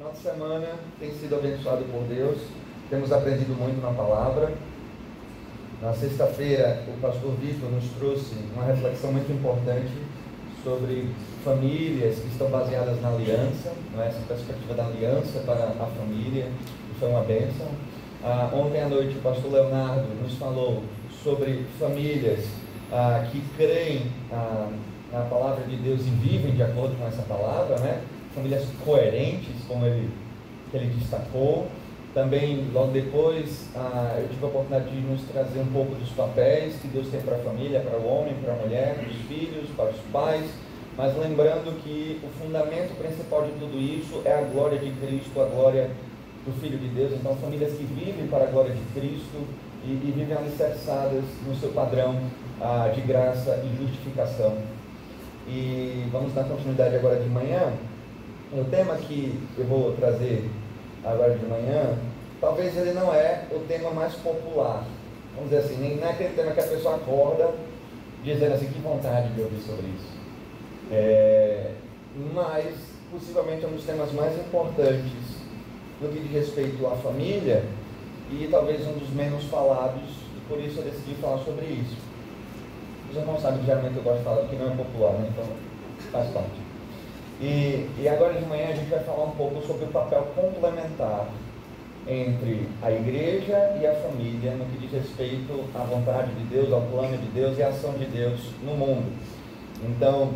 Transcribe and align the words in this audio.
Nossa 0.00 0.30
semana 0.30 0.66
tem 0.98 1.12
sido 1.12 1.34
abençoado 1.34 1.84
por 1.92 2.04
Deus, 2.04 2.38
temos 2.88 3.12
aprendido 3.12 3.54
muito 3.54 3.82
na 3.82 3.92
palavra. 3.92 4.50
Na 5.82 5.92
sexta-feira, 5.92 6.84
o 6.88 6.98
pastor 7.02 7.32
Vitor 7.32 7.70
nos 7.70 7.84
trouxe 7.98 8.34
uma 8.54 8.64
reflexão 8.64 9.12
muito 9.12 9.30
importante 9.30 9.92
sobre 10.64 11.10
famílias 11.44 12.18
que 12.18 12.28
estão 12.28 12.48
baseadas 12.48 12.98
na 13.02 13.10
aliança, 13.10 13.74
é? 13.98 14.08
essa 14.08 14.20
perspectiva 14.26 14.72
da 14.72 14.86
aliança 14.86 15.40
para 15.40 15.66
a 15.66 15.86
família, 15.98 16.46
que 16.88 16.98
foi 16.98 17.10
uma 17.10 17.20
bênção. 17.20 17.66
Ah, 18.24 18.48
ontem 18.54 18.80
à 18.80 18.88
noite, 18.88 19.18
o 19.18 19.20
pastor 19.20 19.52
Leonardo 19.52 20.08
nos 20.22 20.32
falou 20.36 20.82
sobre 21.22 21.66
famílias 21.78 22.46
ah, 22.90 23.26
que 23.30 23.42
creem 23.54 24.06
ah, 24.32 24.70
na 25.12 25.20
palavra 25.24 25.62
de 25.66 25.76
Deus 25.76 26.00
e 26.00 26.10
vivem 26.10 26.52
de 26.52 26.62
acordo 26.62 26.96
com 26.96 27.06
essa 27.06 27.20
palavra, 27.20 27.78
né? 27.80 28.00
Famílias 28.34 28.64
coerentes, 28.84 29.54
como 29.66 29.86
ele, 29.86 30.10
ele 30.72 30.86
destacou. 30.98 31.68
Também, 32.12 32.68
logo 32.72 32.90
depois, 32.90 33.68
ah, 33.74 34.16
eu 34.18 34.28
tive 34.28 34.44
a 34.44 34.48
oportunidade 34.48 34.90
de 34.90 35.00
nos 35.00 35.22
trazer 35.22 35.60
um 35.60 35.72
pouco 35.72 35.94
dos 35.94 36.10
papéis 36.10 36.74
que 36.80 36.88
Deus 36.88 37.06
tem 37.08 37.20
para 37.20 37.36
a 37.36 37.38
família, 37.38 37.80
para 37.80 37.98
o 37.98 38.06
homem, 38.06 38.34
para 38.34 38.52
a 38.52 38.56
mulher, 38.56 38.94
para 38.94 39.08
os 39.08 39.16
filhos, 39.28 39.68
para 39.76 39.90
os 39.90 40.00
pais, 40.12 40.50
mas 40.96 41.16
lembrando 41.16 41.80
que 41.82 42.20
o 42.22 42.28
fundamento 42.42 42.98
principal 42.98 43.44
de 43.44 43.52
tudo 43.52 43.78
isso 43.78 44.22
é 44.24 44.32
a 44.32 44.42
glória 44.42 44.78
de 44.78 44.90
Cristo, 44.90 45.40
a 45.40 45.44
glória 45.44 45.90
do 46.44 46.60
Filho 46.60 46.78
de 46.78 46.88
Deus. 46.88 47.12
Então, 47.12 47.36
famílias 47.36 47.72
que 47.74 47.84
vivem 47.84 48.26
para 48.26 48.44
a 48.44 48.46
glória 48.46 48.74
de 48.74 49.00
Cristo 49.00 49.46
e, 49.84 49.90
e 49.90 50.12
vivem 50.14 50.36
alicerçadas 50.36 51.24
no 51.46 51.54
seu 51.54 51.70
padrão 51.70 52.16
ah, 52.60 52.90
de 52.94 53.02
graça 53.02 53.62
e 53.64 53.76
justificação. 53.82 54.58
E 55.46 56.06
vamos 56.10 56.34
dar 56.34 56.44
continuidade 56.44 56.96
agora 56.96 57.20
de 57.20 57.28
manhã. 57.28 57.72
O 58.52 58.64
tema 58.64 58.96
que 58.96 59.38
eu 59.56 59.64
vou 59.64 59.92
trazer 59.92 60.50
agora 61.04 61.36
de 61.36 61.46
manhã, 61.46 61.96
talvez 62.40 62.76
ele 62.76 62.92
não 62.92 63.14
é 63.14 63.46
o 63.52 63.60
tema 63.60 63.90
mais 63.90 64.14
popular. 64.14 64.84
Vamos 65.36 65.50
dizer 65.50 65.62
assim, 65.62 65.76
nem 65.76 65.96
não 65.96 66.08
é 66.08 66.10
aquele 66.10 66.34
tema 66.34 66.50
que 66.50 66.60
a 66.60 66.64
pessoa 66.64 66.96
acorda 66.96 67.54
dizendo 68.24 68.54
assim, 68.54 68.66
que 68.66 68.80
vontade 68.80 69.32
de 69.34 69.40
ouvir 69.40 69.60
sobre 69.60 69.86
isso. 69.86 70.20
É, 70.90 71.70
mas 72.34 72.74
possivelmente 73.10 73.64
é 73.64 73.68
um 73.68 73.72
dos 73.72 73.84
temas 73.84 74.12
mais 74.12 74.36
importantes 74.36 75.12
no 76.00 76.08
que 76.08 76.18
diz 76.18 76.32
respeito 76.32 76.84
à 76.86 76.96
família 76.96 77.62
e 78.30 78.48
talvez 78.50 78.86
um 78.86 78.92
dos 78.92 79.10
menos 79.10 79.44
falados, 79.44 80.02
e 80.36 80.40
por 80.48 80.58
isso 80.58 80.80
eu 80.80 80.84
decidi 80.84 81.14
falar 81.20 81.38
sobre 81.38 81.66
isso. 81.66 81.96
Os 83.10 83.16
irmãos 83.16 83.40
sabem 83.42 83.60
que 83.60 83.66
geralmente 83.66 83.96
eu 83.96 84.02
gosto 84.02 84.18
de 84.18 84.24
falar 84.24 84.42
do 84.42 84.48
que 84.48 84.56
não 84.56 84.72
é 84.72 84.76
popular, 84.76 85.12
né? 85.12 85.30
então 85.32 85.44
faz 86.12 86.30
parte. 86.30 86.69
E, 87.40 87.88
e 87.98 88.06
agora 88.06 88.34
de 88.34 88.44
manhã 88.44 88.68
a 88.68 88.74
gente 88.74 88.90
vai 88.90 89.00
falar 89.00 89.24
um 89.24 89.30
pouco 89.30 89.66
sobre 89.66 89.84
o 89.84 89.88
papel 89.88 90.28
complementar 90.34 91.26
entre 92.06 92.68
a 92.82 92.90
igreja 92.90 93.78
e 93.80 93.86
a 93.86 93.94
família 93.94 94.52
no 94.52 94.66
que 94.66 94.78
diz 94.78 94.92
respeito 94.92 95.64
à 95.74 95.78
vontade 95.84 96.34
de 96.34 96.44
Deus, 96.44 96.72
ao 96.72 96.82
plano 96.82 97.16
de 97.16 97.26
Deus 97.28 97.56
e 97.56 97.62
à 97.62 97.68
ação 97.68 97.92
de 97.94 98.04
Deus 98.06 98.40
no 98.62 98.74
mundo. 98.74 99.10
Então, 99.82 100.34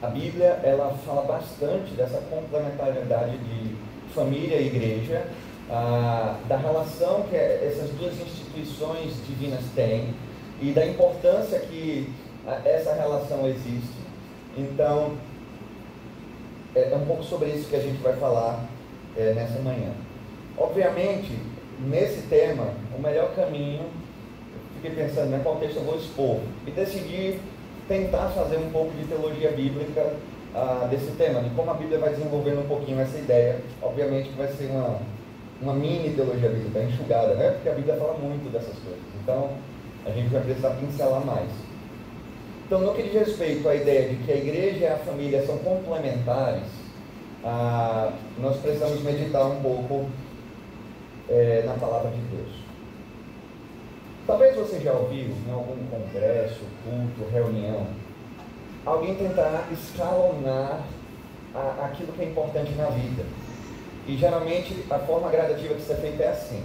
a 0.00 0.06
Bíblia 0.06 0.60
ela 0.62 0.96
fala 1.04 1.22
bastante 1.22 1.92
dessa 1.94 2.18
complementariedade 2.30 3.36
de 3.38 3.74
família 4.14 4.56
e 4.56 4.66
igreja, 4.66 5.26
ah, 5.70 6.36
da 6.48 6.56
relação 6.56 7.24
que 7.28 7.36
essas 7.36 7.90
duas 7.90 8.14
instituições 8.14 9.14
divinas 9.26 9.62
têm 9.74 10.14
e 10.60 10.72
da 10.72 10.86
importância 10.86 11.58
que 11.58 12.10
essa 12.64 12.94
relação 12.94 13.46
existe. 13.46 14.04
Então, 14.56 15.16
é, 16.74 16.90
é 16.92 16.96
um 16.96 17.06
pouco 17.06 17.22
sobre 17.22 17.48
isso 17.50 17.68
que 17.68 17.76
a 17.76 17.80
gente 17.80 18.02
vai 18.02 18.14
falar 18.14 18.64
é, 19.16 19.32
nessa 19.32 19.58
manhã. 19.60 19.92
Obviamente, 20.56 21.38
nesse 21.80 22.22
tema, 22.28 22.68
o 22.96 23.00
melhor 23.00 23.34
caminho, 23.34 23.82
fiquei 24.76 24.90
pensando, 24.90 25.30
né, 25.30 25.40
qual 25.42 25.56
texto 25.56 25.76
eu 25.76 25.84
vou 25.84 25.96
expor, 25.96 26.40
e 26.66 26.70
decidi 26.70 27.38
tentar 27.88 28.28
fazer 28.28 28.56
um 28.56 28.70
pouco 28.70 28.92
de 28.92 29.04
teologia 29.04 29.50
bíblica 29.50 30.14
ah, 30.54 30.86
desse 30.90 31.10
tema, 31.12 31.40
de 31.40 31.50
como 31.50 31.70
a 31.70 31.74
Bíblia 31.74 31.98
vai 31.98 32.10
desenvolvendo 32.10 32.60
um 32.60 32.68
pouquinho 32.68 33.00
essa 33.00 33.18
ideia. 33.18 33.60
Obviamente 33.82 34.28
que 34.28 34.38
vai 34.38 34.48
ser 34.48 34.66
uma, 34.70 35.00
uma 35.60 35.74
mini 35.74 36.10
teologia 36.10 36.48
bíblica, 36.48 36.82
enxugada, 36.82 37.34
né? 37.34 37.50
Porque 37.50 37.68
a 37.68 37.72
Bíblia 37.72 37.96
fala 37.96 38.14
muito 38.14 38.50
dessas 38.52 38.74
coisas. 38.78 39.02
Então, 39.22 39.50
a 40.06 40.10
gente 40.10 40.28
vai 40.28 40.42
precisar 40.42 40.70
pincelar 40.70 41.24
mais. 41.24 41.50
Então, 42.66 42.80
no 42.80 42.94
que 42.94 43.02
diz 43.02 43.12
respeito 43.12 43.68
à 43.68 43.74
ideia 43.74 44.08
de 44.08 44.16
que 44.16 44.32
a 44.32 44.36
igreja 44.36 44.78
e 44.78 44.86
a 44.86 44.96
família 44.96 45.44
são 45.44 45.58
complementares, 45.58 46.64
ah, 47.44 48.10
nós 48.38 48.56
precisamos 48.56 49.02
meditar 49.02 49.46
um 49.46 49.60
pouco 49.60 50.06
é, 51.28 51.62
na 51.66 51.74
palavra 51.74 52.10
de 52.10 52.20
Deus. 52.34 52.64
Talvez 54.26 54.56
você 54.56 54.80
já 54.80 54.92
ouviu 54.92 55.34
em 55.46 55.52
algum 55.52 55.76
congresso, 55.88 56.60
culto, 56.82 57.30
reunião, 57.30 57.86
alguém 58.86 59.14
tentar 59.14 59.68
escalonar 59.70 60.80
a, 61.54 61.84
aquilo 61.84 62.12
que 62.14 62.22
é 62.22 62.24
importante 62.24 62.72
na 62.72 62.86
vida. 62.86 63.24
E 64.06 64.16
geralmente 64.16 64.84
a 64.90 64.98
forma 65.00 65.28
gradativa 65.28 65.74
que 65.74 65.80
isso 65.80 65.92
é 65.92 65.96
feita 65.96 66.22
é 66.22 66.28
assim. 66.28 66.62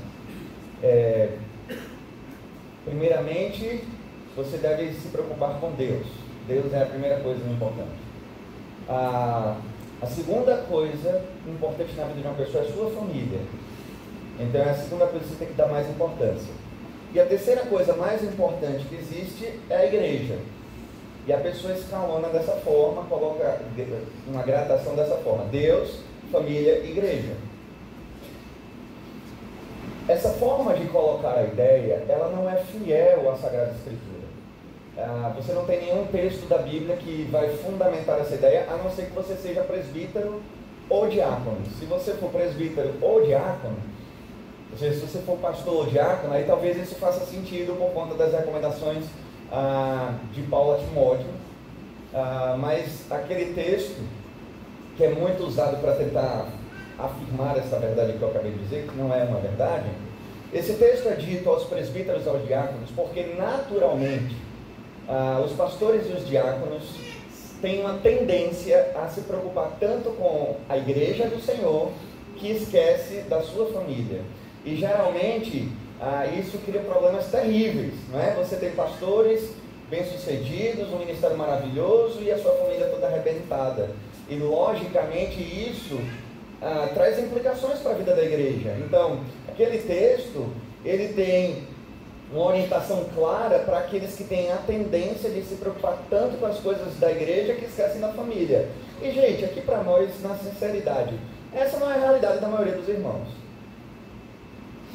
É, 0.81 1.29
primeiramente, 2.85 3.83
você 4.43 4.57
deve 4.57 4.93
se 4.93 5.09
preocupar 5.09 5.59
com 5.59 5.71
Deus. 5.71 6.07
Deus 6.47 6.73
é 6.73 6.83
a 6.83 6.85
primeira 6.85 7.19
coisa 7.19 7.43
importante. 7.45 7.99
A, 8.87 9.57
a 10.01 10.05
segunda 10.05 10.57
coisa 10.57 11.23
importante 11.45 11.93
na 11.95 12.05
vida 12.05 12.21
de 12.21 12.27
uma 12.27 12.35
pessoa 12.35 12.63
é 12.63 12.67
a 12.67 12.71
sua 12.71 12.89
família. 12.91 13.39
Então 14.39 14.61
é 14.61 14.69
a 14.69 14.75
segunda 14.75 15.07
coisa 15.07 15.25
que 15.25 15.31
você 15.31 15.39
tem 15.39 15.47
que 15.49 15.53
dar 15.53 15.67
mais 15.67 15.89
importância. 15.89 16.53
E 17.13 17.19
a 17.19 17.25
terceira 17.25 17.65
coisa 17.65 17.95
mais 17.95 18.23
importante 18.23 18.85
que 18.85 18.95
existe 18.95 19.59
é 19.69 19.75
a 19.75 19.85
igreja. 19.85 20.37
E 21.27 21.33
a 21.33 21.37
pessoa 21.37 21.73
escalona 21.73 22.29
dessa 22.29 22.53
forma, 22.53 23.03
coloca 23.03 23.61
uma 24.27 24.41
gradação 24.43 24.95
dessa 24.95 25.15
forma: 25.17 25.45
Deus, 25.45 25.99
família, 26.31 26.79
igreja. 26.79 27.33
Essa 30.07 30.29
forma 30.29 30.73
de 30.73 30.87
colocar 30.87 31.37
a 31.37 31.43
ideia, 31.43 32.03
ela 32.07 32.29
não 32.29 32.49
é 32.49 32.55
fiel 32.55 33.29
à 33.29 33.35
Sagrada 33.35 33.71
Escritura. 33.71 34.08
Ah, 35.01 35.31
você 35.35 35.53
não 35.53 35.65
tem 35.65 35.81
nenhum 35.81 36.05
texto 36.07 36.47
da 36.47 36.57
Bíblia 36.57 36.95
que 36.97 37.27
vai 37.31 37.49
fundamentar 37.57 38.19
essa 38.19 38.35
ideia, 38.35 38.67
a 38.69 38.77
não 38.77 38.91
ser 38.91 39.05
que 39.05 39.13
você 39.13 39.35
seja 39.35 39.61
presbítero 39.61 40.41
ou 40.89 41.07
diácono. 41.07 41.57
Se 41.77 41.85
você 41.85 42.13
for 42.13 42.29
presbítero 42.29 42.93
ou 43.01 43.25
diácono, 43.25 43.77
ou 44.71 44.77
seja, 44.77 44.99
se 44.99 45.07
você 45.07 45.19
for 45.19 45.37
pastor 45.37 45.73
ou 45.73 45.85
diácono, 45.85 46.33
aí 46.33 46.43
talvez 46.43 46.77
isso 46.77 46.95
faça 46.95 47.25
sentido 47.25 47.77
por 47.77 47.91
conta 47.91 48.15
das 48.15 48.33
recomendações 48.33 49.05
ah, 49.51 50.15
de 50.33 50.41
Paulo 50.43 50.75
a 50.75 50.77
Timóteo. 50.77 51.27
Ah, 52.13 52.55
mas 52.59 53.09
aquele 53.09 53.53
texto, 53.53 54.01
que 54.97 55.03
é 55.03 55.09
muito 55.09 55.43
usado 55.43 55.79
para 55.81 55.93
tentar 55.93 56.47
afirmar 56.97 57.57
essa 57.57 57.79
verdade 57.79 58.13
que 58.13 58.21
eu 58.21 58.29
acabei 58.29 58.51
de 58.51 58.59
dizer, 58.59 58.87
que 58.87 58.97
não 58.97 59.13
é 59.13 59.23
uma 59.23 59.39
verdade, 59.39 59.89
esse 60.51 60.73
texto 60.73 61.07
é 61.07 61.13
dito 61.13 61.47
aos 61.47 61.63
presbíteros 61.65 62.25
e 62.25 62.29
aos 62.29 62.45
diáconos, 62.45 62.89
porque 62.95 63.35
naturalmente 63.37 64.35
ah, 65.09 65.41
os 65.43 65.53
pastores 65.53 66.07
e 66.07 66.13
os 66.13 66.27
diáconos 66.27 66.83
têm 67.61 67.81
uma 67.81 67.97
tendência 67.97 68.91
a 68.95 69.07
se 69.07 69.21
preocupar 69.21 69.75
tanto 69.79 70.11
com 70.11 70.55
a 70.69 70.77
igreja 70.77 71.25
do 71.25 71.41
Senhor 71.41 71.91
que 72.37 72.51
esquece 72.51 73.21
da 73.27 73.41
sua 73.41 73.65
família. 73.73 74.21
E 74.63 74.75
geralmente 74.75 75.67
ah, 75.99 76.27
isso 76.27 76.59
cria 76.59 76.81
problemas 76.81 77.25
terríveis, 77.25 77.93
não 78.11 78.19
é? 78.19 78.35
Você 78.35 78.55
tem 78.55 78.71
pastores 78.71 79.49
bem-sucedidos, 79.89 80.93
um 80.93 80.99
ministério 80.99 81.35
maravilhoso 81.35 82.21
e 82.21 82.31
a 82.31 82.37
sua 82.37 82.51
família 82.53 82.85
toda 82.87 83.07
arrebentada. 83.07 83.89
E 84.29 84.35
logicamente 84.35 85.41
isso 85.41 85.99
ah, 86.61 86.87
traz 86.93 87.17
implicações 87.17 87.79
para 87.79 87.91
a 87.91 87.95
vida 87.95 88.15
da 88.15 88.23
igreja. 88.23 88.77
Então, 88.85 89.21
aquele 89.47 89.79
texto, 89.79 90.47
ele 90.85 91.13
tem 91.13 91.63
uma 92.31 92.45
orientação 92.45 93.05
clara 93.15 93.59
para 93.59 93.79
aqueles 93.79 94.15
que 94.15 94.23
têm 94.23 94.51
a 94.51 94.57
tendência 94.57 95.29
de 95.29 95.41
se 95.41 95.55
preocupar 95.55 95.97
tanto 96.09 96.37
com 96.37 96.45
as 96.45 96.59
coisas 96.59 96.95
da 96.99 97.11
igreja 97.11 97.55
que 97.55 97.65
esquecem 97.65 97.99
da 97.99 98.09
família. 98.09 98.69
E, 99.01 99.11
gente, 99.11 99.45
aqui 99.45 99.61
para 99.61 99.83
nós, 99.83 100.21
na 100.21 100.35
sinceridade, 100.35 101.19
essa 101.53 101.77
não 101.77 101.89
é 101.89 101.95
a 101.95 101.99
realidade 101.99 102.39
da 102.39 102.47
maioria 102.47 102.75
dos 102.75 102.87
irmãos. 102.87 103.27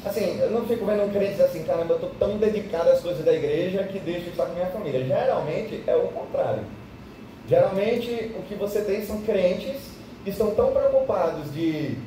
Assim, 0.05 0.39
eu 0.39 0.51
não 0.51 0.67
fico 0.67 0.85
vendo 0.85 1.03
um 1.03 1.09
crente 1.09 1.41
assim, 1.41 1.63
caramba, 1.63 1.93
eu 1.93 1.95
estou 1.95 2.11
tão 2.19 2.37
dedicado 2.37 2.91
às 2.91 3.01
coisas 3.01 3.25
da 3.25 3.33
igreja 3.33 3.83
que 3.83 3.99
deixo 3.99 4.21
de 4.21 4.29
estar 4.29 4.45
com 4.45 4.53
minha 4.53 4.67
família. 4.67 5.03
Geralmente 5.03 5.83
é 5.87 5.95
o 5.95 6.07
contrário. 6.09 6.63
Geralmente 7.49 8.31
o 8.37 8.43
que 8.43 8.55
você 8.55 8.81
tem 8.81 9.03
são 9.03 9.21
crentes 9.21 9.95
que 10.23 10.29
estão 10.29 10.53
tão 10.53 10.71
preocupados 10.71 11.51
de, 11.53 11.97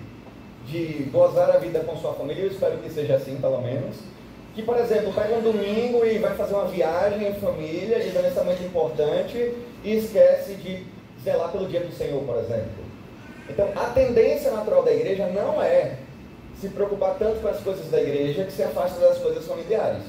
de 0.67 1.09
gozar 1.13 1.51
a 1.51 1.59
vida 1.59 1.81
com 1.81 1.97
sua 1.97 2.15
família, 2.15 2.45
eu 2.45 2.51
espero 2.51 2.79
que 2.79 2.91
seja 2.91 3.17
assim 3.17 3.37
pelo 3.37 3.61
menos, 3.61 3.97
que, 4.59 4.65
por 4.65 4.77
exemplo, 4.77 5.13
pega 5.13 5.37
um 5.37 5.41
domingo 5.41 6.05
e 6.05 6.19
vai 6.19 6.35
fazer 6.35 6.55
uma 6.55 6.65
viagem 6.65 7.29
em 7.29 7.35
família, 7.35 7.99
isso 7.99 8.19
é 8.19 8.43
muito 8.43 8.65
importante, 8.65 9.55
e 9.85 9.97
esquece 9.97 10.55
de 10.55 10.85
zelar 11.23 11.53
pelo 11.53 11.69
dia 11.69 11.79
do 11.79 11.93
Senhor, 11.93 12.21
por 12.25 12.37
exemplo. 12.39 12.85
Então, 13.49 13.69
a 13.77 13.91
tendência 13.91 14.51
natural 14.51 14.83
da 14.83 14.93
igreja 14.93 15.29
não 15.29 15.63
é 15.63 15.99
se 16.61 16.71
preocupar 16.71 17.15
tanto 17.21 17.41
com 17.41 17.47
as 17.47 17.61
coisas 17.61 17.89
da 17.89 18.03
igreja 18.03 18.43
que 18.47 18.53
se 18.53 18.65
afasta 18.65 18.99
das 18.99 19.19
coisas 19.19 19.47
familiares. 19.47 20.03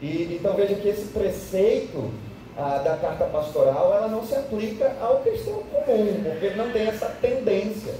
E, 0.00 0.38
então 0.38 0.54
veja 0.54 0.76
que 0.76 0.88
esse 0.88 1.08
preceito 1.08 2.08
ah, 2.56 2.80
da 2.84 2.96
carta 2.98 3.24
pastoral 3.24 3.92
ela 3.92 4.06
não 4.06 4.24
se 4.24 4.36
aplica 4.36 4.94
ao 5.00 5.22
cristão 5.22 5.60
comum, 5.84 6.22
porque 6.22 6.50
não 6.50 6.70
tem 6.70 6.86
essa 6.86 7.06
tendência. 7.20 7.94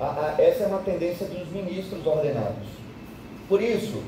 Ah, 0.00 0.14
ah, 0.38 0.40
essa 0.40 0.62
é 0.62 0.66
uma 0.68 0.82
tendência 0.82 1.26
dos 1.26 1.48
ministros 1.50 2.06
ordenados. 2.06 2.68
Por 3.48 3.60
isso, 3.60 4.02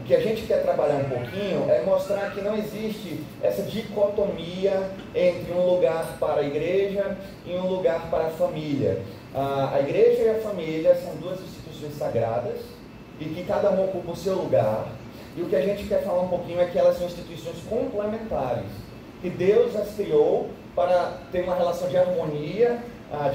o 0.00 0.02
que 0.02 0.14
a 0.14 0.20
gente 0.20 0.42
quer 0.42 0.62
trabalhar 0.62 0.96
um 0.96 1.08
pouquinho 1.10 1.70
é 1.70 1.82
mostrar 1.82 2.30
que 2.30 2.40
não 2.40 2.56
existe 2.56 3.22
essa 3.42 3.62
dicotomia 3.62 4.90
entre 5.14 5.52
um 5.52 5.74
lugar 5.74 6.16
para 6.18 6.40
a 6.40 6.42
igreja 6.42 7.18
e 7.44 7.54
um 7.54 7.66
lugar 7.66 8.10
para 8.10 8.26
a 8.26 8.30
família. 8.30 9.02
A 9.34 9.78
igreja 9.80 10.22
e 10.22 10.30
a 10.30 10.40
família 10.40 10.94
são 10.96 11.14
duas 11.16 11.38
instituições 11.40 11.98
sagradas 11.98 12.60
e 13.20 13.26
que 13.26 13.44
cada 13.44 13.70
uma 13.70 13.84
ocupa 13.84 14.12
o 14.12 14.16
seu 14.16 14.34
lugar. 14.36 14.88
E 15.36 15.42
o 15.42 15.46
que 15.46 15.54
a 15.54 15.60
gente 15.60 15.84
quer 15.84 16.02
falar 16.02 16.22
um 16.22 16.28
pouquinho 16.28 16.60
é 16.60 16.64
que 16.64 16.78
elas 16.78 16.96
são 16.96 17.06
instituições 17.06 17.58
complementares, 17.68 18.70
que 19.20 19.28
Deus 19.28 19.76
as 19.76 19.94
criou 19.94 20.48
para 20.74 21.18
ter 21.30 21.42
uma 21.42 21.54
relação 21.54 21.88
de 21.88 21.98
harmonia, 21.98 22.78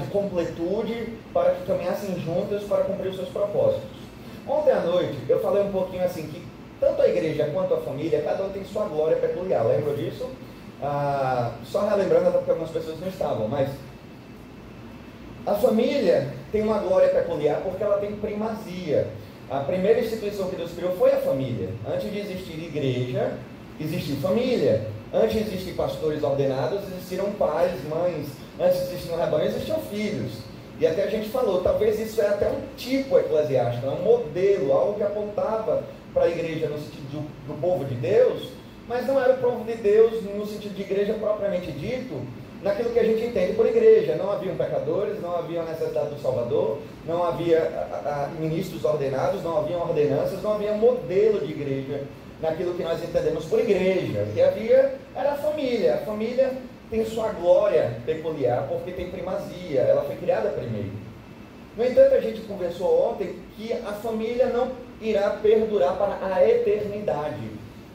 de 0.00 0.06
completude, 0.10 1.14
para 1.32 1.52
que 1.52 1.64
caminhassem 1.64 2.18
juntas 2.20 2.64
para 2.64 2.84
cumprir 2.84 3.10
os 3.10 3.16
seus 3.16 3.28
propósitos. 3.28 3.96
Ontem 4.48 4.70
à 4.72 4.80
noite 4.80 5.16
eu 5.28 5.40
falei 5.40 5.62
um 5.62 5.72
pouquinho 5.72 6.04
assim 6.04 6.26
que 6.28 6.45
tanto 6.80 7.02
a 7.02 7.08
igreja 7.08 7.50
quanto 7.52 7.74
a 7.74 7.78
família, 7.78 8.22
cada 8.22 8.44
um 8.44 8.50
tem 8.50 8.64
sua 8.64 8.84
glória 8.84 9.16
peculiar. 9.16 9.64
Lembra 9.64 9.94
disso? 9.94 10.28
Ah, 10.82 11.52
só 11.64 11.88
relembrando, 11.88 12.28
até 12.28 12.38
porque 12.38 12.50
algumas 12.50 12.70
pessoas 12.70 13.00
não 13.00 13.08
estavam, 13.08 13.48
mas 13.48 13.70
a 15.46 15.54
família 15.54 16.28
tem 16.52 16.62
uma 16.62 16.78
glória 16.78 17.08
peculiar 17.08 17.60
porque 17.62 17.82
ela 17.82 17.98
tem 17.98 18.12
primazia. 18.16 19.06
A 19.48 19.60
primeira 19.60 20.00
instituição 20.00 20.50
que 20.50 20.56
Deus 20.56 20.72
criou 20.72 20.92
foi 20.96 21.12
a 21.12 21.18
família. 21.18 21.68
Antes 21.88 22.10
de 22.10 22.18
existir 22.18 22.58
igreja, 22.58 23.34
existiu 23.80 24.16
família. 24.16 24.88
Antes 25.14 25.34
de 25.34 25.54
existir 25.54 25.72
pastores 25.74 26.22
ordenados, 26.22 26.80
existiram 26.92 27.30
pais, 27.32 27.72
mães. 27.88 28.26
Antes 28.58 28.80
de 28.80 28.94
existir 28.94 29.12
um 29.12 29.16
rebanho, 29.16 29.46
existiam 29.46 29.78
filhos. 29.82 30.32
E 30.80 30.86
até 30.86 31.04
a 31.04 31.10
gente 31.10 31.28
falou, 31.28 31.62
talvez 31.62 31.98
isso 31.98 32.20
é 32.20 32.26
até 32.26 32.48
um 32.48 32.60
tipo 32.76 33.16
eclesiástico, 33.16 33.86
é 33.86 33.90
um 33.90 34.02
modelo, 34.02 34.72
algo 34.72 34.94
que 34.94 35.02
apontava 35.02 35.84
para 36.16 36.24
a 36.24 36.30
igreja 36.30 36.66
no 36.68 36.78
sentido 36.78 37.10
do, 37.12 37.20
do 37.46 37.60
povo 37.60 37.84
de 37.84 37.94
Deus, 37.94 38.48
mas 38.88 39.06
não 39.06 39.22
era 39.22 39.34
o 39.34 39.36
povo 39.36 39.64
de 39.64 39.74
Deus 39.74 40.24
no 40.24 40.46
sentido 40.46 40.74
de 40.74 40.80
igreja 40.80 41.12
propriamente 41.12 41.70
dito, 41.70 42.22
naquilo 42.62 42.88
que 42.88 42.98
a 42.98 43.04
gente 43.04 43.22
entende 43.22 43.52
por 43.52 43.66
igreja. 43.66 44.16
Não 44.16 44.32
haviam 44.32 44.56
pecadores, 44.56 45.20
não 45.20 45.36
havia 45.36 45.62
necessidade 45.62 46.14
do 46.14 46.22
Salvador, 46.22 46.78
não 47.04 47.22
havia 47.22 47.58
a, 47.60 48.24
a, 48.24 48.40
ministros 48.40 48.82
ordenados, 48.82 49.42
não 49.42 49.58
havia 49.58 49.76
ordenanças, 49.76 50.42
não 50.42 50.54
havia 50.54 50.72
modelo 50.72 51.46
de 51.46 51.52
igreja 51.52 52.04
naquilo 52.40 52.72
que 52.72 52.82
nós 52.82 53.02
entendemos 53.02 53.44
por 53.44 53.60
igreja. 53.60 54.22
O 54.22 54.32
que 54.32 54.40
havia 54.40 54.94
era 55.14 55.32
a 55.32 55.36
família. 55.36 55.96
A 55.96 55.98
família 55.98 56.50
tem 56.90 57.04
sua 57.04 57.28
glória 57.28 57.98
peculiar 58.06 58.66
porque 58.68 58.90
tem 58.92 59.10
primazia, 59.10 59.80
ela 59.82 60.02
foi 60.04 60.16
criada 60.16 60.48
primeiro. 60.48 60.92
No 61.76 61.84
entanto, 61.84 62.14
a 62.14 62.20
gente 62.20 62.40
conversou 62.42 63.10
ontem 63.10 63.36
que 63.54 63.70
a 63.70 63.92
família 63.92 64.46
não 64.46 64.85
irá 65.00 65.30
perdurar 65.42 65.96
para 65.96 66.34
a 66.34 66.48
eternidade. 66.48 67.50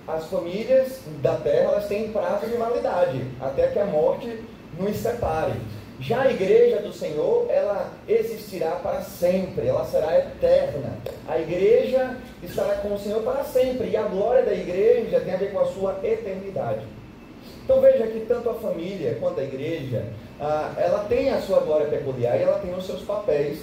As 0.08 0.26
famílias 0.26 1.00
da 1.22 1.36
terra 1.36 1.72
elas 1.72 1.88
têm 1.88 2.12
prazo 2.12 2.48
de 2.48 2.58
validade, 2.58 3.24
até 3.40 3.68
que 3.68 3.80
a 3.80 3.86
morte 3.86 4.44
nos 4.78 4.98
separe. 4.98 5.54
Já 6.00 6.24
a 6.24 6.32
igreja 6.32 6.78
do 6.78 6.92
Senhor, 6.92 7.46
ela 7.50 7.92
existirá 8.08 8.72
para 8.72 9.02
sempre, 9.02 9.68
ela 9.68 9.86
será 9.86 10.18
eterna. 10.18 10.98
A 11.28 11.38
igreja 11.38 12.18
estará 12.42 12.78
com 12.78 12.96
o 12.96 13.00
Senhor 13.00 13.22
para 13.22 13.44
sempre, 13.44 13.90
e 13.90 13.96
a 13.96 14.02
glória 14.04 14.44
da 14.44 14.54
igreja 14.54 15.20
tem 15.20 15.34
a 15.34 15.38
ver 15.38 15.52
com 15.52 15.60
a 15.60 15.68
sua 15.68 16.00
eternidade. 16.04 16.82
Então 17.64 17.80
veja 17.80 18.08
que 18.08 18.22
tanto 18.22 18.50
a 18.50 18.56
família 18.56 19.18
quanto 19.20 19.40
a 19.40 19.44
igreja, 19.44 20.06
ah, 20.40 20.74
ela 20.78 21.06
tem 21.06 21.30
a 21.30 21.40
sua 21.40 21.60
glória 21.60 21.86
peculiar 21.86 22.36
e 22.38 22.44
ela 22.44 22.58
tem 22.58 22.74
os 22.74 22.86
seus 22.86 23.04
papéis 23.04 23.60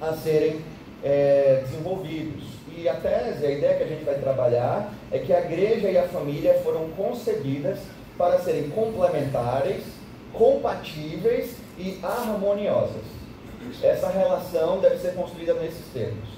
a 0.00 0.14
serem 0.14 0.62
é, 1.02 1.62
desenvolvidos. 1.64 2.44
E 2.76 2.88
a 2.88 2.94
tese, 2.94 3.46
a 3.46 3.50
ideia 3.50 3.76
que 3.76 3.82
a 3.84 3.86
gente 3.86 4.04
vai 4.04 4.14
trabalhar 4.16 4.92
é 5.10 5.18
que 5.18 5.32
a 5.32 5.40
igreja 5.40 5.90
e 5.90 5.98
a 5.98 6.08
família 6.08 6.54
foram 6.64 6.88
concebidas 6.90 7.78
para 8.16 8.38
serem 8.38 8.70
complementares, 8.70 9.84
compatíveis 10.32 11.56
e 11.78 11.98
harmoniosas. 12.02 13.02
Essa 13.82 14.08
relação 14.08 14.80
deve 14.80 14.98
ser 14.98 15.14
construída 15.14 15.54
nesses 15.54 15.86
termos. 15.92 16.28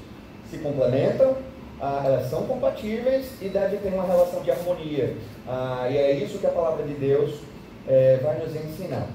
Se 0.51 0.59
complementam, 0.59 1.37
elas 1.81 2.29
são 2.31 2.47
compatíveis 2.47 3.27
e 3.41 3.49
devem 3.49 3.79
ter 3.81 3.89
uma 3.89 4.07
relação 4.07 4.43
de 4.43 4.51
harmonia. 4.51 5.17
Ah, 5.47 5.87
e 5.91 5.97
é 5.97 6.13
isso 6.13 6.39
que 6.39 6.47
a 6.47 6.51
palavra 6.51 6.85
de 6.85 6.95
Deus 6.95 7.41
é, 7.89 8.19
vai 8.23 8.39
nos 8.39 8.55
ensinar. 8.55 9.09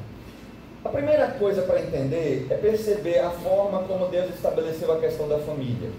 A 0.90 0.92
primeira 0.92 1.28
coisa 1.28 1.62
para 1.62 1.84
entender 1.84 2.48
é 2.50 2.56
perceber 2.56 3.20
a 3.20 3.30
forma 3.30 3.84
como 3.84 4.08
Deus 4.08 4.34
estabeleceu 4.34 4.92
a 4.92 5.00
questão 5.00 5.30
da 5.30 5.38
família. 5.38 5.92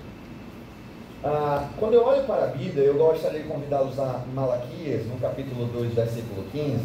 Ah, 1.23 1.69
quando 1.79 1.95
eu 1.95 2.05
olho 2.05 2.25
para 2.25 2.43
a 2.43 2.47
Bíblia, 2.49 2.87
eu 2.87 2.95
gostaria 2.95 3.41
de 3.41 3.49
convidá-los 3.49 3.97
a 4.01 4.25
Malaquias, 4.35 5.07
no 5.07 5.17
capítulo 5.21 5.67
2, 5.67 5.95
versículo 5.95 6.43
15. 6.51 6.81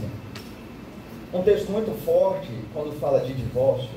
Um 1.34 1.42
texto 1.42 1.72
muito 1.72 2.00
forte 2.06 2.52
quando 2.76 3.00
fala 3.00 3.22
de 3.22 3.34
divórcio. 3.34 3.90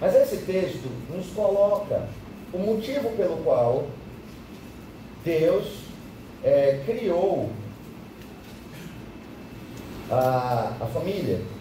Mas 0.00 0.14
esse 0.14 0.38
texto 0.38 0.88
nos 1.14 1.26
coloca 1.34 2.08
o 2.50 2.58
motivo 2.60 3.10
pelo 3.10 3.36
qual 3.44 3.84
Deus 5.22 5.80
é, 6.42 6.80
criou 6.86 7.50
a, 10.10 10.72
a 10.80 10.86
família. 10.86 11.53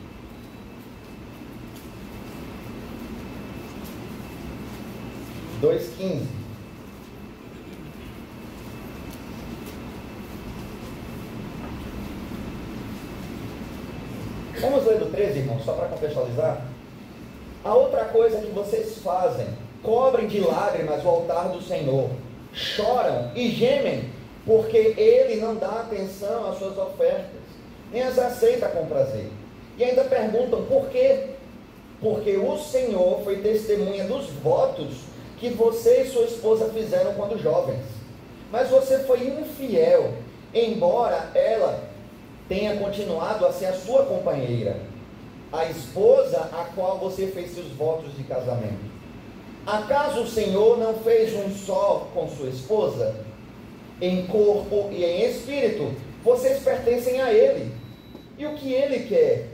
2,15. 5.63 6.25
Vamos 14.60 14.86
ler 14.86 15.00
do 15.00 15.06
13, 15.06 15.39
irmãos, 15.39 15.63
só 15.63 15.71
para 15.71 15.88
contextualizar. 15.88 16.65
A 17.63 17.74
outra 17.74 18.04
coisa 18.06 18.42
que 18.42 18.51
vocês 18.51 18.98
fazem, 18.98 19.48
cobrem 19.81 20.27
de 20.27 20.41
lágrimas 20.41 21.03
o 21.05 21.08
altar 21.08 21.48
do 21.48 21.62
Senhor, 21.62 22.10
choram 22.51 23.32
e 23.34 23.50
gemem, 23.50 24.10
porque 24.46 24.93
Ele 24.98 25.39
não 25.39 25.55
dá 25.55 25.79
atenção 25.79 26.50
às 26.50 26.58
suas 26.58 26.77
ofertas, 26.77 27.39
nem 27.89 28.03
as 28.03 28.20
aceita 28.20 28.67
com 28.67 28.86
prazer. 28.86 29.29
E 29.77 29.84
ainda 29.86 30.03
perguntam 30.03 30.65
por 30.65 30.89
quê? 30.89 31.29
Porque 32.01 32.36
o 32.36 32.58
Senhor 32.58 33.22
foi 33.24 33.38
testemunha 33.38 34.03
dos 34.03 34.29
votos 34.29 35.12
que 35.44 35.50
você 35.50 36.04
e 36.04 36.10
sua 36.10 36.24
esposa 36.24 36.70
fizeram 36.70 37.16
quando 37.16 37.38
jovens. 37.38 37.84
Mas 38.50 38.70
você 38.70 39.00
foi 39.00 39.28
infiel, 39.28 40.14
embora 40.54 41.32
ela 41.36 41.84
tenha 42.48 42.78
continuado 42.78 43.46
a 43.46 43.52
ser 43.52 43.66
a 43.66 43.74
sua 43.74 44.06
companheira, 44.06 44.78
a 45.52 45.66
esposa 45.66 46.50
a 46.54 46.70
qual 46.74 46.98
você 46.98 47.28
fez 47.28 47.54
seus 47.54 47.68
votos 47.74 48.16
de 48.16 48.24
casamento. 48.24 48.94
Acaso 49.68 50.22
o 50.22 50.28
Senhor 50.28 50.78
não 50.78 50.94
fez 51.00 51.34
um 51.34 51.54
só 51.54 52.08
com 52.14 52.30
sua 52.30 52.48
esposa? 52.48 53.14
Em 54.00 54.26
corpo 54.28 54.88
e 54.94 55.04
em 55.04 55.30
espírito, 55.30 55.92
vocês 56.24 56.64
pertencem 56.64 57.22
a 57.22 57.34
Ele. 57.34 57.70
E 58.38 58.46
o 58.46 58.56
que 58.56 58.72
Ele 58.72 59.10
quer? 59.10 59.50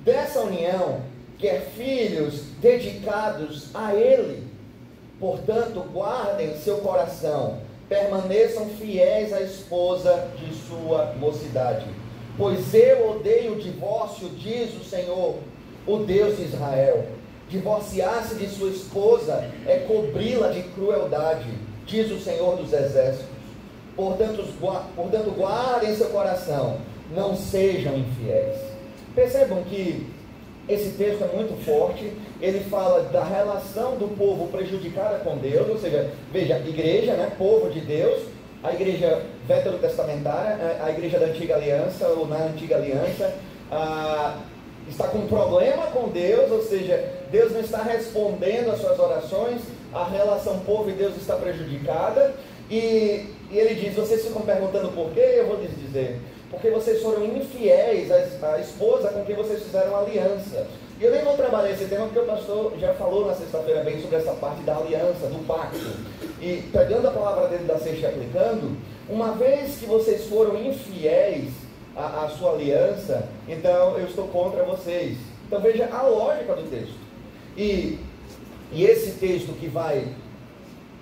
Dessa 0.00 0.40
união, 0.40 1.02
quer 1.38 1.60
filhos 1.76 2.40
dedicados 2.60 3.68
a 3.72 3.94
Ele 3.94 4.53
Portanto, 5.18 5.84
guardem 5.92 6.56
seu 6.56 6.78
coração, 6.78 7.58
permaneçam 7.88 8.68
fiéis 8.70 9.32
à 9.32 9.40
esposa 9.40 10.28
de 10.36 10.54
sua 10.54 11.14
mocidade. 11.18 11.86
Pois 12.36 12.74
eu 12.74 13.10
odeio 13.10 13.52
o 13.52 13.60
divórcio, 13.60 14.28
diz 14.30 14.74
o 14.74 14.84
Senhor, 14.84 15.36
o 15.86 15.98
Deus 15.98 16.36
de 16.36 16.44
Israel. 16.44 17.06
Divorciar-se 17.48 18.34
de 18.34 18.48
sua 18.48 18.70
esposa 18.70 19.48
é 19.66 19.84
cobri-la 19.86 20.48
de 20.48 20.62
crueldade, 20.70 21.48
diz 21.86 22.10
o 22.10 22.18
Senhor 22.18 22.56
dos 22.56 22.72
Exércitos. 22.72 23.26
Portanto, 23.94 24.44
portanto, 24.96 25.30
guardem 25.36 25.94
seu 25.94 26.08
coração, 26.08 26.78
não 27.14 27.36
sejam 27.36 27.96
infiéis. 27.96 28.56
Percebam 29.14 29.62
que 29.62 30.12
esse 30.68 30.90
texto 30.90 31.22
é 31.22 31.36
muito 31.36 31.62
forte. 31.64 32.12
Ele 32.40 32.60
fala 32.70 33.02
da 33.04 33.24
relação 33.24 33.96
do 33.96 34.16
povo 34.16 34.48
prejudicada 34.48 35.18
com 35.18 35.36
Deus, 35.36 35.68
ou 35.68 35.78
seja, 35.78 36.10
veja, 36.32 36.58
igreja, 36.58 37.14
né, 37.14 37.32
povo 37.36 37.70
de 37.70 37.80
Deus, 37.80 38.22
a 38.62 38.72
igreja 38.72 39.22
veterotestamentária, 39.46 40.82
a 40.82 40.90
igreja 40.90 41.18
da 41.18 41.26
antiga 41.26 41.56
aliança 41.56 42.08
ou 42.08 42.26
na 42.26 42.44
antiga 42.44 42.76
aliança, 42.76 43.34
está 44.88 45.08
com 45.08 45.26
problema 45.26 45.86
com 45.88 46.08
Deus, 46.08 46.50
ou 46.50 46.62
seja, 46.62 47.12
Deus 47.30 47.52
não 47.52 47.60
está 47.60 47.82
respondendo 47.82 48.70
às 48.70 48.80
suas 48.80 48.98
orações, 48.98 49.60
a 49.92 50.04
relação 50.04 50.60
povo 50.60 50.90
e 50.90 50.94
Deus 50.94 51.16
está 51.16 51.36
prejudicada, 51.36 52.34
e, 52.70 53.26
e 53.50 53.58
ele 53.58 53.74
diz: 53.74 53.94
Vocês 53.94 54.24
ficam 54.24 54.42
perguntando 54.42 54.88
por 54.92 55.10
quê? 55.10 55.34
Eu 55.36 55.46
vou 55.46 55.60
lhes 55.60 55.70
dizer: 55.78 56.18
Porque 56.50 56.70
vocês 56.70 57.02
foram 57.02 57.24
infiéis 57.24 58.10
à, 58.10 58.58
esposa 58.60 59.08
com 59.08 59.24
quem 59.24 59.34
vocês 59.34 59.62
fizeram 59.62 59.96
aliança. 59.96 60.66
E 61.00 61.04
eu 61.04 61.10
nem 61.10 61.24
vou 61.24 61.36
trabalhar 61.36 61.72
esse 61.72 61.86
tema 61.86 62.06
porque 62.06 62.20
o 62.20 62.24
pastor 62.24 62.72
já 62.78 62.94
falou 62.94 63.26
na 63.26 63.34
sexta-feira 63.34 63.82
bem 63.82 64.00
sobre 64.00 64.16
essa 64.16 64.32
parte 64.32 64.62
da 64.62 64.76
aliança, 64.76 65.26
do 65.26 65.44
pacto. 65.46 65.96
E 66.40 66.62
pegando 66.72 67.08
a 67.08 67.10
palavra 67.10 67.48
dele 67.48 67.64
da 67.64 67.78
sexta 67.78 68.02
e 68.02 68.06
aplicando, 68.06 68.76
uma 69.08 69.32
vez 69.32 69.78
que 69.78 69.86
vocês 69.86 70.26
foram 70.26 70.56
infiéis 70.64 71.50
à, 71.96 72.24
à 72.24 72.28
sua 72.28 72.52
aliança, 72.52 73.28
então 73.48 73.98
eu 73.98 74.06
estou 74.06 74.28
contra 74.28 74.62
vocês. 74.62 75.18
Então 75.46 75.60
veja 75.60 75.88
a 75.92 76.02
lógica 76.02 76.54
do 76.54 76.70
texto. 76.70 76.94
E, 77.56 77.98
e 78.72 78.84
esse 78.84 79.12
texto 79.18 79.52
que 79.58 79.66
vai 79.68 80.08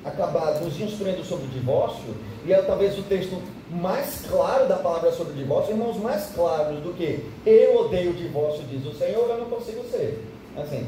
acabar 0.05 0.61
nos 0.61 0.81
instruindo 0.81 1.25
sobre 1.25 1.47
o 1.47 1.49
divórcio, 1.49 2.15
e 2.45 2.53
é 2.53 2.61
talvez 2.63 2.99
o 2.99 3.03
texto 3.03 3.41
mais 3.73 4.27
claro 4.29 4.69
da 4.69 4.77
palavra 4.77 5.11
sobre 5.13 5.33
o 5.33 5.37
divórcio, 5.37 5.73
irmãos, 5.73 5.97
mais 5.97 6.31
claros 6.35 6.81
do 6.81 6.93
que 6.95 7.27
eu 7.47 7.77
odeio 7.77 8.11
o 8.11 8.15
divórcio, 8.15 8.65
diz 8.65 8.85
o 8.85 8.95
Senhor, 8.95 9.29
eu 9.29 9.39
não 9.39 9.47
consigo 9.47 9.83
ser. 9.91 10.23
Assim, 10.57 10.87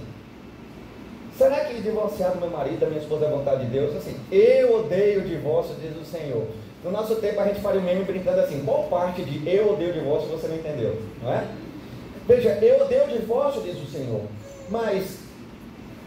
será 1.39 1.65
que 1.65 1.81
divorciar 1.81 2.33
do 2.33 2.41
meu 2.41 2.51
marido, 2.51 2.81
da 2.81 2.87
minha 2.87 3.01
esposa 3.01 3.25
é 3.25 3.31
vontade 3.31 3.65
de 3.65 3.71
Deus? 3.71 3.97
Assim, 3.97 4.15
eu 4.31 4.81
odeio 4.81 5.21
o 5.21 5.25
divórcio, 5.25 5.75
diz 5.81 5.97
o 5.97 6.05
Senhor. 6.05 6.47
No 6.85 6.91
nosso 6.91 7.17
tempo 7.17 7.41
a 7.41 7.47
gente 7.47 7.61
faria 7.61 7.81
um 7.81 7.85
meme 7.85 8.05
brincando 8.05 8.41
assim, 8.41 8.63
qual 8.63 8.85
parte 8.85 9.23
de 9.23 9.49
eu 9.49 9.73
odeio 9.73 9.91
o 9.91 9.95
divórcio 9.95 10.29
você 10.29 10.47
não 10.47 10.57
entendeu? 10.57 11.01
Não 11.23 11.33
é? 11.33 11.49
Veja, 12.29 12.51
eu 12.61 12.85
odeio 12.85 13.05
o 13.05 13.19
divórcio, 13.19 13.63
diz 13.63 13.83
o 13.83 13.87
Senhor. 13.87 14.21
Mas 14.69 15.21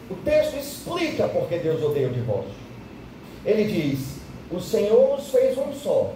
o 0.10 0.16
texto 0.16 0.56
explica 0.56 1.28
por 1.28 1.48
que 1.48 1.58
Deus 1.58 1.82
odeia 1.82 2.08
o 2.08 2.14
divórcio. 2.14 2.54
Ele 3.44 3.64
diz: 3.64 4.18
O 4.52 4.60
Senhor 4.60 5.18
os 5.18 5.30
fez 5.30 5.58
um 5.58 5.74
só. 5.74 6.14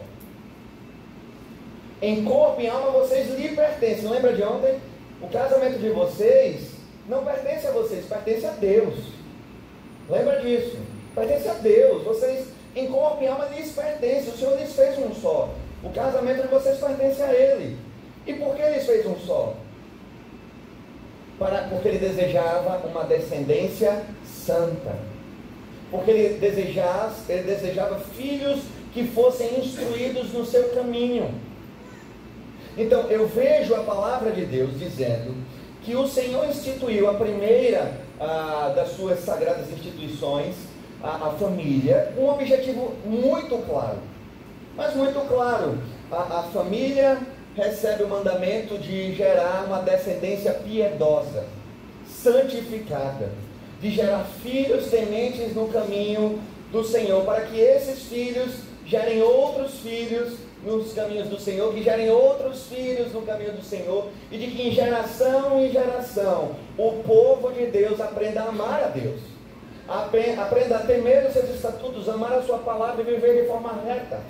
Em 2.01 2.23
corpo 2.23 2.59
e 2.59 2.67
alma 2.67 2.89
vocês 2.91 3.29
lhe 3.37 3.49
pertencem. 3.55 4.09
Lembra 4.09 4.33
de 4.33 4.41
ontem? 4.41 4.79
O 5.21 5.27
casamento 5.27 5.77
de 5.77 5.89
vocês 5.89 6.71
não 7.07 7.23
pertence 7.23 7.67
a 7.67 7.71
vocês, 7.71 8.05
pertence 8.05 8.45
a 8.45 8.51
Deus. 8.51 8.95
Lembra 10.09 10.41
disso? 10.41 10.77
Pertence 11.13 11.47
a 11.47 11.53
Deus. 11.53 12.03
Vocês, 12.03 12.47
em 12.75 12.87
corpo 12.87 13.23
e 13.23 13.27
alma, 13.27 13.45
lhes 13.55 13.71
pertence. 13.71 14.29
O 14.29 14.37
Senhor 14.37 14.57
lhes 14.57 14.73
fez 14.73 14.97
um 14.97 15.13
só. 15.13 15.53
O 15.83 15.89
casamento 15.91 16.41
de 16.41 16.47
vocês 16.47 16.79
pertence 16.79 17.21
a 17.21 17.33
Ele. 17.33 17.77
E 18.25 18.33
por 18.33 18.55
que 18.55 18.63
lhes 18.63 18.85
fez 18.85 19.05
um 19.05 19.17
só? 19.17 19.53
Para, 21.37 21.67
porque 21.69 21.87
Ele 21.87 21.99
desejava 21.99 22.81
uma 22.87 23.03
descendência 23.03 24.03
santa. 24.25 24.95
Porque 25.91 26.09
Ele 26.09 26.39
desejava, 26.39 27.13
ele 27.29 27.43
desejava 27.43 27.99
filhos 27.99 28.61
que 28.91 29.05
fossem 29.07 29.59
instruídos 29.59 30.33
no 30.33 30.45
seu 30.45 30.69
caminho. 30.69 31.50
Então, 32.77 33.01
eu 33.09 33.27
vejo 33.27 33.75
a 33.75 33.83
palavra 33.83 34.31
de 34.31 34.45
Deus 34.45 34.79
dizendo 34.79 35.35
que 35.83 35.95
o 35.95 36.07
Senhor 36.07 36.45
instituiu 36.47 37.09
a 37.09 37.15
primeira 37.15 37.91
ah, 38.19 38.71
das 38.75 38.91
suas 38.91 39.19
sagradas 39.19 39.71
instituições, 39.71 40.55
a, 41.03 41.27
a, 41.27 41.31
família, 41.31 42.13
um 42.17 42.29
objetivo 42.29 42.93
muito 43.03 43.57
claro. 43.65 43.97
Mas 44.77 44.95
muito 44.95 45.19
claro, 45.27 45.77
a, 46.11 46.39
a 46.39 46.43
família 46.43 47.17
recebe 47.55 48.03
o 48.03 48.07
mandamento 48.07 48.77
de 48.77 49.13
gerar 49.15 49.65
uma 49.65 49.81
descendência 49.81 50.53
piedosa, 50.53 51.45
santificada, 52.07 53.29
de 53.81 53.89
gerar 53.89 54.25
filhos 54.41 54.85
tementes 54.89 55.53
no 55.55 55.67
caminho 55.67 56.39
do 56.71 56.83
Senhor, 56.83 57.25
para 57.25 57.41
que 57.41 57.59
esses 57.59 58.03
filhos 58.03 58.53
gerem 58.85 59.21
outros 59.21 59.79
filhos 59.79 60.35
nos 60.63 60.93
caminhos 60.93 61.27
do 61.27 61.39
Senhor, 61.39 61.73
que 61.73 61.83
gerem 61.83 62.09
outros 62.09 62.67
filhos 62.67 63.11
no 63.11 63.21
caminho 63.23 63.53
do 63.53 63.63
Senhor, 63.63 64.09
e 64.31 64.37
de 64.37 64.47
que 64.47 64.67
em 64.67 64.71
geração 64.71 65.59
em 65.59 65.71
geração 65.71 66.51
o 66.77 67.03
povo 67.03 67.51
de 67.51 67.65
Deus 67.67 67.99
aprenda 67.99 68.41
a 68.41 68.49
amar 68.49 68.83
a 68.83 68.87
Deus, 68.87 69.19
aprenda 69.87 70.77
a 70.77 70.85
temer 70.85 71.25
os 71.25 71.33
seus 71.33 71.49
estatutos, 71.49 72.07
amar 72.07 72.33
a 72.33 72.43
sua 72.43 72.59
palavra 72.59 73.01
e 73.01 73.05
viver 73.05 73.41
de 73.41 73.47
forma 73.47 73.81
reta. 73.85 74.21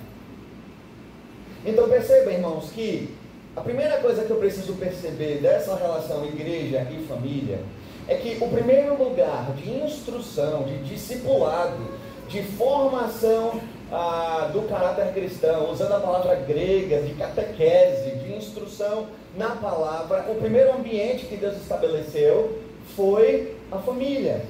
Então 1.64 1.88
perceba, 1.88 2.32
irmãos, 2.32 2.70
que 2.70 3.14
a 3.54 3.60
primeira 3.60 3.98
coisa 3.98 4.24
que 4.24 4.30
eu 4.30 4.38
preciso 4.38 4.74
perceber 4.74 5.38
dessa 5.40 5.76
relação 5.76 6.24
igreja 6.24 6.86
e 6.90 7.06
família 7.06 7.60
é 8.08 8.16
que 8.16 8.42
o 8.42 8.48
primeiro 8.48 8.96
lugar 9.00 9.52
de 9.52 9.70
instrução, 9.70 10.64
de 10.64 10.78
discipulado, 10.78 11.76
de 12.28 12.42
formação 12.42 13.60
ah, 13.92 14.50
do 14.52 14.62
caráter 14.62 15.12
cristão, 15.12 15.70
usando 15.70 15.92
a 15.92 16.00
palavra 16.00 16.34
grega 16.36 17.02
de 17.02 17.12
catequese, 17.12 18.16
de 18.16 18.34
instrução 18.34 19.06
na 19.36 19.50
palavra, 19.50 20.24
o 20.30 20.36
primeiro 20.36 20.74
ambiente 20.74 21.26
que 21.26 21.36
Deus 21.36 21.56
estabeleceu 21.58 22.58
foi 22.96 23.54
a 23.70 23.78
família. 23.78 24.42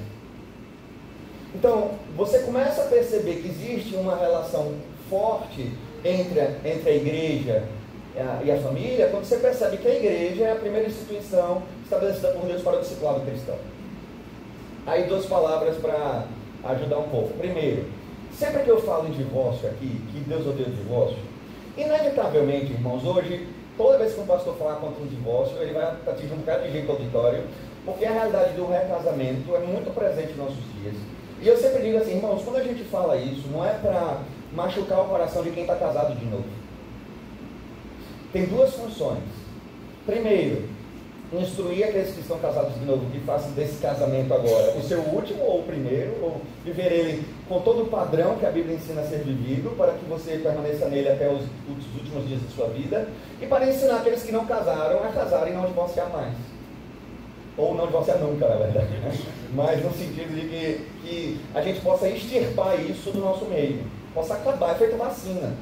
Então, 1.53 1.91
você 2.15 2.39
começa 2.39 2.83
a 2.83 2.85
perceber 2.85 3.35
que 3.35 3.49
existe 3.49 3.95
uma 3.95 4.15
relação 4.15 4.73
forte 5.09 5.71
entre 6.03 6.39
a, 6.39 6.49
entre 6.65 6.89
a 6.89 6.95
igreja 6.95 7.63
e 8.43 8.51
a 8.51 8.57
família, 8.57 9.07
quando 9.09 9.25
você 9.25 9.37
percebe 9.37 9.77
que 9.77 9.87
a 9.87 9.95
igreja 9.95 10.43
é 10.45 10.51
a 10.51 10.55
primeira 10.55 10.87
instituição 10.87 11.63
estabelecida 11.83 12.29
por 12.29 12.45
Deus 12.45 12.61
para 12.61 12.77
o 12.77 12.79
discipulado 12.79 13.21
cristão. 13.21 13.55
Aí 14.85 15.03
duas 15.03 15.25
palavras 15.25 15.77
para 15.77 16.25
ajudar 16.63 16.99
um 16.99 17.09
pouco. 17.09 17.33
Primeiro, 17.37 17.85
Sempre 18.37 18.63
que 18.63 18.69
eu 18.69 18.81
falo 18.81 19.07
em 19.07 19.11
divórcio 19.11 19.69
aqui, 19.69 20.01
que 20.11 20.19
Deus 20.27 20.47
odeia 20.47 20.67
o 20.67 20.71
divórcio, 20.71 21.17
inevitavelmente, 21.77 22.73
irmãos, 22.73 23.03
hoje, 23.03 23.47
toda 23.77 23.97
vez 23.99 24.13
que 24.13 24.21
um 24.21 24.25
pastor 24.25 24.55
falar 24.55 24.75
contra 24.75 25.03
um 25.03 25.07
divórcio, 25.07 25.57
ele 25.57 25.73
vai 25.73 25.83
atingir 26.07 26.33
um 26.33 26.37
bocado 26.37 26.63
de 26.63 26.71
gente 26.71 26.89
auditório, 26.89 27.43
porque 27.85 28.05
a 28.05 28.11
realidade 28.11 28.53
do 28.55 28.65
recasamento 28.65 29.55
é 29.55 29.59
muito 29.59 29.93
presente 29.93 30.29
nos 30.29 30.49
nossos 30.49 30.63
dias. 30.81 30.95
E 31.41 31.47
eu 31.47 31.57
sempre 31.57 31.83
digo 31.83 31.97
assim, 31.97 32.15
irmãos, 32.15 32.41
quando 32.43 32.57
a 32.57 32.63
gente 32.63 32.83
fala 32.85 33.17
isso, 33.17 33.47
não 33.51 33.65
é 33.65 33.73
para 33.73 34.21
machucar 34.53 35.01
o 35.01 35.09
coração 35.09 35.43
de 35.43 35.51
quem 35.51 35.63
está 35.63 35.75
casado 35.75 36.15
de 36.17 36.25
novo. 36.25 36.45
Tem 38.31 38.45
duas 38.45 38.73
funções. 38.73 39.19
Primeiro, 40.05 40.69
instruir 41.41 41.85
aqueles 41.85 42.13
que 42.13 42.21
estão 42.21 42.39
casados 42.39 42.73
de 42.75 42.85
novo 42.85 43.09
que 43.11 43.19
façam 43.19 43.51
desse 43.51 43.81
casamento 43.81 44.33
agora 44.33 44.77
o 44.77 44.83
seu 44.83 44.99
último 44.99 45.43
ou 45.43 45.59
o 45.59 45.63
primeiro, 45.63 46.13
ou 46.21 46.41
viver 46.63 46.91
ele 46.91 47.25
com 47.53 47.61
todo 47.61 47.83
o 47.83 47.85
padrão 47.85 48.35
que 48.35 48.45
a 48.47 48.49
Bíblia 48.49 48.75
ensina 48.75 49.01
a 49.01 49.05
ser 49.05 49.19
vivido, 49.19 49.77
para 49.77 49.93
que 49.93 50.05
você 50.05 50.37
permaneça 50.37 50.87
nele 50.87 51.07
até 51.07 51.29
os, 51.29 51.41
os 51.41 51.95
últimos 51.95 52.27
dias 52.27 52.41
de 52.41 52.51
sua 52.51 52.67
vida, 52.69 53.07
e 53.39 53.45
para 53.45 53.69
ensinar 53.69 53.97
aqueles 53.97 54.23
que 54.23 54.31
não 54.31 54.45
casaram 54.47 55.03
a 55.03 55.09
casarem 55.09 55.53
e 55.53 55.55
não 55.55 55.67
divorciar 55.67 56.09
mais. 56.09 56.33
Ou 57.55 57.75
não 57.75 57.85
divorciar 57.85 58.17
nunca, 58.17 58.47
na 58.47 58.55
verdade. 58.55 58.87
Né? 58.87 59.15
Mas 59.53 59.83
no 59.83 59.93
sentido 59.93 60.33
de 60.33 60.47
que, 60.47 60.87
que 61.03 61.41
a 61.53 61.61
gente 61.61 61.79
possa 61.81 62.09
extirpar 62.09 62.79
isso 62.79 63.11
do 63.11 63.19
nosso 63.19 63.45
meio, 63.45 63.83
possa 64.15 64.33
acabar, 64.33 64.71
é 64.71 64.75
feito 64.75 64.97
vacina. 64.97 65.53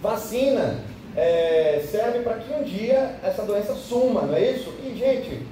Vacina 0.00 0.78
é, 1.14 1.84
serve 1.90 2.20
para 2.20 2.36
que 2.36 2.50
um 2.54 2.62
dia 2.62 3.16
essa 3.22 3.42
doença 3.42 3.74
suma, 3.74 4.22
não 4.22 4.34
é 4.34 4.52
isso? 4.52 4.72
E, 4.82 4.96
gente, 4.96 5.42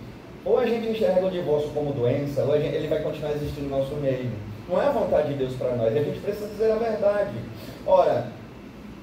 ou 0.47 0.59
a 0.59 0.65
gente 0.65 0.89
enxerga 0.89 1.27
o 1.27 1.31
divórcio 1.31 1.69
como 1.75 1.93
doença, 1.93 2.43
ou 2.45 2.59
gente, 2.59 2.75
ele 2.75 2.89
vai 2.89 3.03
continuar 3.03 3.33
existindo 3.33 3.69
no 3.69 3.79
nosso 3.79 3.95
meio. 3.97 4.48
Não 4.69 4.81
é 4.81 4.87
a 4.87 4.91
vontade 4.91 5.29
de 5.29 5.35
Deus 5.35 5.55
para 5.55 5.75
nós, 5.77 5.97
a 5.97 6.03
gente 6.03 6.21
precisa 6.21 6.47
dizer 6.49 6.73
a 6.73 6.77
verdade. 6.77 7.35
Ora, 7.87 8.27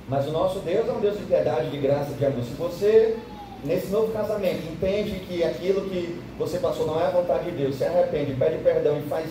mas 0.08 0.28
o 0.28 0.32
nosso 0.32 0.60
Deus 0.60 0.88
é 0.88 0.92
um 0.92 1.00
Deus 1.00 1.18
de 1.18 1.24
piedade, 1.24 1.72
de 1.72 1.78
graça, 1.78 2.14
de 2.14 2.26
amor. 2.26 2.44
Se 2.44 2.54
você, 2.54 3.18
nesse 3.64 3.88
novo 3.88 4.14
casamento, 4.14 4.68
entende 4.72 5.20
que 5.28 5.44
aquilo 5.44 5.90
que 5.90 6.22
você 6.38 6.60
passou 6.60 6.86
não 6.86 7.02
é 7.02 7.08
a 7.08 7.10
vontade 7.10 7.46
de 7.46 7.58
Deus, 7.58 7.76
se 7.76 7.84
arrepende, 7.84 8.34
pede 8.34 8.60
perdão 8.60 9.00
e 9.00 9.10
faz. 9.10 9.28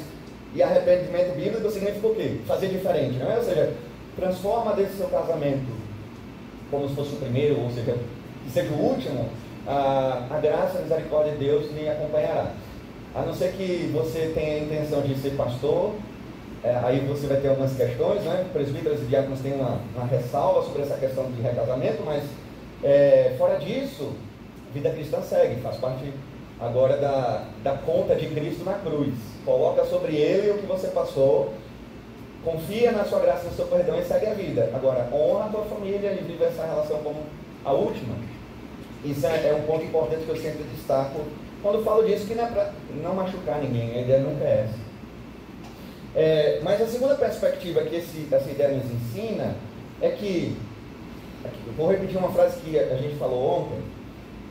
E 0.54 0.62
arrependimento 0.62 1.34
bíblico 1.36 1.70
significa 1.70 2.06
o 2.06 2.14
quê? 2.14 2.40
Fazer 2.46 2.68
diferente, 2.68 3.16
não 3.18 3.30
é? 3.30 3.36
Ou 3.36 3.44
seja, 3.44 3.72
transforma 4.16 4.72
desse 4.72 4.96
seu 4.96 5.08
casamento 5.08 5.84
como 6.70 6.88
se 6.88 6.94
fosse 6.94 7.14
o 7.14 7.18
primeiro, 7.18 7.60
ou 7.60 7.70
seja, 7.70 7.96
que 8.44 8.50
seja 8.50 8.72
o 8.72 8.80
último, 8.80 9.28
a, 9.66 10.26
a 10.30 10.38
graça 10.38 10.76
e 10.76 10.78
a 10.78 10.82
misericórdia 10.82 11.32
de 11.32 11.38
Deus 11.38 11.72
lhe 11.72 11.88
acompanhará. 11.88 12.52
A 13.14 13.22
não 13.22 13.34
ser 13.34 13.52
que 13.52 13.90
você 13.92 14.32
tenha 14.34 14.56
a 14.56 14.58
intenção 14.64 15.02
de 15.02 15.14
ser 15.16 15.36
pastor, 15.36 15.92
é, 16.64 16.80
aí 16.82 17.00
você 17.00 17.26
vai 17.26 17.36
ter 17.36 17.48
algumas 17.48 17.76
questões, 17.76 18.22
né? 18.22 18.46
Presbíteros 18.52 19.02
e 19.02 19.04
diáconos 19.04 19.40
têm 19.40 19.52
uma, 19.52 19.78
uma 19.94 20.06
ressalva 20.06 20.62
sobre 20.62 20.82
essa 20.82 20.96
questão 20.96 21.30
de 21.30 21.42
recasamento, 21.42 22.02
mas 22.04 22.24
é, 22.82 23.34
fora 23.36 23.58
disso, 23.58 24.12
vida 24.72 24.90
cristã 24.90 25.20
segue, 25.20 25.60
faz 25.60 25.76
parte 25.76 26.10
agora 26.58 26.96
da, 26.96 27.44
da 27.62 27.72
conta 27.72 28.16
de 28.16 28.28
Cristo 28.28 28.64
na 28.64 28.74
cruz. 28.74 29.14
Coloca 29.44 29.84
sobre 29.84 30.16
ele 30.16 30.52
o 30.52 30.58
que 30.58 30.66
você 30.66 30.88
passou 30.88 31.52
confia 32.44 32.92
na 32.92 33.04
sua 33.04 33.20
graça, 33.20 33.44
no 33.44 33.54
seu 33.54 33.66
perdão 33.66 33.98
e 33.98 34.04
segue 34.04 34.26
a 34.26 34.34
vida. 34.34 34.70
Agora, 34.74 35.08
honra 35.12 35.46
a 35.46 35.48
tua 35.48 35.64
família 35.64 36.12
e 36.12 36.22
vive 36.24 36.44
essa 36.44 36.64
relação 36.64 36.98
como 36.98 37.22
a 37.64 37.72
última. 37.72 38.14
Isso 39.04 39.26
é, 39.26 39.48
é 39.48 39.54
um 39.54 39.66
ponto 39.66 39.84
importante 39.84 40.24
que 40.24 40.28
eu 40.28 40.36
sempre 40.36 40.62
destaco 40.64 41.20
quando 41.62 41.82
falo 41.82 42.04
disso, 42.04 42.26
que 42.26 42.34
não 42.34 42.44
é 42.44 42.50
para 42.50 42.72
não 43.02 43.14
machucar 43.14 43.58
ninguém, 43.58 43.96
a 43.96 44.02
ideia 44.02 44.20
nunca 44.20 44.44
é 44.44 44.66
essa. 44.68 44.83
É, 46.14 46.60
mas 46.62 46.80
a 46.80 46.86
segunda 46.86 47.14
perspectiva 47.16 47.82
que 47.82 47.96
esse, 47.96 48.28
essa 48.30 48.48
ideia 48.50 48.70
nos 48.70 48.84
ensina 48.84 49.56
é 50.00 50.10
que, 50.10 50.56
aqui, 51.44 51.60
vou 51.76 51.90
repetir 51.90 52.16
uma 52.16 52.30
frase 52.30 52.60
que 52.60 52.78
a 52.78 52.96
gente 52.96 53.16
falou 53.16 53.62
ontem, 53.62 53.82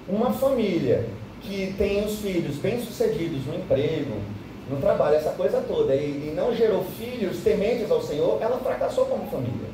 uma 0.08 0.34
família 0.34 1.06
que 1.42 1.74
tem 1.78 2.04
os 2.06 2.20
filhos 2.20 2.58
bem-sucedidos 2.58 3.46
no 3.46 3.56
emprego, 3.56 4.16
no 4.70 4.78
trabalho, 4.78 5.16
essa 5.16 5.32
coisa 5.32 5.62
toda, 5.62 5.96
e, 5.96 6.30
e 6.30 6.34
não 6.36 6.56
gerou 6.56 6.84
filhos 6.84 7.40
tementes 7.44 7.92
ao 7.92 8.02
Senhor, 8.02 8.42
ela 8.42 8.58
fracassou 8.60 9.06
como 9.06 9.30
família. 9.30 9.74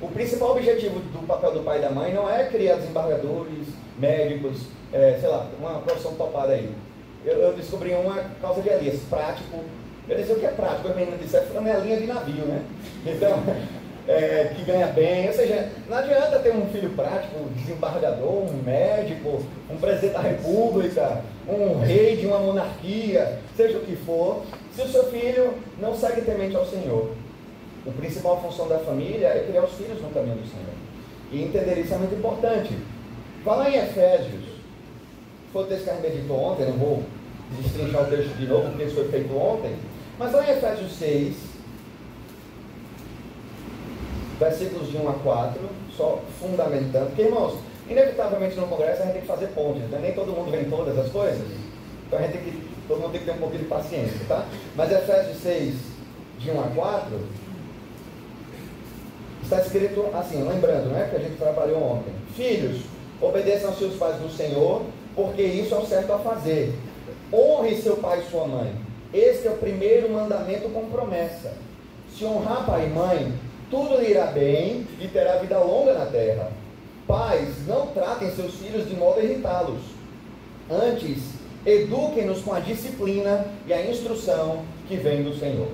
O 0.00 0.08
principal 0.08 0.52
objetivo 0.52 0.98
do 0.98 1.26
papel 1.26 1.52
do 1.52 1.60
pai 1.60 1.78
e 1.78 1.82
da 1.82 1.90
mãe 1.90 2.14
não 2.14 2.28
é 2.28 2.44
criar 2.44 2.76
desembargadores, 2.76 3.66
médicos, 3.98 4.62
é, 4.92 5.18
sei 5.20 5.28
lá, 5.28 5.46
uma 5.58 5.80
profissão 5.80 6.14
topada 6.14 6.52
aí. 6.52 6.72
Eu, 7.24 7.36
eu 7.38 7.52
descobri 7.52 7.92
uma 7.92 8.16
causa 8.40 8.62
de 8.62 8.68
Elias, 8.70 9.00
prático. 9.10 9.62
Eu 10.08 10.16
disse, 10.16 10.32
o 10.32 10.36
que 10.36 10.46
é 10.46 10.50
prático? 10.50 10.88
A 10.88 10.94
menina 10.94 11.16
disse, 11.16 11.36
é 11.36 11.40
flanelinha 11.42 11.96
de 11.96 12.06
navio, 12.06 12.44
né? 12.46 12.62
Então, 13.06 13.42
é, 14.08 14.52
que 14.56 14.64
ganha 14.64 14.88
bem. 14.88 15.28
Ou 15.28 15.32
seja, 15.32 15.68
não 15.88 15.98
adianta 15.98 16.38
ter 16.40 16.50
um 16.50 16.66
filho 16.66 16.90
prático, 16.90 17.38
um 17.38 17.52
desembargador, 17.52 18.44
um 18.44 18.62
médico, 18.64 19.44
um 19.70 19.76
presidente 19.76 20.14
da 20.14 20.20
república, 20.20 21.22
um 21.48 21.80
rei 21.80 22.16
de 22.16 22.26
uma 22.26 22.38
monarquia, 22.38 23.38
seja 23.56 23.78
o 23.78 23.82
que 23.82 23.96
for, 23.96 24.42
se 24.74 24.82
o 24.82 24.88
seu 24.88 25.04
filho 25.10 25.54
não 25.80 25.94
segue 25.94 26.22
temente 26.22 26.56
ao 26.56 26.66
Senhor. 26.66 27.12
A 27.86 27.90
principal 27.92 28.40
função 28.42 28.68
da 28.68 28.78
família 28.78 29.28
é 29.28 29.44
criar 29.48 29.62
os 29.62 29.72
filhos 29.72 30.02
no 30.02 30.10
caminho 30.10 30.36
do 30.36 30.48
Senhor. 30.48 30.74
E 31.32 31.42
entender 31.44 31.78
isso 31.78 31.94
é 31.94 31.98
muito 31.98 32.14
importante. 32.14 32.76
Fala 33.44 33.70
em 33.70 33.76
Efésios. 33.76 34.44
Foi 35.52 35.64
o 35.64 35.66
texto 35.66 35.84
que 35.84 35.90
a 35.90 35.94
meditou 35.94 36.36
ontem, 36.36 36.66
não 36.66 36.74
vou 36.74 37.02
destrinchar 37.58 38.02
o 38.02 38.06
texto 38.06 38.36
de 38.36 38.46
novo, 38.46 38.68
porque 38.68 38.84
isso 38.84 38.94
foi 38.94 39.08
feito 39.08 39.36
ontem. 39.36 39.74
Mas 40.18 40.32
lá 40.32 40.46
em 40.46 40.50
Efésios 40.50 40.92
6, 40.92 41.34
versículos 44.38 44.90
de 44.90 44.96
1 44.96 45.08
a 45.08 45.12
4, 45.14 45.60
só 45.96 46.20
fundamentando. 46.38 47.08
Porque, 47.08 47.22
irmãos, 47.22 47.58
inevitavelmente 47.88 48.56
no 48.56 48.66
congresso 48.66 49.02
a 49.02 49.04
gente 49.06 49.12
tem 49.12 49.22
que 49.22 49.26
fazer 49.26 49.48
pontes, 49.48 49.82
né? 49.90 49.98
nem 50.00 50.12
todo 50.12 50.32
mundo 50.32 50.50
vê 50.50 50.60
em 50.62 50.70
todas 50.70 50.98
as 50.98 51.10
coisas. 51.10 51.46
Então 52.06 52.18
a 52.18 52.22
gente 52.22 52.32
tem 52.32 52.42
que, 52.42 52.68
todo 52.88 53.00
mundo 53.00 53.12
tem 53.12 53.20
que 53.20 53.26
ter 53.26 53.32
um 53.32 53.38
pouquinho 53.38 53.62
de 53.62 53.68
paciência, 53.68 54.20
tá? 54.28 54.46
Mas 54.74 54.90
Efésios 54.90 55.36
6, 55.42 55.74
de 56.38 56.50
1 56.50 56.60
a 56.60 56.64
4, 56.64 57.20
está 59.42 59.60
escrito 59.60 60.06
assim, 60.14 60.42
lembrando, 60.42 60.90
né, 60.90 61.08
que 61.10 61.16
a 61.16 61.18
gente 61.20 61.36
trabalhou 61.36 61.82
ontem. 61.82 62.12
Filhos, 62.34 62.82
obedeçam 63.20 63.70
aos 63.70 63.78
seus 63.78 63.94
pais 63.96 64.20
no 64.20 64.30
Senhor, 64.30 64.82
porque 65.14 65.42
isso 65.42 65.74
é 65.74 65.78
o 65.78 65.86
certo 65.86 66.12
a 66.12 66.18
fazer. 66.18 66.72
Honre 67.32 67.76
seu 67.76 67.96
pai 67.96 68.20
e 68.20 68.30
sua 68.30 68.46
mãe. 68.46 68.74
Este 69.12 69.48
é 69.48 69.50
o 69.50 69.56
primeiro 69.56 70.10
mandamento 70.10 70.68
com 70.68 70.90
promessa. 70.90 71.52
Se 72.16 72.24
honrar 72.24 72.66
pai 72.66 72.86
e 72.86 72.90
mãe, 72.90 73.32
tudo 73.70 74.00
lhe 74.00 74.10
irá 74.10 74.26
bem 74.26 74.86
e 75.00 75.06
terá 75.08 75.36
vida 75.36 75.58
longa 75.58 75.94
na 75.94 76.06
terra. 76.06 76.50
Pais, 77.06 77.66
não 77.66 77.88
tratem 77.88 78.30
seus 78.32 78.54
filhos 78.54 78.88
de 78.88 78.94
modo 78.94 79.20
a 79.20 79.22
irritá-los. 79.22 79.80
Antes, 80.70 81.18
eduquem-nos 81.64 82.42
com 82.42 82.52
a 82.52 82.60
disciplina 82.60 83.46
e 83.66 83.72
a 83.72 83.88
instrução 83.88 84.64
que 84.88 84.96
vem 84.96 85.22
do 85.22 85.36
Senhor. 85.38 85.68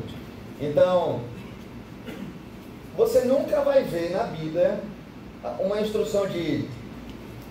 Então, 0.61 1.21
você 2.97 3.23
nunca 3.23 3.61
vai 3.61 3.83
ver 3.83 4.11
na 4.11 4.25
Bíblia 4.25 4.81
uma 5.61 5.81
instrução 5.81 6.27
de 6.27 6.67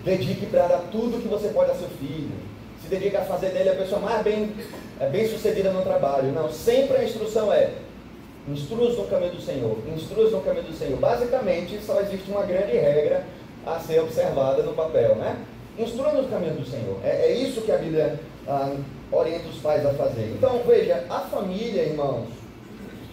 dedique 0.04 0.46
para 0.46 0.66
dar 0.66 0.82
tudo 0.90 1.20
que 1.20 1.28
você 1.28 1.48
pode 1.48 1.70
a 1.70 1.74
seu 1.74 1.88
filho. 1.88 2.45
Se 2.86 2.94
dedique 2.94 3.16
a 3.16 3.22
fazer 3.22 3.48
dele 3.48 3.70
a 3.70 3.74
pessoa 3.74 4.00
mais 4.00 4.22
bem, 4.22 4.54
é, 5.00 5.08
bem 5.08 5.26
sucedida 5.26 5.72
no 5.72 5.82
trabalho. 5.82 6.30
Não, 6.30 6.48
sempre 6.52 6.98
a 6.98 7.04
instrução 7.04 7.52
é 7.52 7.72
instrua 8.48 8.90
no 8.90 9.04
caminho 9.06 9.32
do 9.32 9.40
Senhor, 9.40 9.76
instrua 9.92 10.30
no 10.30 10.40
caminho 10.40 10.66
do 10.66 10.72
Senhor. 10.72 10.96
Basicamente, 10.96 11.80
só 11.84 12.00
existe 12.00 12.30
uma 12.30 12.42
grande 12.42 12.74
regra 12.74 13.24
a 13.66 13.80
ser 13.80 13.98
observada 13.98 14.62
no 14.62 14.72
papel, 14.72 15.16
né? 15.16 15.36
Instrua 15.76 16.12
no 16.12 16.28
caminho 16.28 16.54
do 16.54 16.64
Senhor. 16.64 16.96
É, 17.02 17.26
é 17.26 17.32
isso 17.32 17.62
que 17.62 17.72
a 17.72 17.76
Bíblia 17.76 18.20
ah, 18.46 18.72
orienta 19.10 19.48
os 19.48 19.58
pais 19.58 19.84
a 19.84 19.92
fazer. 19.94 20.32
Então, 20.36 20.62
veja, 20.64 21.04
a 21.10 21.22
família, 21.22 21.82
irmãos, 21.82 22.28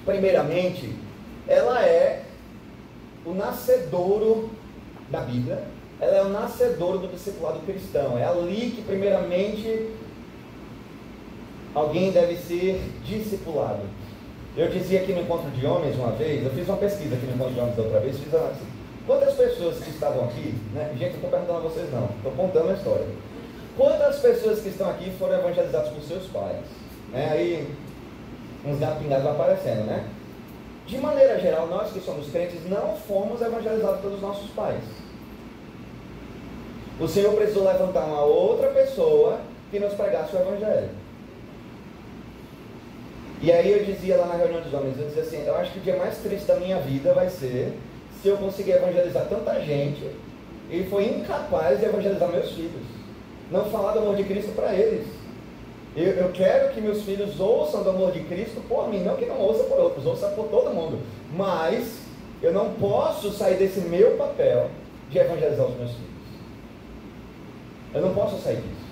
primeiramente, 0.06 0.95
ela 1.47 1.84
é 1.84 2.21
o 3.26 3.34
nascedouro 3.34 4.52
da 5.10 5.21
Bíblia, 5.21 5.63
ela 6.04 6.18
é 6.18 6.22
o 6.24 6.30
nascedouro 6.30 7.00
do 7.00 7.08
discipulado 7.08 7.60
cristão. 7.60 8.18
É 8.18 8.26
ali 8.26 8.72
que, 8.76 8.82
primeiramente, 8.82 9.89
alguém 11.74 12.12
deve 12.12 12.36
ser 12.36 12.82
discipulado. 13.06 13.82
Eu 14.56 14.70
dizia 14.70 15.02
aqui 15.02 15.13
no 15.13 15.22
encontro 15.22 15.50
de 15.52 15.66
homens 15.66 15.96
uma 15.96 16.12
vez, 16.12 16.44
eu 16.44 16.52
fiz 16.52 16.68
uma 16.68 16.78
pesquisa 16.78 17.16
aqui 17.16 17.26
no 17.26 17.34
encontro 17.34 17.54
de 17.54 17.60
homens 17.60 17.76
da 17.76 17.84
outra 17.84 18.00
vez, 18.00 18.20
fiz 18.20 18.34
assim, 18.34 18.68
quantas 19.08 19.34
pessoas 19.34 19.84
que 19.84 19.89
estavam 19.89 20.26
aqui, 20.26 20.54
né? 20.74 20.89
Gente, 20.92 21.13
não 21.13 21.16
estou 21.16 21.30
perguntando 21.32 21.58
a 21.58 21.62
vocês 21.62 21.92
não, 21.92 22.06
estou 22.18 22.32
contando 22.34 22.70
a 22.70 22.74
história. 22.74 23.08
Quantas 23.76 24.20
pessoas 24.20 24.60
que 24.60 24.70
estão 24.70 24.89
aqui 24.92 25.12
foram 25.18 25.39
evangelizadas 25.39 25.89
por 25.89 26.04
seus 26.04 26.28
pais? 26.28 26.60
Né? 27.12 27.30
Aí 27.32 27.68
uns 28.63 28.78
gatos 28.78 29.02
pingados 29.02 29.26
aparecendo, 29.26 29.86
né? 29.86 30.08
De 30.86 30.98
maneira 30.98 31.39
geral, 31.39 31.68
nós 31.68 31.92
que 31.92 32.00
somos 32.02 32.30
crentes 32.30 32.60
não 32.70 32.96
fomos 33.08 33.42
evangelizados 33.42 34.02
pelos 34.02 34.22
nossos 34.22 34.52
pais. 34.52 34.84
O 36.99 37.08
Senhor 37.08 37.34
precisou 37.34 37.65
levantar 37.65 38.06
uma 38.06 38.21
outra 38.21 38.67
pessoa 38.69 39.39
que 39.71 39.79
nos 39.79 39.93
pregasse 39.93 40.36
o 40.36 40.39
Evangelho. 40.39 40.89
E 43.41 43.51
aí 43.51 43.71
eu 43.71 43.84
dizia 43.84 44.15
lá 44.15 44.27
na 44.27 44.36
reunião 44.36 44.62
dos 44.62 44.73
homens, 44.73 44.97
eu 44.97 45.08
dizia 45.08 45.23
assim, 45.23 45.45
eu 45.45 45.56
acho 45.56 45.71
que 45.73 45.79
o 45.79 45.82
dia 45.82 45.97
mais 45.97 46.17
triste 46.19 46.45
da 46.45 46.56
minha 46.56 46.79
vida 46.79 47.13
vai 47.13 47.29
ser 47.29 47.73
se 48.21 48.29
eu 48.29 48.38
conseguir 48.38 48.71
evangelizar 48.71 49.25
tanta 49.27 49.60
gente 49.60 50.10
e 50.69 50.84
foi 50.89 51.06
incapaz 51.06 51.79
de 51.79 51.86
evangelizar 51.86 52.29
meus 52.29 52.51
filhos. 52.51 52.84
Não 53.51 53.65
falar 53.65 53.91
do 53.91 53.99
amor 53.99 54.15
de 54.15 54.23
Cristo 54.23 54.53
para 54.56 54.73
eles. 54.73 55.06
Eu, 55.95 56.12
eu, 56.13 56.32
quero 56.32 56.73
que 56.73 56.79
meus 56.79 57.03
filhos 57.03 57.39
ouçam 57.39 57.84
do 57.84 57.89
amor 57.89 58.12
de 58.12 58.21
Cristo 58.21 58.62
por 58.67 58.88
mim, 58.89 59.03
não 59.03 59.15
que 59.15 59.25
não 59.25 59.39
ouça 59.39 59.65
por 59.65 59.77
outros, 59.77 60.06
ouça 60.06 60.27
por 60.29 60.47
todo 60.47 60.73
mundo. 60.73 60.99
Mas 61.36 61.97
eu 62.41 62.53
não 62.53 62.73
posso 62.75 63.29
sair 63.32 63.58
desse 63.58 63.82
meu 63.82 64.12
papel 64.12 64.69
de 65.10 65.17
evangelizar 65.19 65.65
os 65.67 65.77
meus 65.77 65.91
filhos. 65.91 66.12
Eu 67.93 68.01
não 68.01 68.13
posso 68.13 68.41
sair 68.41 68.58
disso. 68.58 68.84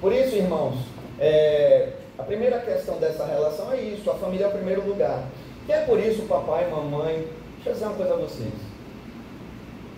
Por 0.00 0.12
isso, 0.12 0.36
irmãos, 0.36 0.76
é, 1.18 1.92
a 2.18 2.22
primeira 2.22 2.60
questão 2.60 2.98
dessa 2.98 3.26
relação 3.26 3.72
é 3.72 3.80
isso, 3.80 4.10
a 4.10 4.14
família 4.14 4.44
é 4.44 4.48
o 4.48 4.52
primeiro 4.52 4.86
lugar. 4.86 5.24
E 5.68 5.72
é 5.72 5.80
por 5.80 5.98
isso, 5.98 6.22
papai, 6.22 6.68
mamãe, 6.70 7.26
deixa 7.56 7.70
eu 7.70 7.72
dizer 7.72 7.86
uma 7.86 7.94
coisa 7.94 8.14
a 8.14 8.16
vocês. 8.16 8.52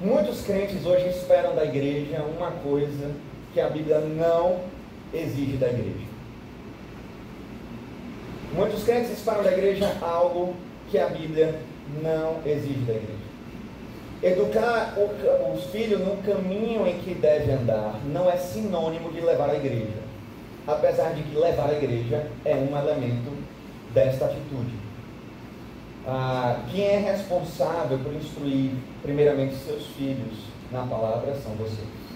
Muitos 0.00 0.42
crentes 0.42 0.85
hoje 0.85 1.09
esperam 1.09 1.55
da 1.55 1.64
igreja 1.64 2.22
uma 2.22 2.50
coisa 2.50 3.11
que 3.52 3.61
a 3.61 3.68
Bíblia 3.68 3.98
não 4.00 4.61
exige 5.12 5.57
da 5.57 5.68
igreja. 5.68 6.07
Muitos 8.55 8.85
crentes 8.85 9.11
esperam 9.11 9.42
da 9.42 9.52
igreja 9.52 9.96
algo 10.00 10.55
que 10.90 10.98
a 10.98 11.07
Bíblia 11.09 11.59
não 12.02 12.40
exige 12.44 12.81
da 12.81 12.92
igreja. 12.92 13.15
Educar 14.22 14.94
os 15.55 15.64
filhos 15.66 16.00
no 16.00 16.16
caminho 16.22 16.87
em 16.87 16.98
que 17.00 17.14
deve 17.14 17.52
andar 17.52 18.00
não 18.07 18.31
é 18.31 18.37
sinônimo 18.37 19.12
de 19.12 19.20
levar 19.20 19.50
a 19.50 19.55
igreja. 19.55 20.07
Apesar 20.66 21.14
de 21.14 21.22
que 21.22 21.37
levar 21.37 21.70
a 21.70 21.74
igreja 21.74 22.26
é 22.44 22.55
um 22.55 22.76
elemento 22.76 23.31
desta 23.92 24.24
atitude. 24.24 24.74
Ah, 26.07 26.61
quem 26.70 26.85
é 26.85 26.98
responsável 26.98 27.98
por 27.98 28.14
instruir, 28.14 28.70
primeiramente, 29.02 29.55
seus 29.57 29.87
filhos 29.88 30.38
na 30.70 30.83
palavra 30.83 31.35
são 31.35 31.52
vocês. 31.52 32.07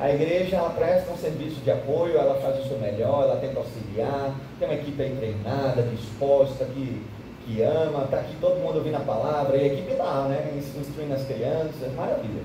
A 0.00 0.10
igreja 0.10 0.56
ela 0.56 0.70
presta 0.70 1.12
um 1.12 1.16
serviço 1.16 1.60
de 1.60 1.70
apoio, 1.70 2.16
ela 2.16 2.40
faz 2.40 2.64
o 2.64 2.68
seu 2.68 2.78
melhor, 2.78 3.24
ela 3.24 3.36
tenta 3.36 3.58
auxiliar, 3.58 4.34
tem 4.58 4.66
uma 4.66 4.74
equipe 4.74 5.00
aí 5.02 5.16
treinada, 5.16 5.82
disposta, 5.82 6.64
que, 6.64 7.02
que 7.44 7.62
ama, 7.62 8.04
está 8.04 8.18
aqui 8.18 8.34
todo 8.40 8.60
mundo 8.60 8.76
ouvindo 8.76 8.96
a 8.96 9.00
palavra, 9.00 9.56
e 9.56 9.60
a 9.60 9.66
equipe 9.72 9.94
lá, 9.94 10.26
né? 10.28 10.52
Instruindo 10.56 11.14
as 11.14 11.24
crianças, 11.24 11.92
maravilha. 11.96 12.42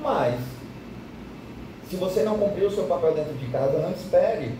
Mas, 0.00 0.40
se 1.88 1.96
você 1.96 2.22
não 2.22 2.38
cumprir 2.38 2.64
o 2.64 2.70
seu 2.70 2.84
papel 2.84 3.14
dentro 3.14 3.34
de 3.34 3.46
casa, 3.46 3.78
não 3.78 3.90
espere 3.90 4.52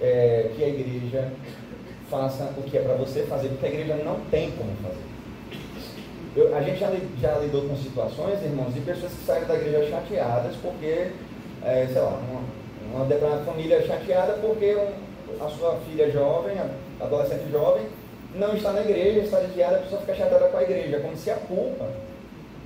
é, 0.00 0.50
que 0.54 0.64
a 0.64 0.68
igreja 0.68 1.32
faça 2.10 2.52
o 2.56 2.62
que 2.62 2.76
é 2.76 2.80
para 2.82 2.94
você 2.94 3.22
fazer, 3.22 3.48
porque 3.48 3.66
a 3.66 3.68
igreja 3.68 3.96
não 4.04 4.20
tem 4.30 4.50
como 4.52 4.70
fazer. 4.82 5.10
Eu, 6.36 6.56
a 6.56 6.62
gente 6.62 6.78
já, 6.78 6.90
já 7.20 7.38
lidou 7.38 7.62
com 7.62 7.76
situações, 7.76 8.40
irmãos, 8.42 8.72
de 8.72 8.80
pessoas 8.80 9.12
que 9.12 9.24
saíram 9.24 9.48
da 9.48 9.54
igreja 9.56 9.90
chateadas 9.90 10.54
porque 10.62 11.10
é, 11.62 11.86
sei 11.92 12.00
lá, 12.00 12.18
uma, 12.92 13.04
uma 13.04 13.44
família 13.44 13.84
chateada 13.86 14.34
porque 14.34 14.76
um, 14.76 15.44
a 15.44 15.48
sua 15.50 15.76
filha 15.86 16.10
jovem, 16.10 16.56
adolescente 17.00 17.50
jovem, 17.50 17.86
não 18.34 18.54
está 18.54 18.72
na 18.72 18.82
igreja, 18.82 19.20
está 19.20 19.40
desviada, 19.40 19.76
a 19.76 19.80
pessoa 19.80 20.00
fica 20.00 20.14
chateada 20.14 20.48
com 20.48 20.56
a 20.56 20.62
igreja, 20.62 21.00
como 21.00 21.16
se 21.16 21.30
a 21.30 21.36
culpa 21.36 21.86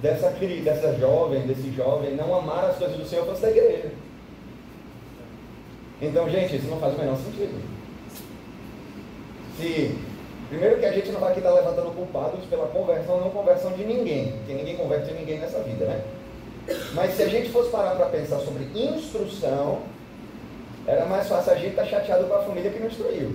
dessa, 0.03 0.31
dessa 0.31 0.93
jovem, 0.99 1.47
desse 1.47 1.71
jovem, 1.73 2.15
não 2.15 2.35
amar 2.35 2.65
as 2.65 2.77
coisas 2.77 2.97
do 2.97 3.07
Senhor 3.07 3.25
fosse 3.25 3.43
da 3.43 3.51
igreja. 3.51 3.91
Então, 6.03 6.29
gente, 6.29 6.57
isso 6.57 6.67
não 6.67 6.79
faz 6.79 6.95
o 6.95 6.99
menor 6.99 7.17
sentido. 7.17 7.63
Se, 9.57 9.97
primeiro 10.49 10.79
que 10.79 10.87
a 10.87 10.93
gente 10.93 11.11
não 11.11 11.21
vai 11.21 11.31
aqui 11.31 11.41
estar 11.41 11.53
levantando 11.53 11.95
culpados 11.95 12.45
pela 12.47 12.67
conversão 12.67 13.15
ou 13.15 13.21
não 13.23 13.31
conversão 13.31 13.73
de 13.73 13.85
ninguém, 13.85 14.33
porque 14.33 14.53
ninguém 14.53 14.77
converte 14.77 15.15
ninguém 15.15 15.39
nessa 15.39 15.61
vida, 15.61 15.87
né? 15.87 16.03
Mas 16.95 17.15
se 17.15 17.23
a 17.23 17.29
gente 17.29 17.51
fosse 17.51 17.71
parar 17.71 17.95
para 17.95 18.07
pensar 18.07 18.41
sobre 18.41 18.65
instrução, 18.75 19.83
era 20.87 21.07
mais 21.07 21.29
fácil 21.29 21.53
a 21.53 21.57
gente 21.57 21.71
estar 21.71 21.85
chateado 21.85 22.25
com 22.25 22.35
a 22.35 22.43
família 22.43 22.71
que 22.71 22.81
não 22.81 22.89
instruiu. 22.89 23.35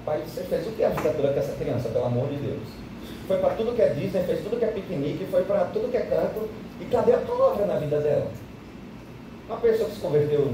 Rapaz, 0.00 0.24
você 0.24 0.42
fez 0.44 0.66
o 0.66 0.70
que 0.70 0.82
a 0.82 0.88
vida 0.88 1.10
toda 1.10 1.32
com 1.32 1.38
essa 1.38 1.52
criança, 1.56 1.90
pelo 1.90 2.06
amor 2.06 2.28
de 2.28 2.36
Deus? 2.36 2.62
Foi 3.28 3.36
para 3.36 3.50
tudo 3.50 3.76
que 3.76 3.82
é 3.82 3.90
Disney, 3.90 4.22
fez 4.22 4.40
tudo 4.42 4.58
que 4.58 4.64
é 4.64 4.68
piquenique, 4.68 5.26
foi 5.30 5.42
para 5.44 5.66
tudo 5.66 5.90
que 5.90 5.96
é 5.96 6.00
canto. 6.00 6.48
E 6.80 6.84
cadê 6.86 7.12
a 7.12 7.18
palavra 7.18 7.66
na 7.66 7.78
vida 7.78 8.00
dela? 8.00 8.30
Uma 9.46 9.58
pessoa 9.58 9.88
que 9.88 9.96
se 9.96 10.00
converteu 10.00 10.52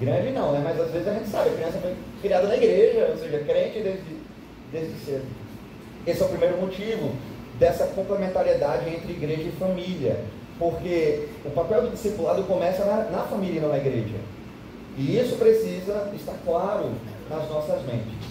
grande 0.00 0.32
não, 0.32 0.52
né? 0.52 0.60
Mas 0.64 0.80
às 0.80 0.90
vezes 0.90 1.06
a 1.06 1.14
gente 1.14 1.28
sabe, 1.28 1.50
a 1.50 1.52
criança 1.52 1.78
foi 1.78 1.94
criada 2.20 2.48
na 2.48 2.56
igreja, 2.56 3.08
ou 3.12 3.18
seja, 3.18 3.38
crente 3.44 3.80
desde, 3.80 4.16
desde 4.72 5.04
cedo. 5.04 5.24
Esse 6.06 6.22
é 6.22 6.26
o 6.26 6.28
primeiro 6.28 6.56
motivo 6.60 7.12
dessa 7.60 7.86
complementariedade 7.86 8.90
entre 8.90 9.12
igreja 9.12 9.42
e 9.42 9.52
família. 9.52 10.18
Porque 10.58 11.28
o 11.44 11.50
papel 11.50 11.82
do 11.82 11.90
discipulado 11.90 12.42
começa 12.42 12.84
na, 12.84 13.04
na 13.04 13.22
família 13.22 13.58
e 13.58 13.60
não 13.60 13.68
na 13.68 13.78
igreja. 13.78 14.16
E 14.98 15.16
isso 15.16 15.36
precisa 15.36 16.10
estar 16.14 16.34
claro 16.44 16.90
nas 17.30 17.48
nossas 17.48 17.82
mentes. 17.86 18.29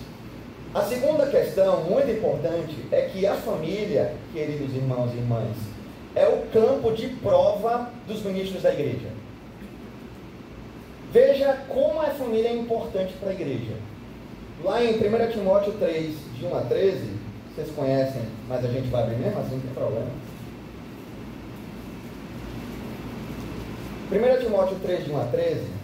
A 0.74 0.84
segunda 0.84 1.26
questão, 1.26 1.84
muito 1.84 2.12
importante, 2.12 2.76
é 2.92 3.02
que 3.02 3.26
a 3.26 3.34
família, 3.34 4.14
queridos 4.32 4.76
irmãos 4.76 5.12
e 5.14 5.18
irmãs, 5.18 5.56
é 6.16 6.28
o 6.28 6.44
campo 6.54 6.92
de 6.92 7.08
prova 7.08 7.90
dos 8.08 8.22
ministros 8.22 8.62
da 8.62 8.72
igreja. 8.72 9.08
Veja 11.12 11.58
como 11.68 12.00
a 12.02 12.12
família 12.12 12.50
é 12.50 12.54
importante 12.54 13.14
para 13.20 13.30
a 13.30 13.34
igreja. 13.34 13.74
Lá 14.64 14.84
em 14.84 14.94
1 14.94 15.32
Timóteo 15.32 15.74
3, 15.74 16.16
de 16.38 16.46
1 16.46 16.56
a 16.56 16.62
13, 16.62 17.00
vocês 17.56 17.72
conhecem, 17.72 18.22
mas 18.48 18.64
a 18.64 18.68
gente 18.68 18.90
vai 18.90 19.04
abrir 19.04 19.16
mesmo 19.16 19.40
assim, 19.40 19.56
não 19.56 19.62
tem 19.62 19.74
problema. 19.74 20.08
1 24.12 24.44
Timóteo 24.44 24.78
3, 24.84 25.06
de 25.06 25.12
1 25.12 25.20
a 25.20 25.24
13, 25.26 25.79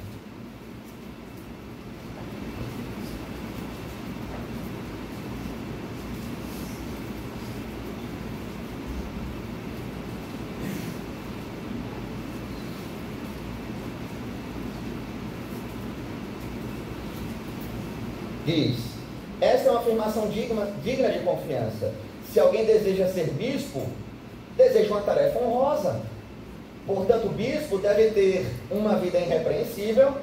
diz: 18.56 18.78
Esta 19.42 19.68
é 19.68 19.72
uma 19.72 19.82
afirmação 19.82 20.28
digna, 20.30 20.68
digna 20.84 21.10
de 21.10 21.20
confiança. 21.20 21.92
Se 22.32 22.40
alguém 22.40 22.66
deseja 22.66 23.08
ser 23.08 23.30
bispo, 23.32 23.84
deseja 24.58 24.92
uma 24.92 25.02
tarefa 25.02 25.40
honrosa. 25.40 26.02
Portanto, 26.88 27.28
o 27.28 27.30
bispo 27.30 27.78
deve 27.80 28.12
ter 28.12 28.46
uma 28.70 28.96
vida 28.98 29.18
irrepreensível, 29.18 30.14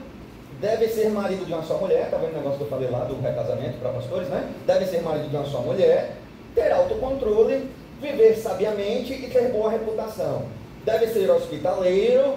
deve 0.61 0.88
ser 0.88 1.11
marido 1.11 1.45
de 1.45 1.53
uma 1.53 1.62
só 1.62 1.77
mulher, 1.77 2.05
está 2.05 2.16
vendo 2.18 2.35
o 2.35 2.37
negócio 2.37 2.59
que 2.59 2.64
eu 2.64 2.68
falei 2.68 2.88
lá 2.88 3.05
do 3.05 3.21
recasamento 3.21 3.79
para 3.79 3.90
pastores, 3.90 4.29
né? 4.29 4.49
Deve 4.66 4.87
ser 4.87 5.03
marido 5.03 5.29
de 5.29 5.37
uma 5.37 5.45
só 5.45 5.61
mulher, 5.61 6.16
ter 6.55 6.71
autocontrole, 6.71 7.68
viver 8.01 8.37
sabiamente 8.37 9.12
e 9.12 9.29
ter 9.29 9.51
boa 9.51 9.71
reputação. 9.71 10.45
Deve 10.85 11.09
ser 11.09 11.29
hospitaleiro 11.31 12.37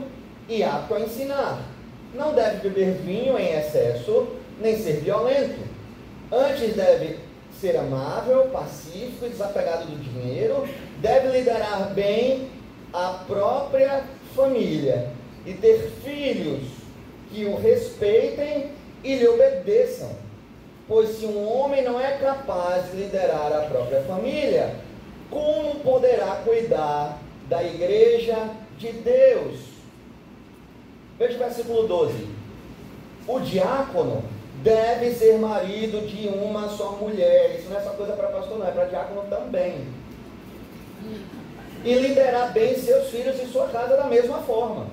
e 0.49 0.63
apto 0.63 0.95
a 0.95 0.99
ensinar. 1.01 1.61
Não 2.15 2.33
deve 2.33 2.67
beber 2.67 2.93
vinho 2.93 3.37
em 3.37 3.53
excesso, 3.53 4.27
nem 4.59 4.75
ser 4.77 5.01
violento 5.01 5.74
Antes 6.31 6.75
deve 6.75 7.19
ser 7.59 7.77
amável, 7.77 8.49
pacífico, 8.49 9.27
desapegado 9.27 9.85
do 9.85 9.97
dinheiro, 9.97 10.67
deve 10.99 11.29
liderar 11.29 11.93
bem 11.93 12.49
a 12.93 13.23
própria 13.27 14.03
família 14.35 15.09
e 15.45 15.53
ter 15.53 15.91
filhos 16.03 16.63
que 17.29 17.45
o 17.45 17.55
respeitem 17.57 18.71
e 19.03 19.15
lhe 19.15 19.27
obedeçam. 19.27 20.09
Pois 20.87 21.17
se 21.17 21.25
um 21.25 21.47
homem 21.47 21.83
não 21.83 21.99
é 21.99 22.17
capaz 22.17 22.91
de 22.91 22.97
liderar 22.97 23.51
a 23.53 23.61
própria 23.61 24.01
família, 24.01 24.75
como 25.29 25.75
poderá 25.79 26.41
cuidar 26.43 27.19
da 27.49 27.63
igreja 27.63 28.49
de 28.77 28.91
Deus? 28.91 29.59
Veja 31.17 31.35
o 31.35 31.39
versículo 31.39 31.87
12. 31.87 32.27
O 33.27 33.39
diácono 33.39 34.23
deve 34.63 35.11
ser 35.11 35.37
marido 35.37 36.05
de 36.07 36.27
uma 36.27 36.67
só 36.69 36.91
mulher. 36.93 37.57
Isso 37.57 37.69
não 37.69 37.77
é 37.77 37.81
só 37.81 37.91
coisa 37.91 38.13
para 38.13 38.27
pastor, 38.27 38.59
não, 38.59 38.67
é 38.67 38.71
para 38.71 38.85
diácono 38.85 39.23
também. 39.29 39.87
E 41.83 41.93
liderar 41.93 42.51
bem 42.51 42.75
seus 42.75 43.09
filhos 43.09 43.41
e 43.41 43.45
sua 43.45 43.67
casa 43.67 43.95
da 43.95 44.05
mesma 44.05 44.39
forma. 44.39 44.87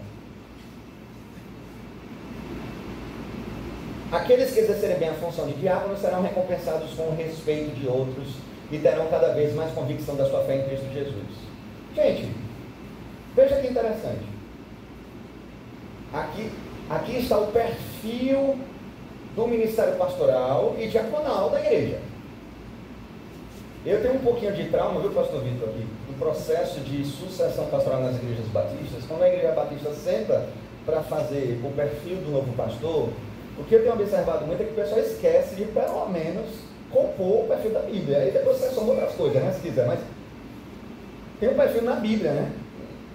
Aqueles 4.12 4.52
que 4.52 4.60
exercerem 4.60 4.98
bem 4.98 5.08
a 5.08 5.14
função 5.14 5.46
de 5.46 5.54
diácono 5.54 5.96
serão 5.96 6.20
recompensados 6.20 6.92
com 6.92 7.04
o 7.04 7.16
respeito 7.16 7.74
de 7.74 7.88
outros 7.88 8.34
e 8.70 8.78
terão 8.78 9.06
cada 9.08 9.32
vez 9.32 9.54
mais 9.54 9.72
convicção 9.72 10.16
da 10.16 10.26
sua 10.26 10.44
fé 10.44 10.56
em 10.56 10.64
Cristo 10.64 10.92
Jesus. 10.92 11.24
Gente, 11.94 12.28
veja 13.34 13.56
que 13.56 13.68
interessante. 13.68 14.26
Aqui, 16.12 16.52
aqui 16.90 17.16
está 17.16 17.38
o 17.38 17.46
perfil 17.46 18.58
do 19.34 19.46
ministério 19.46 19.96
pastoral 19.96 20.76
e 20.78 20.86
diaconal 20.86 21.50
da 21.50 21.60
igreja. 21.60 21.98
Eu 23.84 24.00
tenho 24.00 24.14
um 24.14 24.18
pouquinho 24.18 24.52
de 24.52 24.68
trauma, 24.68 25.00
viu, 25.00 25.10
pastor 25.10 25.40
Vitor, 25.42 25.68
aqui, 25.68 25.84
do 26.06 26.18
processo 26.18 26.80
de 26.80 27.04
sucessão 27.04 27.66
pastoral 27.66 28.00
nas 28.00 28.16
igrejas 28.16 28.46
batistas. 28.46 29.04
Quando 29.08 29.22
a 29.22 29.28
igreja 29.28 29.52
batista 29.52 29.92
senta 29.92 30.46
para 30.86 31.02
fazer 31.02 31.60
o 31.64 31.70
perfil 31.72 32.16
do 32.18 32.30
novo 32.30 32.52
pastor, 32.52 33.08
o 33.58 33.64
que 33.64 33.74
eu 33.74 33.82
tenho 33.82 33.94
observado 33.94 34.46
muito 34.46 34.62
é 34.62 34.66
que 34.66 34.72
o 34.72 34.76
pessoal 34.76 35.00
esquece 35.00 35.56
de, 35.56 35.64
pelo 35.64 36.08
menos, 36.08 36.46
compor 36.90 37.44
o 37.44 37.48
perfil 37.48 37.72
da 37.72 37.80
Bíblia. 37.80 38.18
Aí 38.18 38.30
depois 38.30 38.58
você 38.58 38.70
soma 38.70 38.92
outras 38.92 39.14
coisas, 39.14 39.42
né, 39.42 39.52
se 39.52 39.60
quiser, 39.60 39.86
mas 39.86 39.98
tem 41.40 41.48
um 41.48 41.54
perfil 41.54 41.82
na 41.82 41.96
Bíblia, 41.96 42.32
né? 42.32 42.52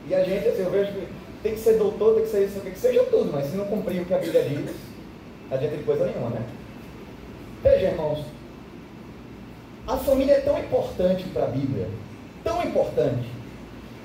E 0.09 0.13
a 0.13 0.23
gente, 0.23 0.47
assim, 0.49 0.63
eu 0.63 0.71
vejo 0.71 0.91
que 0.91 1.07
tem 1.41 1.53
que 1.53 1.59
ser 1.59 1.77
doutor, 1.77 2.15
tem 2.15 2.23
que 2.23 2.29
ser 2.29 2.43
isso, 2.43 2.59
tem 2.59 2.73
que 2.73 2.79
seja 2.79 3.03
tudo, 3.03 3.31
mas 3.31 3.45
se 3.45 3.55
não 3.55 3.65
cumprir 3.65 4.01
o 4.01 4.05
que 4.05 4.13
a 4.13 4.17
Bíblia 4.17 4.43
diz, 4.43 4.75
adianta 5.51 5.77
de 5.77 5.83
coisa 5.83 6.05
nenhuma, 6.05 6.29
né? 6.29 6.45
Veja, 7.63 7.87
irmãos, 7.87 8.25
a 9.87 9.97
família 9.97 10.33
é 10.33 10.41
tão 10.41 10.57
importante 10.59 11.23
para 11.25 11.45
a 11.45 11.47
Bíblia, 11.47 11.87
tão 12.43 12.61
importante, 12.63 13.29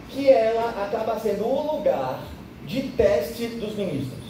que 0.08 0.28
ela 0.28 0.84
acaba 0.84 1.18
sendo 1.18 1.44
o 1.44 1.76
lugar 1.76 2.20
de 2.66 2.82
teste 2.90 3.46
dos 3.46 3.74
ministros. 3.74 4.22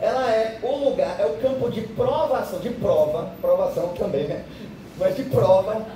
Ela 0.00 0.30
é 0.30 0.58
o 0.62 0.88
lugar, 0.88 1.18
é 1.18 1.26
o 1.26 1.38
campo 1.38 1.70
de 1.70 1.82
provação, 1.82 2.58
de 2.58 2.70
prova, 2.70 3.32
provação 3.40 3.88
também, 3.94 4.24
né? 4.24 4.44
Mas 4.98 5.16
de 5.16 5.22
prova 5.24 5.86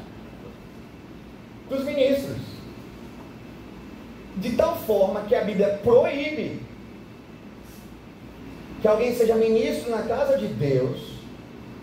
dos 1.69 1.85
ministros. 1.85 2.39
De 4.37 4.57
tal 4.57 4.77
forma 4.77 5.23
que 5.23 5.35
a 5.35 5.43
Bíblia 5.43 5.81
proíbe 5.83 6.63
que 8.81 8.89
alguém 8.89 9.15
seja 9.15 9.35
ministro 9.35 9.91
na 9.91 10.03
casa 10.03 10.39
de 10.39 10.47
Deus 10.47 11.19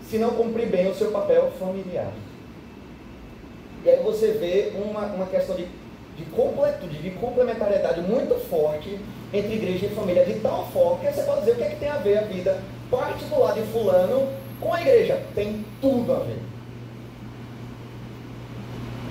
se 0.08 0.18
não 0.18 0.30
cumprir 0.30 0.68
bem 0.68 0.90
o 0.90 0.94
seu 0.94 1.10
papel 1.10 1.52
familiar. 1.58 2.12
E 3.84 3.90
aí 3.90 4.02
você 4.02 4.32
vê 4.32 4.72
uma, 4.80 5.06
uma 5.06 5.26
questão 5.26 5.54
de, 5.54 5.66
de 6.16 6.24
completude, 6.26 6.98
de 6.98 7.10
complementariedade 7.10 8.00
muito 8.00 8.34
forte 8.48 8.98
entre 9.32 9.54
igreja 9.54 9.86
e 9.86 9.94
família, 9.94 10.24
de 10.24 10.34
tal 10.40 10.66
forma 10.72 10.98
que 11.00 11.12
você 11.12 11.22
pode 11.22 11.40
dizer 11.40 11.52
o 11.52 11.56
que 11.56 11.62
é 11.62 11.68
que 11.70 11.76
tem 11.76 11.88
a 11.88 11.98
ver 11.98 12.18
a 12.18 12.22
vida 12.22 12.62
particular 12.90 13.54
de 13.54 13.62
fulano 13.62 14.28
com 14.60 14.72
a 14.72 14.80
igreja. 14.80 15.20
Tem 15.34 15.64
tudo 15.80 16.12
a 16.12 16.18
ver. 16.20 16.38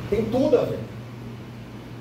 Tem 0.10 0.26
tudo 0.26 0.58
a 0.58 0.64
ver. 0.64 0.80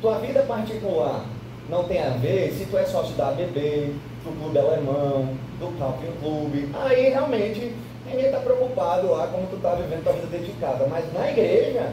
Tua 0.01 0.19
vida 0.19 0.43
particular 0.43 1.25
não 1.69 1.85
tem 1.85 2.03
a 2.03 2.11
ver 2.11 2.53
se 2.53 2.67
tu 2.67 2.77
é 2.77 2.85
sócio 2.85 3.15
da 3.15 3.29
ABB, 3.29 3.95
do 4.25 4.41
clube 4.41 4.59
alemão, 4.59 5.29
do 5.61 5.79
Camping 5.79 6.13
Clube. 6.21 6.69
Aí 6.75 7.11
realmente 7.11 7.73
ninguém 8.07 8.27
está 8.27 8.39
preocupado 8.39 9.11
lá 9.11 9.27
como 9.27 9.47
tu 9.49 9.57
está 9.57 9.75
vivendo 9.75 10.03
tua 10.03 10.15
vida 10.15 10.27
dedicada. 10.27 10.87
Mas 10.89 11.13
na 11.13 11.31
igreja 11.31 11.93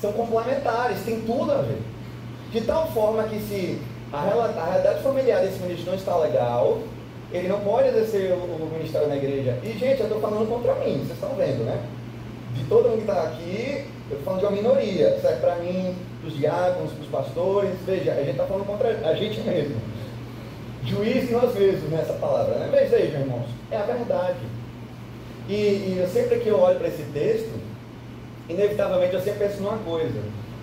são 0.00 0.12
complementares, 0.12 1.04
tem 1.04 1.20
tudo 1.22 1.52
a 1.52 1.62
ver. 1.62 1.78
De 2.52 2.60
tal 2.62 2.86
forma 2.92 3.24
que 3.24 3.40
se 3.40 3.80
a, 4.12 4.22
realidade 4.22 5.02
familiar 5.02 5.42
desse 5.42 5.58
ministro 5.60 5.90
não 5.90 5.98
está 5.98 6.16
legal, 6.16 6.78
ele 7.32 7.48
não 7.48 7.60
pode 7.60 7.88
exercer 7.88 8.32
o, 8.32 8.70
ministério 8.72 9.08
na 9.08 9.16
igreja. 9.16 9.58
E 9.64 9.72
gente, 9.72 10.00
eu 10.00 10.06
estou 10.06 10.20
falando 10.20 10.48
contra 10.48 10.74
mim, 10.76 10.98
vocês 10.98 11.12
estão 11.12 11.34
vendo, 11.34 11.64
né? 11.64 11.82
De 12.54 12.64
todo 12.64 12.90
mundo 12.90 13.04
que 13.04 13.10
está 13.10 13.22
aqui, 13.22 13.86
eu 14.10 14.18
estou 14.18 14.24
falando 14.24 14.40
de 14.40 14.46
uma 14.46 14.52
minoria. 14.52 15.18
Serve 15.20 15.40
para 15.40 15.56
mim, 15.56 15.96
dos 16.22 16.36
diáconos, 16.36 16.92
dos 16.92 17.08
pastores. 17.08 17.70
Veja, 17.86 18.12
a 18.12 18.16
gente 18.16 18.32
está 18.32 18.44
falando 18.44 18.66
contra 18.66 18.90
a 19.08 19.14
gente 19.14 19.40
mesmo 19.40 19.91
juiz 20.84 21.30
nós 21.30 21.54
mesmos 21.54 21.90
nessa 21.90 22.14
palavra. 22.14 22.54
Né? 22.56 22.68
Veja, 22.70 22.98
irmãos, 22.98 23.48
é 23.70 23.76
a 23.76 23.82
verdade. 23.82 24.38
E, 25.48 25.54
e 25.54 25.96
eu, 25.98 26.08
sempre 26.08 26.38
que 26.38 26.48
eu 26.48 26.58
olho 26.58 26.78
para 26.78 26.88
esse 26.88 27.02
texto, 27.12 27.52
inevitavelmente 28.48 29.14
eu 29.14 29.20
sempre 29.20 29.46
penso 29.46 29.62
numa 29.62 29.78
coisa. 29.78 30.20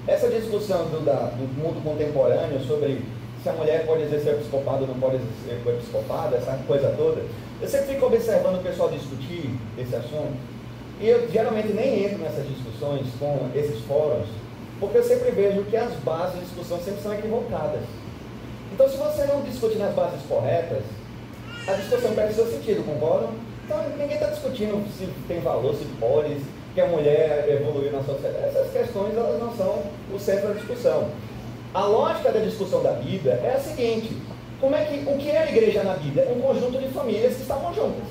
Essa 0.08 0.30
discussão 0.30 0.86
do, 0.86 1.04
da, 1.04 1.32
do 1.36 1.48
mundo 1.62 1.84
contemporâneo 1.84 2.60
sobre 2.62 3.02
se 3.44 3.50
a 3.50 3.54
mulher 3.54 3.86
pode 3.86 4.04
exercer 4.04 4.34
episcopado 4.34 4.82
ou 4.82 4.88
não 4.88 5.00
pode 5.00 5.16
exercer 5.16 5.74
episcopado, 5.74 6.36
essa 6.36 6.60
coisa 6.68 6.94
toda, 6.98 7.22
eu 7.62 7.68
sempre 7.68 7.94
fico 7.94 8.06
observando 8.06 8.60
o 8.60 8.64
pessoal 8.64 8.90
discutir 8.90 9.50
esse 9.78 9.96
assunto. 9.96 10.38
E 11.00 11.08
eu 11.08 11.30
geralmente 11.32 11.70
nem 11.70 12.06
entro 12.06 12.18
nessas 12.18 12.46
discussões 12.48 13.08
com 13.18 13.50
esses 13.56 13.80
fóruns, 13.86 14.28
porque 14.80 14.98
eu 14.98 15.04
sempre 15.04 15.32
vejo 15.32 15.64
que 15.64 15.78
as 15.78 15.94
bases 16.04 16.40
de 16.40 16.46
discussão 16.46 16.80
sempre 16.80 17.02
são 17.02 17.14
equivocadas. 17.14 17.82
Então, 18.72 18.90
se 18.90 18.98
você 18.98 19.26
não 19.26 19.42
discute 19.42 19.78
nas 19.78 19.94
bases 19.94 20.22
corretas, 20.28 20.84
a 21.68 21.74
discussão 21.74 22.14
perde 22.14 22.34
seu 22.34 22.46
sentido, 22.46 22.86
concordam? 22.86 23.30
Então, 23.66 23.78
ninguém 23.98 24.16
está 24.16 24.28
discutindo 24.28 24.84
se 24.98 25.08
tem 25.28 25.40
valor, 25.40 25.76
se 25.76 25.86
pode, 26.00 26.38
que 26.74 26.82
a 26.82 26.88
mulher 26.88 27.48
evoluiu 27.50 27.92
na 27.92 28.04
sociedade. 28.04 28.46
Essas 28.46 28.72
questões 28.72 29.16
elas 29.16 29.40
não 29.40 29.56
são 29.56 29.84
o 30.14 30.20
centro 30.20 30.50
da 30.50 30.54
discussão. 30.54 31.10
A 31.74 31.84
lógica 31.84 32.32
da 32.32 32.40
discussão 32.40 32.82
da 32.82 32.94
Bíblia 32.94 33.34
é 33.44 33.54
a 33.56 33.60
seguinte: 33.60 34.16
como 34.60 34.76
é 34.76 34.86
que, 34.86 35.08
o 35.08 35.18
que 35.18 35.30
é 35.30 35.38
a 35.38 35.50
igreja 35.50 35.84
na 35.84 35.94
Bíblia? 35.94 36.28
Um 36.36 36.42
conjunto 36.42 36.78
de 36.80 36.88
famílias 36.90 37.36
que 37.36 37.42
estavam 37.42 37.74
juntas, 37.74 38.06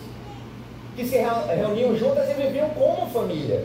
que 0.96 1.04
se 1.04 1.16
reuniam 1.16 1.96
juntas 1.96 2.28
e 2.30 2.34
viviam 2.34 2.68
como 2.70 3.10
família. 3.10 3.64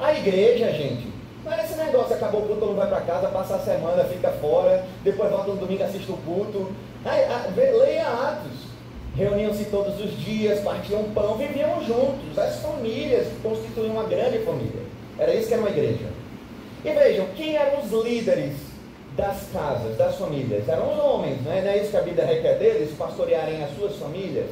A 0.00 0.14
igreja, 0.14 0.72
gente, 0.72 1.08
não 1.44 1.52
era 1.52 1.62
esse 1.62 1.74
negócio, 1.74 2.14
acabou 2.14 2.42
o 2.42 2.46
culto, 2.46 2.64
mundo 2.64 2.76
vai 2.76 2.88
para 2.88 3.00
casa, 3.02 3.28
passa 3.28 3.56
a 3.56 3.58
semana, 3.58 4.04
fica 4.04 4.30
fora, 4.32 4.84
depois 5.02 5.30
volta 5.30 5.50
no 5.50 5.56
domingo, 5.56 5.84
assiste 5.84 6.10
o 6.10 6.16
culto. 6.16 6.72
leia 7.04 8.08
Atos. 8.08 8.64
Reuniam-se 9.14 9.66
todos 9.66 10.00
os 10.00 10.18
dias, 10.18 10.60
partiam 10.60 11.04
pão, 11.14 11.36
viviam 11.36 11.84
juntos. 11.84 12.36
As 12.36 12.56
famílias 12.56 13.28
constituíam 13.42 13.92
uma 13.92 14.04
grande 14.04 14.38
família. 14.38 14.82
Era 15.18 15.34
isso 15.34 15.46
que 15.46 15.54
era 15.54 15.62
uma 15.62 15.70
igreja. 15.70 16.06
E 16.84 16.90
vejam, 16.90 17.26
quem 17.36 17.56
eram 17.56 17.80
os 17.80 17.90
líderes 18.04 18.54
das 19.16 19.48
casas, 19.52 19.96
das 19.96 20.16
famílias? 20.16 20.68
Eram 20.68 20.92
os 20.92 20.98
homens, 20.98 21.44
não 21.44 21.52
é, 21.52 21.62
não 21.62 21.70
é 21.70 21.78
isso 21.78 21.90
que 21.90 21.96
a 21.96 22.02
Bíblia 22.02 22.24
requer 22.24 22.58
deles, 22.58 22.96
pastorearem 22.98 23.62
as 23.62 23.70
suas 23.76 23.96
famílias? 23.96 24.46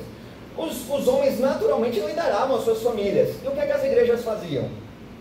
Os, 0.56 0.88
os 0.88 1.08
homens 1.08 1.40
naturalmente 1.40 1.98
lideravam 1.98 2.56
as 2.56 2.64
suas 2.64 2.82
famílias. 2.82 3.30
E 3.42 3.48
o 3.48 3.50
que, 3.50 3.60
é 3.60 3.66
que 3.66 3.72
as 3.72 3.84
igrejas 3.84 4.22
faziam? 4.22 4.64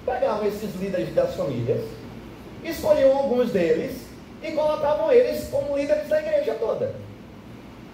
Pegavam 0.06 0.48
esses 0.48 0.76
líderes 0.76 1.14
das 1.14 1.36
famílias, 1.36 1.82
escolhiam 2.64 3.16
alguns 3.16 3.52
deles 3.52 3.98
e 4.44 4.52
colocavam 4.52 5.12
eles 5.12 5.48
como 5.50 5.78
líderes 5.78 6.08
da 6.08 6.20
igreja 6.20 6.56
toda. 6.60 6.94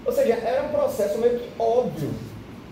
Ou 0.05 0.11
seja, 0.11 0.33
era 0.35 0.63
um 0.63 0.69
processo 0.69 1.17
meio 1.17 1.39
que 1.39 1.49
óbvio. 1.59 2.11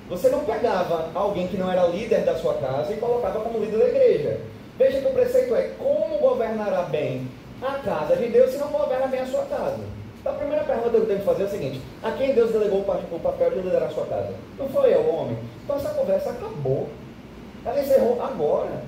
Você 0.10 0.30
não 0.30 0.46
pegava 0.46 1.10
alguém 1.14 1.48
que 1.48 1.58
não 1.58 1.72
era 1.72 1.88
líder 1.88 2.24
da 2.24 2.36
sua 2.36 2.54
casa 2.56 2.94
e 2.94 2.98
colocava 2.98 3.42
como 3.42 3.60
líder 3.60 3.78
da 3.78 3.88
igreja. 3.88 4.40
Veja 4.78 5.02
que 5.02 5.08
o 5.08 5.14
preceito 5.14 5.56
é 5.56 5.72
como 5.78 6.18
governará 6.18 6.84
bem 6.84 7.28
a 7.62 7.80
casa 7.80 8.16
de 8.16 8.28
Deus 8.28 8.52
se 8.52 8.58
não 8.58 8.68
governa 8.68 9.08
bem 9.08 9.22
a 9.22 9.26
sua 9.26 9.44
casa. 9.46 9.80
Então 10.20 10.34
a 10.34 10.38
primeira 10.38 10.64
pergunta 10.64 10.90
que 10.90 10.96
eu 10.96 11.06
tenho 11.06 11.20
que 11.20 11.26
fazer 11.26 11.44
é 11.44 11.46
a 11.46 11.50
seguinte: 11.50 11.82
a 12.04 12.12
quem 12.12 12.34
Deus 12.34 12.52
delegou 12.52 12.82
o 12.82 13.20
papel 13.20 13.50
de 13.52 13.56
liderar 13.58 13.90
a 13.90 13.94
sua 13.94 14.06
casa? 14.06 14.34
Não 14.58 14.70
foi 14.70 14.94
eu, 14.94 15.10
homem. 15.10 15.38
Então 15.64 15.76
essa 15.76 15.90
conversa 15.90 16.30
acabou. 16.30 16.88
Ela 17.66 17.82
encerrou 17.82 18.22
agora 18.22 18.82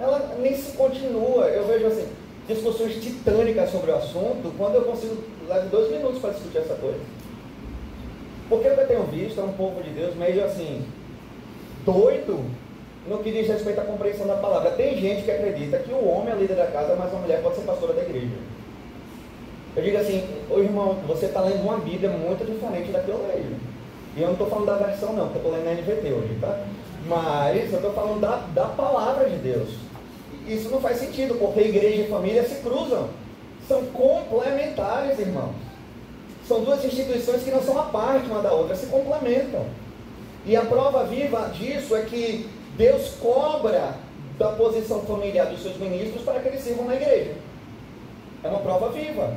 ela 0.00 0.36
nem 0.38 0.56
se 0.56 0.76
continua. 0.76 1.46
Eu 1.46 1.66
vejo 1.66 1.86
assim, 1.86 2.06
discussões 2.46 3.02
titânicas 3.02 3.70
sobre 3.70 3.90
o 3.90 3.96
assunto, 3.96 4.52
quando 4.56 4.76
eu 4.76 4.82
consigo 4.82 5.16
levar 5.46 5.66
dois 5.66 5.90
minutos 5.90 6.18
para 6.18 6.30
discutir 6.30 6.58
essa 6.58 6.74
coisa. 6.74 7.00
Porque 8.48 8.68
o 8.68 8.74
que 8.74 8.80
eu 8.80 8.86
tenho 8.86 9.04
visto 9.04 9.40
é 9.40 9.44
um 9.44 9.52
povo 9.52 9.82
de 9.82 9.90
Deus 9.90 10.14
meio 10.14 10.44
assim, 10.44 10.84
doido 11.84 12.42
no 13.06 13.18
que 13.18 13.30
diz 13.30 13.48
respeito 13.48 13.80
à 13.80 13.84
compreensão 13.84 14.26
da 14.26 14.36
palavra. 14.36 14.70
Tem 14.72 14.96
gente 14.98 15.22
que 15.22 15.30
acredita 15.30 15.78
que 15.78 15.92
o 15.92 16.06
homem 16.06 16.32
é 16.32 16.36
líder 16.36 16.56
da 16.56 16.66
casa, 16.66 16.94
mas 16.96 17.12
a 17.12 17.16
mulher 17.16 17.42
pode 17.42 17.56
ser 17.56 17.62
pastora 17.62 17.94
da 17.94 18.02
igreja. 18.02 18.36
Eu 19.76 19.82
digo 19.82 19.96
assim, 19.98 20.26
ô 20.50 20.58
irmão, 20.58 20.96
você 21.06 21.26
está 21.26 21.40
lendo 21.40 21.62
uma 21.62 21.78
Bíblia 21.78 22.10
muito 22.10 22.44
diferente 22.44 22.90
da 22.90 23.00
que 23.00 23.08
eu 23.08 23.26
leio. 23.28 23.56
E 24.16 24.20
eu 24.20 24.26
não 24.26 24.32
estou 24.32 24.48
falando 24.48 24.66
da 24.66 24.74
versão 24.74 25.12
não, 25.12 25.28
porque 25.28 25.38
eu 25.38 25.42
estou 25.42 25.52
lendo 25.52 25.64
na 25.64 25.80
NVT 25.80 26.12
hoje, 26.12 26.38
tá? 26.40 26.60
Mas 27.06 27.72
eu 27.72 27.78
estou 27.78 27.92
falando 27.92 28.20
da, 28.20 28.36
da 28.54 28.66
palavra 28.66 29.28
de 29.28 29.36
Deus. 29.36 29.68
Isso 30.48 30.70
não 30.70 30.80
faz 30.80 30.98
sentido, 30.98 31.34
porque 31.38 31.60
igreja 31.60 32.02
e 32.02 32.08
família 32.08 32.42
se 32.42 32.56
cruzam. 32.62 33.08
São 33.68 33.84
complementares, 33.86 35.18
irmãos. 35.18 35.54
São 36.46 36.64
duas 36.64 36.82
instituições 36.82 37.42
que 37.42 37.50
não 37.50 37.62
são 37.62 37.78
a 37.78 37.84
parte 37.84 38.26
uma 38.26 38.40
da 38.40 38.50
outra, 38.52 38.74
se 38.74 38.86
complementam. 38.86 39.66
E 40.46 40.56
a 40.56 40.62
prova 40.62 41.04
viva 41.04 41.50
disso 41.52 41.94
é 41.94 42.02
que 42.02 42.48
Deus 42.76 43.10
cobra 43.20 43.94
da 44.38 44.48
posição 44.52 45.02
familiar 45.02 45.46
dos 45.46 45.62
seus 45.62 45.76
ministros 45.76 46.22
para 46.22 46.40
que 46.40 46.48
eles 46.48 46.62
sirvam 46.62 46.86
na 46.86 46.94
igreja. 46.94 47.34
É 48.42 48.48
uma 48.48 48.60
prova 48.60 48.88
viva. 48.88 49.36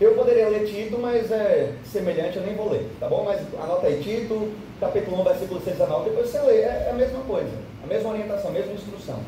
Eu 0.00 0.14
poderia 0.14 0.48
ler 0.48 0.64
Tito, 0.64 0.96
mas 0.96 1.30
é 1.30 1.72
semelhante, 1.84 2.36
eu 2.36 2.44
nem 2.44 2.54
vou 2.54 2.70
ler, 2.70 2.88
tá 3.00 3.08
bom? 3.08 3.24
Mas 3.24 3.40
anota 3.60 3.88
aí, 3.88 4.00
Tito, 4.00 4.52
capítulo 4.78 5.20
1, 5.20 5.24
versículo 5.24 5.60
6 5.60 5.80
a 5.80 5.86
9, 5.86 6.10
depois 6.10 6.30
você 6.30 6.40
lê, 6.40 6.58
é, 6.60 6.84
é 6.86 6.90
a 6.92 6.94
mesma 6.94 7.18
coisa, 7.24 7.50
a 7.82 7.86
mesma 7.86 8.10
orientação, 8.10 8.50
a 8.50 8.54
mesma 8.54 8.72
instrução. 8.74 9.18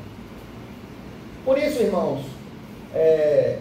Por 1.44 1.59
isso, 1.59 1.83
irmãos, 1.83 2.24
é, 2.94 3.59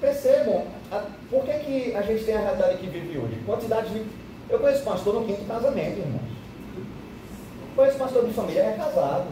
percebam 0.00 0.64
a, 0.90 1.04
por 1.30 1.44
que, 1.44 1.52
que 1.52 1.94
a 1.94 2.02
gente 2.02 2.24
tem 2.24 2.34
a 2.34 2.40
realidade 2.40 2.78
que 2.78 2.86
vive 2.86 3.18
hoje. 3.18 3.40
Quantidade 3.44 3.90
de. 3.90 4.04
Eu 4.48 4.60
conheço 4.60 4.84
pastor 4.84 5.14
no 5.14 5.24
quinto 5.24 5.44
casamento, 5.44 5.98
irmãos. 5.98 6.36
Conheço 7.74 7.98
pastor 7.98 8.24
de 8.24 8.32
família 8.32 8.60
é 8.60 8.76
casado. 8.76 9.26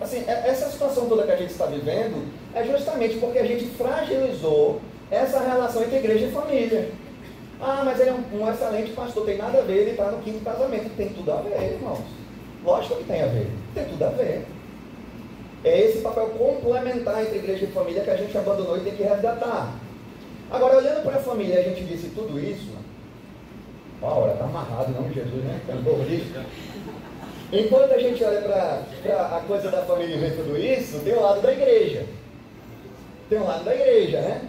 Assim, 0.00 0.24
é, 0.26 0.48
essa 0.48 0.68
situação 0.68 1.08
toda 1.08 1.24
que 1.24 1.32
a 1.32 1.36
gente 1.36 1.50
está 1.50 1.66
vivendo 1.66 2.30
é 2.54 2.62
justamente 2.64 3.16
porque 3.16 3.38
a 3.38 3.46
gente 3.46 3.66
fragilizou 3.70 4.80
essa 5.10 5.40
relação 5.40 5.82
entre 5.82 5.96
igreja 5.96 6.26
e 6.26 6.30
família. 6.30 6.90
Ah, 7.60 7.82
mas 7.84 7.98
ele 7.98 8.10
é 8.10 8.12
um, 8.12 8.40
um 8.40 8.48
excelente 8.48 8.92
pastor, 8.92 9.24
tem 9.24 9.36
nada 9.36 9.58
a 9.58 9.62
ver, 9.62 9.78
ele 9.78 9.90
está 9.92 10.10
no 10.10 10.22
quinto 10.22 10.44
casamento. 10.44 10.96
Tem 10.96 11.08
tudo 11.08 11.32
a 11.32 11.36
ver, 11.36 11.72
irmãos. 11.72 12.04
Lógico 12.64 12.96
que 12.96 13.04
tem 13.04 13.22
a 13.22 13.26
ver. 13.26 13.50
Tem 13.74 13.84
tudo 13.86 14.04
a 14.04 14.10
ver. 14.10 14.46
É 15.64 15.80
esse 15.80 15.98
papel 15.98 16.26
complementar 16.28 17.22
entre 17.22 17.38
igreja 17.38 17.64
e 17.64 17.68
família 17.68 18.02
que 18.02 18.10
a 18.10 18.16
gente 18.16 18.36
abandonou 18.36 18.76
e 18.76 18.80
tem 18.80 18.94
que 18.94 19.02
resgatar. 19.02 19.74
Agora, 20.50 20.78
olhando 20.78 21.02
para 21.02 21.16
a 21.16 21.22
família, 21.22 21.58
a 21.58 21.62
gente 21.62 21.84
disse 21.84 22.08
tudo 22.14 22.38
isso. 22.38 22.70
Ó, 24.00 24.30
está 24.30 24.44
amarrado, 24.44 24.92
não, 24.92 25.12
Jesus, 25.12 25.44
né? 25.44 25.60
Enquanto 27.52 27.92
a 27.92 27.98
gente 27.98 28.22
olha 28.22 28.40
para 28.42 29.36
a 29.36 29.40
coisa 29.46 29.70
da 29.70 29.82
família 29.82 30.14
e 30.14 30.18
vê 30.18 30.30
tudo 30.30 30.56
isso, 30.56 31.00
tem 31.00 31.14
o 31.14 31.22
lado 31.22 31.40
da 31.40 31.52
igreja. 31.52 32.06
Tem 33.28 33.38
o 33.38 33.44
lado 33.44 33.64
da 33.64 33.74
igreja, 33.74 34.20
né? 34.20 34.42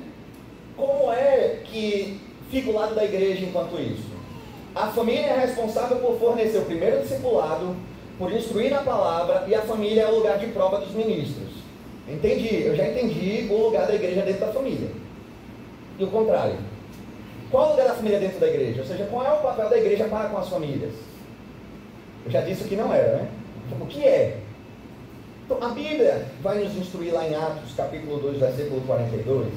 Como 0.77 1.11
é 1.11 1.59
que 1.65 2.21
fica 2.51 2.69
o 2.69 2.73
lado 2.73 2.95
da 2.95 3.03
igreja 3.03 3.45
enquanto 3.45 3.79
isso? 3.79 4.09
A 4.75 4.87
família 4.87 5.25
é 5.25 5.39
responsável 5.39 5.97
por 5.97 6.19
fornecer 6.19 6.59
o 6.59 6.65
primeiro 6.65 7.01
discipulado, 7.01 7.75
por 8.19 8.33
instruir 8.33 8.69
na 8.69 8.81
palavra 8.81 9.45
e 9.47 9.55
a 9.55 9.61
família 9.61 10.01
é 10.03 10.07
o 10.09 10.15
lugar 10.15 10.37
de 10.37 10.47
prova 10.47 10.79
dos 10.79 10.93
ministros. 10.93 11.53
Entendi, 12.05 12.63
eu 12.65 12.75
já 12.75 12.85
entendi 12.85 13.47
o 13.49 13.57
lugar 13.63 13.87
da 13.87 13.95
igreja 13.95 14.21
dentro 14.23 14.45
da 14.45 14.51
família. 14.51 14.89
E 15.97 16.03
o 16.03 16.07
contrário. 16.07 16.57
Qual 17.49 17.67
o 17.67 17.71
lugar 17.71 17.87
da 17.87 17.95
família 17.95 18.19
dentro 18.19 18.39
da 18.39 18.47
igreja? 18.47 18.81
Ou 18.81 18.87
seja, 18.87 19.05
qual 19.05 19.25
é 19.25 19.31
o 19.31 19.41
papel 19.41 19.69
da 19.69 19.77
igreja 19.77 20.03
para 20.05 20.27
com 20.27 20.37
as 20.37 20.49
famílias? 20.49 20.93
Eu 22.25 22.31
já 22.31 22.41
disse 22.41 22.65
que 22.65 22.75
não 22.75 22.93
era, 22.93 23.17
né? 23.17 23.29
O 23.79 23.85
que 23.85 24.03
é? 24.03 24.37
Então, 25.45 25.57
a 25.63 25.69
Bíblia 25.69 26.25
vai 26.41 26.59
nos 26.61 26.75
instruir 26.75 27.13
lá 27.13 27.25
em 27.25 27.35
Atos, 27.35 27.73
capítulo 27.75 28.19
2, 28.19 28.37
versículo 28.37 28.81
42 28.81 29.47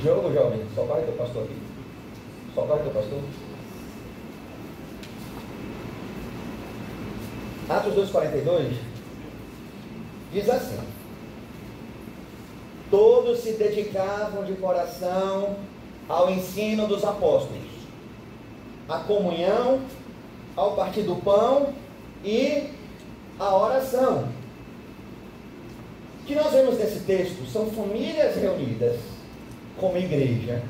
Diogo, 0.00 0.32
jovem, 0.32 0.60
só 0.76 0.84
vai 0.84 1.02
teu 1.02 1.14
pastor 1.14 1.42
aqui. 1.42 1.56
Só 2.54 2.62
vai 2.62 2.78
teu 2.78 2.92
pastor. 2.92 3.20
Atos 8.08 8.12
2,42 8.12 8.72
diz 10.32 10.48
assim: 10.48 10.78
Todos 12.90 13.40
se 13.40 13.52
dedicavam 13.52 14.44
de 14.44 14.54
coração 14.54 15.56
ao 16.08 16.30
ensino 16.30 16.86
dos 16.86 17.04
apóstolos, 17.04 17.62
à 18.88 18.98
comunhão, 19.00 19.80
ao 20.56 20.74
partir 20.74 21.02
do 21.02 21.16
pão 21.16 21.74
e 22.24 22.70
à 23.38 23.56
oração. 23.56 24.28
O 26.22 26.24
que 26.26 26.34
nós 26.34 26.52
vemos 26.52 26.78
nesse 26.78 27.00
texto 27.00 27.46
são 27.50 27.70
famílias 27.70 28.36
reunidas 28.36 28.98
como 29.78 29.96
igreja. 29.96 30.62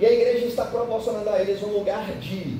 E 0.00 0.06
a 0.06 0.12
igreja 0.12 0.46
está 0.46 0.64
proporcionando 0.64 1.28
a 1.28 1.40
eles 1.40 1.62
um 1.62 1.72
lugar 1.78 2.10
de 2.18 2.58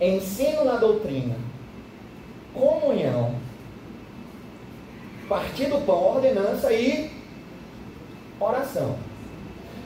ensino 0.00 0.64
na 0.64 0.76
doutrina, 0.76 1.36
comunhão 2.58 3.34
Partir 5.28 5.66
do 5.66 5.84
pão, 5.84 6.14
ordenança 6.14 6.72
e 6.72 7.10
oração. 8.38 8.96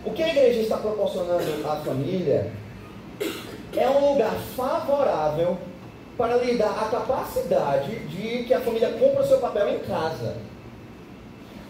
O 0.04 0.12
que 0.12 0.22
a 0.22 0.28
igreja 0.28 0.60
está 0.60 0.76
proporcionando 0.76 1.66
à 1.66 1.76
família 1.76 2.52
é 3.74 3.88
um 3.88 4.12
lugar 4.12 4.34
favorável 4.54 5.56
para 6.18 6.36
lhe 6.36 6.58
dar 6.58 6.78
a 6.78 6.90
capacidade 6.90 8.00
de 8.06 8.44
que 8.44 8.52
a 8.52 8.60
família 8.60 8.90
cumpra 8.90 9.22
o 9.22 9.26
seu 9.26 9.38
papel 9.38 9.76
em 9.76 9.78
casa. 9.78 10.36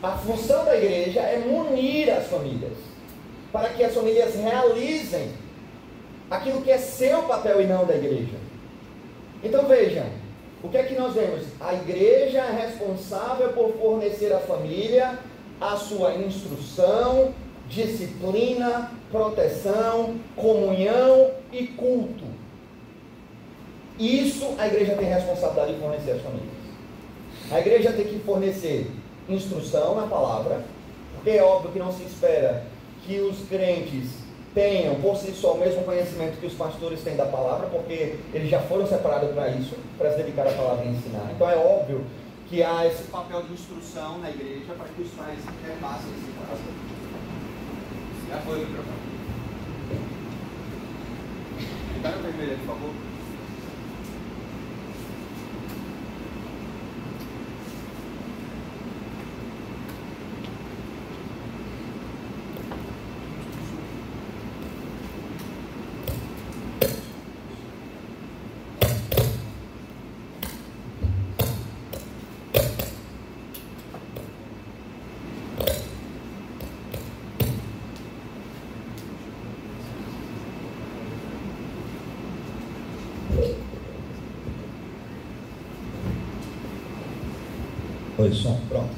A 0.03 0.13
função 0.13 0.65
da 0.65 0.77
igreja 0.77 1.21
é 1.21 1.39
munir 1.39 2.11
as 2.11 2.27
famílias, 2.27 2.77
para 3.53 3.69
que 3.69 3.85
as 3.85 3.95
famílias 3.95 4.35
realizem 4.35 5.33
aquilo 6.29 6.63
que 6.63 6.71
é 6.73 6.79
seu 6.79 7.23
papel 7.25 7.61
e 7.61 7.67
não 7.67 7.85
da 7.85 7.95
igreja. 7.95 8.37
Então 9.45 9.67
vejam, 9.67 10.07
o 10.63 10.69
que 10.69 10.77
é 10.77 10.83
que 10.83 10.95
nós 10.95 11.15
vemos? 11.15 11.47
A 11.61 11.75
igreja 11.75 12.39
é 12.39 12.67
responsável 12.67 13.53
por 13.53 13.73
fornecer 13.75 14.33
à 14.33 14.39
família 14.39 15.19
a 15.61 15.77
sua 15.77 16.15
instrução, 16.15 17.35
disciplina, 17.69 18.91
proteção, 19.11 20.17
comunhão 20.37 21.31
e 21.53 21.67
culto. 21.67 22.25
Isso 23.99 24.55
a 24.59 24.67
igreja 24.67 24.97
tem 24.97 25.09
responsabilidade 25.09 25.75
de 25.75 25.81
fornecer 25.81 26.11
às 26.13 26.23
famílias. 26.23 26.61
A 27.51 27.61
igreja 27.61 27.93
tem 27.93 28.07
que 28.07 28.19
fornecer 28.21 28.91
instrução 29.29 29.95
na 29.97 30.07
palavra, 30.07 30.63
porque 31.15 31.31
é 31.31 31.43
óbvio 31.43 31.73
que 31.73 31.79
não 31.79 31.93
se 31.93 32.03
espera 32.03 32.65
que 33.07 33.19
os 33.21 33.49
crentes 33.49 34.20
tenham 34.55 34.97
por 34.97 35.17
si 35.17 35.33
só 35.33 35.55
o 35.55 35.59
mesmo 35.59 35.85
conhecimento 35.85 36.39
que 36.41 36.47
os 36.47 36.55
pastores 36.55 37.03
têm 37.03 37.17
da 37.17 37.27
palavra, 37.27 37.69
porque 37.69 38.17
eles 38.35 38.51
já 38.51 38.61
foram 38.61 38.87
separados 38.87 39.31
para 39.33 39.49
isso, 39.51 39.77
para 39.97 40.11
se 40.11 40.17
dedicar 40.19 40.47
à 40.47 40.53
palavra 40.53 40.85
e 40.85 40.89
ensinar. 40.89 41.31
Então 41.35 41.49
é 41.49 41.57
óbvio 41.57 42.05
que 42.49 42.63
há 42.63 42.87
esse 42.87 43.05
papel 43.05 43.43
de 43.43 43.53
instrução 43.53 44.19
na 44.19 44.31
igreja 44.31 44.75
para 44.77 44.89
que 44.89 45.03
os 45.03 45.11
pais 45.11 45.39
repassem 45.65 46.11
esse 46.11 46.33
caso. 46.33 46.63
Já 48.29 48.37
foi 48.39 48.57
o 48.57 48.67
microfone. 48.67 49.11
Fica 51.95 52.09
no 52.11 52.23
vermelho, 52.23 52.59
por 52.59 52.67
favor. 52.67 53.10
Oi, 88.21 88.35
som, 88.35 88.61
pronto. 88.69 88.91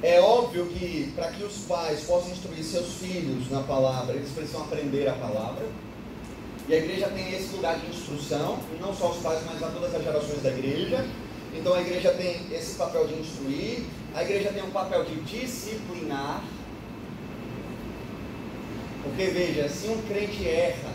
É 0.00 0.20
óbvio 0.20 0.66
que 0.66 1.12
para 1.16 1.32
que 1.32 1.42
os 1.42 1.56
pais 1.66 2.04
possam 2.04 2.30
instruir 2.30 2.62
seus 2.62 2.98
filhos 2.98 3.50
na 3.50 3.64
palavra, 3.64 4.14
eles 4.14 4.30
precisam 4.30 4.62
aprender 4.62 5.08
a 5.08 5.14
palavra. 5.14 5.66
E 6.68 6.74
a 6.74 6.76
igreja 6.76 7.08
tem 7.08 7.34
esse 7.34 7.56
lugar 7.56 7.80
de 7.80 7.88
instrução, 7.88 8.60
não 8.80 8.94
só 8.94 9.10
os 9.10 9.16
pais, 9.16 9.40
mas 9.44 9.60
a 9.60 9.66
todas 9.70 9.92
as 9.92 10.04
gerações 10.04 10.40
da 10.40 10.50
igreja. 10.50 11.04
Então 11.52 11.74
a 11.74 11.80
igreja 11.80 12.12
tem 12.12 12.46
esse 12.52 12.76
papel 12.76 13.08
de 13.08 13.14
instruir, 13.14 13.82
a 14.14 14.22
igreja 14.22 14.52
tem 14.52 14.62
um 14.62 14.70
papel 14.70 15.04
de 15.04 15.16
disciplinar. 15.22 16.44
Porque 19.02 19.24
veja, 19.24 19.68
se 19.68 19.88
um 19.88 20.00
crente 20.02 20.48
erra, 20.48 20.92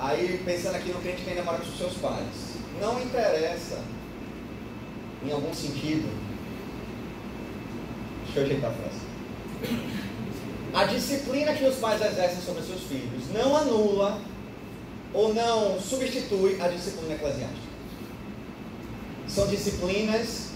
aí 0.00 0.42
pensando 0.44 0.74
aqui 0.74 0.88
no 0.88 0.98
crente 0.98 1.22
que 1.22 1.30
ainda 1.30 1.44
mora 1.44 1.58
com 1.58 1.66
seus 1.66 1.94
pais, 1.98 2.56
não 2.80 3.00
interessa 3.00 3.78
em 5.24 5.32
algum 5.32 5.52
sentido. 5.54 6.08
Deixa 8.24 8.40
eu 8.40 8.44
ajeitar 8.44 8.70
a 8.70 8.74
frase. 8.74 9.06
A 10.74 10.84
disciplina 10.84 11.54
que 11.54 11.64
os 11.64 11.76
pais 11.76 12.02
exercem 12.02 12.42
sobre 12.42 12.62
seus 12.62 12.82
filhos 12.82 13.24
não 13.32 13.56
anula 13.56 14.20
ou 15.14 15.32
não 15.32 15.80
substitui 15.80 16.60
a 16.60 16.68
disciplina 16.68 17.14
eclesiástica. 17.14 17.66
São 19.26 19.46
disciplinas 19.46 20.50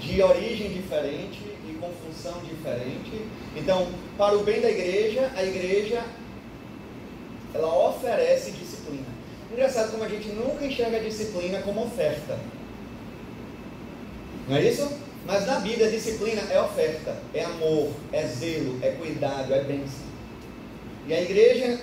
de 0.00 0.22
origem 0.22 0.72
diferente 0.72 1.40
e 1.68 1.78
com 1.80 1.90
função 2.04 2.40
diferente. 2.42 3.24
Então, 3.56 3.88
para 4.18 4.36
o 4.36 4.44
bem 4.44 4.60
da 4.60 4.70
igreja, 4.70 5.32
a 5.34 5.42
igreja 5.42 6.04
ela 7.54 7.88
oferece 7.88 8.50
disciplina. 8.50 9.06
Engraçado 9.50 9.92
como 9.92 10.04
a 10.04 10.08
gente 10.08 10.28
nunca 10.28 10.66
enxerga 10.66 10.98
a 10.98 11.00
disciplina 11.00 11.62
como 11.62 11.84
oferta. 11.84 12.38
Não 14.48 14.56
é 14.56 14.62
isso? 14.62 14.88
Mas 15.26 15.46
na 15.46 15.60
Bíblia, 15.60 15.90
disciplina 15.90 16.42
é 16.50 16.60
oferta, 16.60 17.16
é 17.32 17.44
amor, 17.44 17.90
é 18.12 18.26
zelo, 18.26 18.78
é 18.82 18.90
cuidado, 18.90 19.54
é 19.54 19.62
bênção. 19.62 20.04
E 21.06 21.14
a 21.14 21.22
igreja 21.22 21.80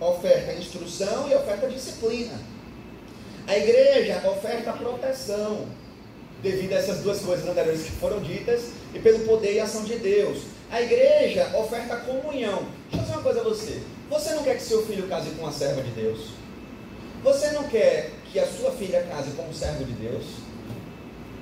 oferta 0.00 0.52
instrução 0.52 1.28
e 1.28 1.34
oferta 1.34 1.68
disciplina. 1.68 2.34
A 3.46 3.56
igreja 3.56 4.22
oferta 4.28 4.72
proteção, 4.72 5.66
devido 6.42 6.72
a 6.72 6.76
essas 6.76 6.98
duas 6.98 7.20
coisas 7.20 7.48
anteriores 7.48 7.82
que 7.82 7.92
foram 7.92 8.20
ditas, 8.20 8.70
e 8.94 9.00
pelo 9.00 9.20
poder 9.20 9.54
e 9.54 9.60
ação 9.60 9.84
de 9.84 9.96
Deus. 9.96 10.42
A 10.70 10.80
igreja 10.80 11.50
oferta 11.56 11.96
comunhão. 11.96 12.66
Deixa 12.90 12.96
eu 12.96 13.00
dizer 13.00 13.12
uma 13.12 13.22
coisa 13.22 13.40
a 13.40 13.44
você. 13.44 13.82
Você 14.08 14.34
não 14.34 14.42
quer 14.44 14.56
que 14.56 14.62
seu 14.62 14.86
filho 14.86 15.08
case 15.08 15.30
com 15.30 15.42
uma 15.42 15.52
serva 15.52 15.82
de 15.82 15.90
Deus? 15.90 16.30
Você 17.22 17.50
não 17.50 17.64
quer 17.64 18.10
que 18.30 18.38
a 18.38 18.46
sua 18.46 18.72
filha 18.72 19.02
case 19.02 19.32
com 19.32 19.42
um 19.42 19.52
servo 19.52 19.84
de 19.84 19.92
Deus? 19.92 20.24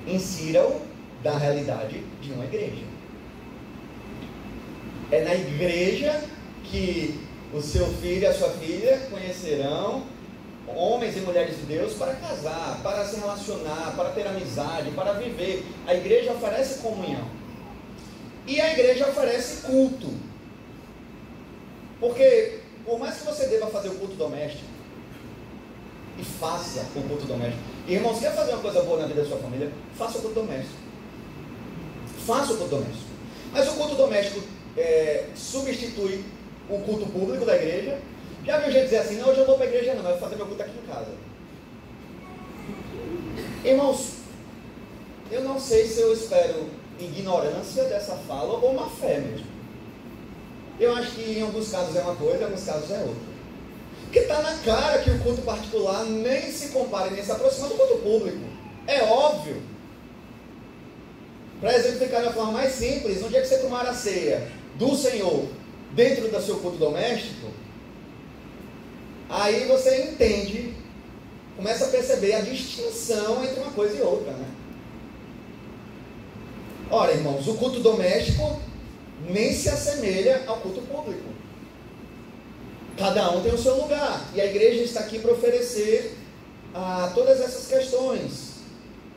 Insira-o 0.07 0.81
da 1.23 1.37
realidade 1.37 2.03
de 2.21 2.31
uma 2.31 2.45
igreja. 2.45 2.83
É 5.11 5.23
na 5.23 5.35
igreja 5.35 6.23
que 6.63 7.19
o 7.53 7.61
seu 7.61 7.85
filho 7.87 8.23
e 8.23 8.25
a 8.25 8.33
sua 8.33 8.49
filha 8.49 8.97
conhecerão 9.09 10.03
homens 10.67 11.17
e 11.17 11.19
mulheres 11.21 11.57
de 11.57 11.63
Deus 11.63 11.93
para 11.93 12.15
casar, 12.15 12.79
para 12.81 13.05
se 13.05 13.19
relacionar, 13.19 13.93
para 13.95 14.09
ter 14.11 14.25
amizade, 14.25 14.91
para 14.91 15.13
viver. 15.13 15.65
A 15.85 15.93
igreja 15.93 16.31
oferece 16.31 16.79
comunhão. 16.79 17.27
E 18.47 18.59
a 18.59 18.71
igreja 18.71 19.07
oferece 19.07 19.63
culto. 19.63 20.09
Porque, 21.99 22.59
por 22.85 22.99
mais 22.99 23.17
que 23.17 23.25
você 23.25 23.47
deva 23.47 23.67
fazer 23.67 23.89
o 23.89 23.95
culto 23.95 24.15
doméstico, 24.15 24.71
e 26.17 26.23
faça 26.23 26.85
o 26.95 27.01
culto 27.03 27.25
doméstico, 27.25 27.63
Irmãos, 27.87 28.19
quer 28.19 28.35
fazer 28.35 28.53
uma 28.53 28.61
coisa 28.61 28.81
boa 28.83 29.01
na 29.01 29.07
vida 29.07 29.21
da 29.21 29.27
sua 29.27 29.37
família? 29.37 29.71
Faça 29.97 30.17
o 30.17 30.21
culto 30.21 30.41
doméstico. 30.41 30.75
Faça 32.25 32.53
o 32.53 32.57
culto 32.57 32.75
doméstico. 32.75 33.11
Mas 33.51 33.67
o 33.67 33.73
culto 33.73 33.95
doméstico 33.95 34.41
é, 34.77 35.25
substitui 35.35 36.23
o 36.69 36.79
culto 36.79 37.05
público 37.07 37.45
da 37.45 37.55
igreja. 37.55 37.99
Já 38.45 38.59
viu 38.59 38.71
gente 38.71 38.85
dizer 38.85 38.97
assim, 38.97 39.17
não, 39.17 39.29
hoje 39.29 39.39
eu 39.39 39.45
vou 39.45 39.55
para 39.55 39.65
a 39.65 39.69
igreja 39.69 39.93
não, 39.93 40.03
mas 40.03 40.11
vou 40.13 40.21
fazer 40.21 40.35
meu 40.35 40.45
culto 40.45 40.63
aqui 40.63 40.77
em 40.77 40.87
casa. 40.87 41.11
Irmãos, 43.63 44.13
eu 45.31 45.43
não 45.43 45.59
sei 45.59 45.85
se 45.85 46.01
eu 46.01 46.13
espero 46.13 46.69
ignorância 46.99 47.83
dessa 47.85 48.15
fala 48.27 48.53
ou 48.53 48.71
uma 48.71 48.89
fé 48.89 49.19
mesmo. 49.19 49.45
Eu 50.79 50.95
acho 50.95 51.11
que 51.11 51.21
em 51.21 51.41
alguns 51.41 51.71
casos 51.71 51.95
é 51.95 52.01
uma 52.01 52.15
coisa, 52.15 52.39
em 52.39 52.43
alguns 52.45 52.63
casos 52.63 52.89
é 52.89 52.99
outra. 52.99 53.30
Porque 54.11 54.19
está 54.19 54.41
na 54.41 54.57
cara 54.57 54.99
que 54.99 55.09
o 55.09 55.19
culto 55.19 55.41
particular 55.43 56.03
nem 56.03 56.51
se 56.51 56.67
compara 56.67 57.09
nem 57.09 57.23
se 57.23 57.31
aproxima 57.31 57.69
do 57.69 57.75
culto 57.75 57.97
público. 57.99 58.43
É 58.85 59.03
óbvio. 59.03 59.63
Para 61.61 61.77
exemplificar 61.77 62.19
de 62.19 62.27
uma 62.27 62.33
forma 62.33 62.51
mais 62.51 62.73
simples, 62.73 63.21
no 63.21 63.29
dia 63.29 63.39
que 63.39 63.47
você 63.47 63.59
tomar 63.59 63.85
a 63.85 63.93
ceia 63.93 64.51
do 64.75 64.97
Senhor 64.97 65.47
dentro 65.93 66.27
do 66.27 66.41
seu 66.41 66.57
culto 66.57 66.75
doméstico, 66.75 67.47
aí 69.29 69.65
você 69.65 70.03
entende, 70.11 70.73
começa 71.55 71.85
a 71.85 71.87
perceber 71.87 72.33
a 72.33 72.41
distinção 72.41 73.41
entre 73.45 73.61
uma 73.61 73.71
coisa 73.71 73.97
e 73.97 74.01
outra, 74.01 74.33
né? 74.33 74.47
Ora, 76.89 77.13
irmãos, 77.13 77.47
o 77.47 77.53
culto 77.53 77.79
doméstico 77.79 78.59
nem 79.29 79.53
se 79.53 79.69
assemelha 79.69 80.43
ao 80.47 80.57
culto 80.57 80.81
público. 80.81 81.30
Cada 83.01 83.31
um 83.31 83.41
tem 83.41 83.51
o 83.51 83.57
seu 83.57 83.81
lugar. 83.81 84.29
E 84.35 84.39
a 84.39 84.45
igreja 84.45 84.83
está 84.83 84.99
aqui 84.99 85.17
para 85.17 85.31
oferecer 85.31 86.15
ah, 86.71 87.11
todas 87.15 87.41
essas 87.41 87.65
questões. 87.65 88.51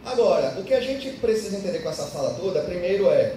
Agora, 0.07 0.59
o 0.59 0.64
que 0.64 0.72
a 0.72 0.80
gente 0.80 1.11
precisa 1.18 1.59
entender 1.59 1.80
com 1.80 1.91
essa 1.91 2.07
fala 2.07 2.32
toda, 2.32 2.62
primeiro 2.62 3.11
é 3.11 3.37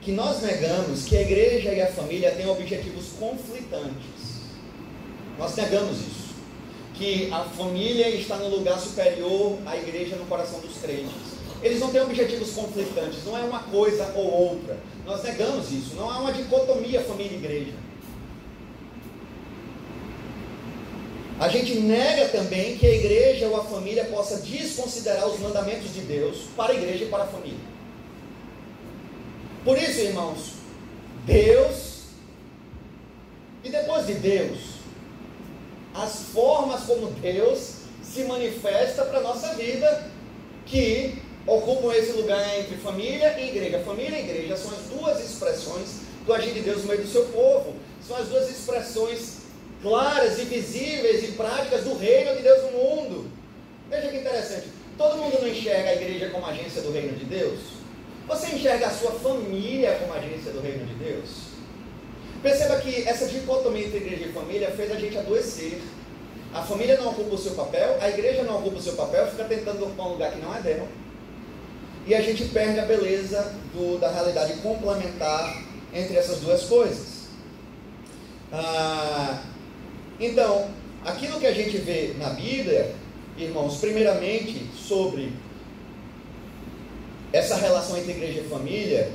que 0.00 0.12
nós 0.12 0.42
negamos 0.42 1.04
que 1.06 1.16
a 1.16 1.22
igreja 1.22 1.72
e 1.72 1.82
a 1.82 1.88
família 1.88 2.30
têm 2.30 2.48
objetivos 2.48 3.06
conflitantes. 3.18 4.44
Nós 5.38 5.56
negamos 5.56 5.98
isso. 5.98 6.24
que 6.94 7.28
a 7.32 7.40
família 7.40 8.08
está 8.10 8.36
no 8.36 8.48
lugar 8.48 8.78
superior 8.78 9.58
à 9.66 9.76
igreja 9.76 10.14
no 10.14 10.26
coração 10.26 10.60
dos 10.60 10.76
crentes. 10.78 11.34
Eles 11.60 11.80
não 11.80 11.90
têm 11.90 12.00
objetivos 12.00 12.52
conflitantes, 12.52 13.24
não 13.24 13.36
é 13.36 13.40
uma 13.40 13.64
coisa 13.64 14.12
ou 14.14 14.50
outra. 14.50 14.78
Nós 15.04 15.24
negamos 15.24 15.72
isso, 15.72 15.96
não 15.96 16.08
há 16.08 16.20
uma 16.20 16.32
dicotomia 16.32 17.00
família 17.00 17.32
e 17.32 17.44
igreja. 17.44 17.72
A 21.38 21.48
gente 21.48 21.74
nega 21.74 22.28
também 22.28 22.78
que 22.78 22.86
a 22.86 22.94
igreja 22.94 23.48
ou 23.48 23.60
a 23.60 23.64
família 23.64 24.04
possa 24.04 24.38
desconsiderar 24.38 25.26
os 25.26 25.40
mandamentos 25.40 25.92
de 25.92 26.00
Deus 26.00 26.42
para 26.56 26.72
a 26.72 26.76
igreja 26.76 27.04
e 27.04 27.08
para 27.08 27.24
a 27.24 27.26
família. 27.26 27.74
Por 29.64 29.76
isso, 29.76 30.00
irmãos, 30.00 30.52
Deus 31.24 32.04
e 33.64 33.70
depois 33.70 34.06
de 34.06 34.14
Deus, 34.14 34.58
as 35.94 36.26
formas 36.32 36.82
como 36.82 37.10
Deus 37.12 37.84
se 38.02 38.24
manifesta 38.24 39.04
para 39.04 39.18
a 39.18 39.22
nossa 39.22 39.54
vida, 39.54 40.10
que 40.66 41.20
ocupam 41.46 41.92
esse 41.94 42.12
lugar 42.12 42.58
entre 42.58 42.76
família 42.76 43.38
e 43.40 43.48
igreja. 43.48 43.80
Família 43.80 44.18
e 44.18 44.24
igreja 44.24 44.56
são 44.56 44.70
as 44.70 44.82
duas 44.82 45.24
expressões 45.24 46.00
do 46.24 46.32
agir 46.32 46.52
de 46.52 46.60
Deus 46.60 46.82
no 46.82 46.88
meio 46.88 47.02
do 47.02 47.08
seu 47.08 47.24
povo. 47.26 47.74
São 48.06 48.16
as 48.16 48.28
duas 48.28 48.50
expressões 48.50 49.43
claras 49.84 50.38
e 50.38 50.44
visíveis 50.44 51.22
e 51.22 51.32
práticas 51.32 51.84
do 51.84 51.94
reino 51.98 52.34
de 52.34 52.42
Deus 52.42 52.62
no 52.62 52.70
mundo. 52.72 53.30
Veja 53.90 54.08
que 54.08 54.16
interessante. 54.16 54.68
Todo 54.96 55.18
mundo 55.18 55.38
não 55.42 55.46
enxerga 55.46 55.90
a 55.90 55.94
igreja 55.94 56.30
como 56.30 56.46
agência 56.46 56.80
do 56.80 56.90
reino 56.90 57.14
de 57.16 57.26
Deus? 57.26 57.60
Você 58.26 58.56
enxerga 58.56 58.86
a 58.86 58.90
sua 58.90 59.12
família 59.12 59.98
como 60.00 60.14
agência 60.14 60.50
do 60.52 60.62
reino 60.62 60.86
de 60.86 60.94
Deus? 60.94 61.28
Perceba 62.42 62.76
que 62.76 63.06
essa 63.06 63.26
dicotomia 63.26 63.86
entre 63.86 63.98
igreja 63.98 64.24
e 64.24 64.32
família 64.32 64.70
fez 64.70 64.90
a 64.90 64.96
gente 64.96 65.18
adoecer. 65.18 65.82
A 66.54 66.62
família 66.62 66.96
não 66.96 67.10
ocupa 67.10 67.34
o 67.34 67.38
seu 67.38 67.52
papel, 67.52 67.98
a 68.00 68.08
igreja 68.08 68.42
não 68.44 68.58
ocupa 68.60 68.78
o 68.78 68.82
seu 68.82 68.94
papel, 68.94 69.26
fica 69.26 69.44
tentando 69.44 69.84
ocupar 69.84 70.06
um 70.06 70.12
lugar 70.12 70.32
que 70.32 70.40
não 70.40 70.54
é 70.56 70.60
dela. 70.60 70.88
E 72.06 72.14
a 72.14 72.22
gente 72.22 72.44
perde 72.46 72.80
a 72.80 72.86
beleza 72.86 73.54
do, 73.74 73.98
da 73.98 74.10
realidade 74.10 74.54
complementar 74.54 75.62
entre 75.92 76.16
essas 76.16 76.40
duas 76.40 76.62
coisas. 76.64 77.24
Ah, 78.52 79.42
então, 80.26 80.70
aquilo 81.04 81.38
que 81.38 81.46
a 81.46 81.52
gente 81.52 81.76
vê 81.78 82.14
na 82.18 82.30
Bíblia, 82.30 82.94
irmãos, 83.36 83.78
primeiramente 83.78 84.66
sobre 84.76 85.32
essa 87.32 87.56
relação 87.56 87.96
entre 87.96 88.12
igreja 88.12 88.40
e 88.40 88.48
família, 88.48 89.12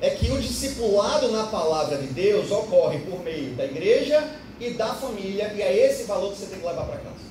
é 0.00 0.10
que 0.10 0.30
o 0.30 0.40
discipulado 0.40 1.30
na 1.30 1.44
palavra 1.44 1.98
de 1.98 2.08
Deus 2.08 2.50
ocorre 2.50 2.98
por 3.00 3.22
meio 3.22 3.54
da 3.54 3.64
igreja 3.64 4.28
e 4.58 4.70
da 4.70 4.94
família, 4.94 5.52
e 5.54 5.62
é 5.62 5.86
esse 5.86 6.04
valor 6.04 6.32
que 6.32 6.38
você 6.38 6.46
tem 6.46 6.58
que 6.58 6.66
levar 6.66 6.84
para 6.84 6.96
casa. 6.98 7.30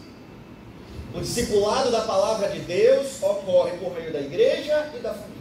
O 1.14 1.20
discipulado 1.20 1.92
da 1.92 2.02
palavra 2.02 2.50
de 2.50 2.60
Deus 2.60 3.22
ocorre 3.22 3.72
por 3.78 3.94
meio 3.94 4.14
da 4.14 4.22
igreja 4.22 4.92
e 4.96 5.00
da 5.00 5.14
família. 5.14 5.40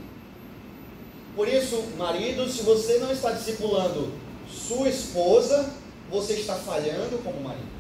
Por 1.37 1.47
isso, 1.47 1.85
marido, 1.97 2.51
se 2.51 2.63
você 2.63 2.99
não 2.99 3.13
está 3.13 3.31
discipulando 3.31 4.13
sua 4.51 4.89
esposa, 4.89 5.71
você 6.11 6.33
está 6.35 6.55
falhando 6.55 7.23
como 7.23 7.41
marido. 7.41 7.78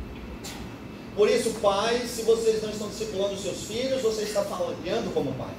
Por 1.18 1.28
isso, 1.28 1.50
pais, 1.60 2.12
se 2.12 2.22
vocês 2.22 2.62
não 2.62 2.70
estão 2.70 2.88
discipulando 2.88 3.36
seus 3.36 3.64
filhos, 3.64 4.00
você 4.02 4.22
está 4.22 4.40
falhando 4.44 5.10
como 5.12 5.32
pais. 5.32 5.50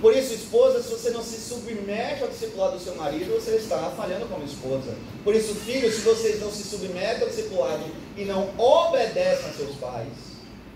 Por 0.00 0.16
isso, 0.16 0.32
esposa, 0.32 0.82
se 0.82 0.88
você 0.88 1.10
não 1.10 1.22
se 1.22 1.38
submete 1.38 2.22
ao 2.22 2.30
discipulado 2.30 2.78
do 2.78 2.82
seu 2.82 2.94
marido, 2.94 3.34
você 3.34 3.56
está 3.56 3.92
falhando 3.94 4.24
como 4.24 4.42
esposa. 4.42 4.94
Por 5.22 5.34
isso, 5.34 5.54
filhos, 5.56 5.96
se 5.96 6.00
vocês 6.00 6.40
não 6.40 6.50
se 6.50 6.62
submetem 6.64 7.22
ao 7.22 7.28
discipulado 7.28 7.84
e 8.16 8.24
não 8.24 8.48
obedecem 8.58 9.44
a 9.44 9.52
seus 9.52 9.76
pais, 9.76 10.08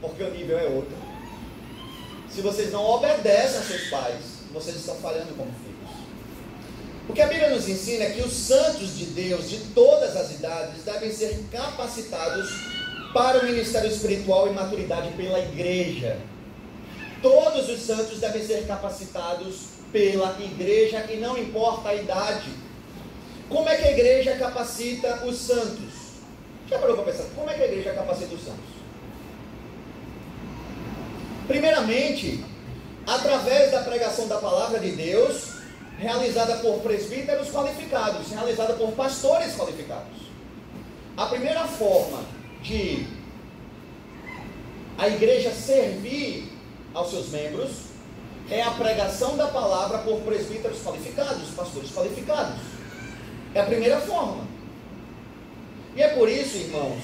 porque 0.02 0.22
o 0.22 0.30
nível 0.30 0.58
é 0.58 0.66
outro. 0.66 0.94
Se 2.30 2.42
vocês 2.42 2.70
não 2.70 2.84
obedecem 2.84 3.60
a 3.60 3.62
seus 3.62 3.88
pais, 3.88 4.24
vocês 4.52 4.76
estão 4.76 4.96
falhando 4.96 5.34
como 5.34 5.50
filhos. 5.52 5.78
O 7.08 7.14
que 7.14 7.22
a 7.22 7.26
Bíblia 7.26 7.48
nos 7.48 7.66
ensina 7.66 8.04
é 8.04 8.10
que 8.10 8.20
os 8.20 8.34
santos 8.34 8.94
de 8.98 9.06
Deus, 9.06 9.48
de 9.48 9.56
todas 9.74 10.14
as 10.18 10.32
idades, 10.32 10.84
devem 10.84 11.10
ser 11.10 11.46
capacitados 11.50 12.77
para 13.12 13.40
o 13.40 13.44
ministério 13.44 13.90
espiritual 13.90 14.48
e 14.48 14.50
maturidade 14.50 15.10
pela 15.12 15.38
igreja. 15.38 16.18
Todos 17.22 17.68
os 17.68 17.80
santos 17.80 18.20
devem 18.20 18.44
ser 18.44 18.66
capacitados 18.66 19.78
pela 19.92 20.36
igreja 20.40 21.06
e 21.10 21.16
não 21.16 21.36
importa 21.36 21.88
a 21.88 21.94
idade. 21.94 22.50
Como 23.48 23.68
é 23.68 23.76
que 23.76 23.88
a 23.88 23.90
igreja 23.92 24.36
capacita 24.36 25.24
os 25.24 25.36
santos? 25.36 26.08
Já 26.68 26.78
parou 26.78 26.96
para 26.96 27.12
pensar? 27.12 27.24
Como 27.34 27.48
é 27.48 27.54
que 27.54 27.62
a 27.62 27.66
igreja 27.66 27.94
capacita 27.94 28.34
os 28.34 28.44
santos? 28.44 28.78
Primeiramente, 31.46 32.44
através 33.06 33.72
da 33.72 33.80
pregação 33.80 34.28
da 34.28 34.36
palavra 34.36 34.78
de 34.78 34.92
Deus 34.92 35.56
realizada 35.98 36.58
por 36.58 36.80
presbíteros 36.80 37.50
qualificados, 37.50 38.30
realizada 38.30 38.74
por 38.74 38.92
pastores 38.92 39.56
qualificados. 39.56 40.28
A 41.16 41.26
primeira 41.26 41.64
forma 41.64 42.37
de 42.68 43.06
a 44.96 45.08
igreja 45.08 45.52
servir 45.52 46.52
aos 46.92 47.10
seus 47.10 47.30
membros 47.30 47.70
é 48.50 48.62
a 48.62 48.70
pregação 48.72 49.36
da 49.36 49.48
palavra 49.48 49.98
por 49.98 50.20
presbíteros 50.20 50.78
qualificados, 50.82 51.50
pastores 51.56 51.90
qualificados. 51.90 52.60
É 53.54 53.60
a 53.60 53.66
primeira 53.66 54.00
forma. 54.00 54.44
E 55.96 56.02
é 56.02 56.08
por 56.08 56.28
isso, 56.28 56.56
irmãos, 56.56 57.02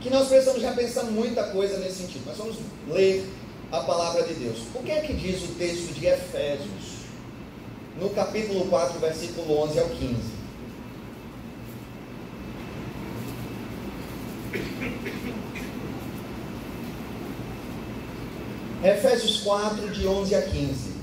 que 0.00 0.10
nós 0.10 0.28
precisamos 0.28 0.62
já 0.62 0.72
pensar 0.72 1.04
muita 1.04 1.44
coisa 1.44 1.78
nesse 1.78 2.02
sentido. 2.02 2.26
Nós 2.26 2.36
vamos 2.36 2.56
ler 2.88 3.26
a 3.72 3.80
palavra 3.80 4.22
de 4.22 4.34
Deus. 4.34 4.58
O 4.74 4.82
que 4.82 4.90
é 4.90 5.00
que 5.00 5.14
diz 5.14 5.42
o 5.42 5.54
texto 5.54 5.94
de 5.94 6.06
Efésios? 6.06 6.96
no 8.00 8.10
capítulo 8.10 8.66
4, 8.66 8.98
versículo 8.98 9.62
11 9.62 9.78
ao 9.78 9.88
15. 9.88 10.35
Efésios 18.84 19.40
4, 19.40 19.90
de 19.90 20.06
11 20.06 20.34
a 20.34 20.42
15. 20.42 20.96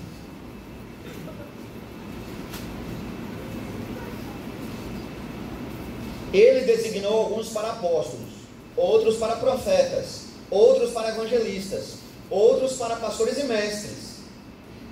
Ele 6.34 6.62
designou 6.62 7.14
alguns 7.14 7.50
para 7.50 7.72
apóstolos, 7.72 8.30
outros 8.76 9.18
para 9.18 9.36
profetas, 9.36 10.28
outros 10.50 10.92
para 10.92 11.10
evangelistas, 11.10 11.98
outros 12.30 12.74
para 12.74 12.96
pastores 12.96 13.38
e 13.38 13.44
mestres 13.44 14.14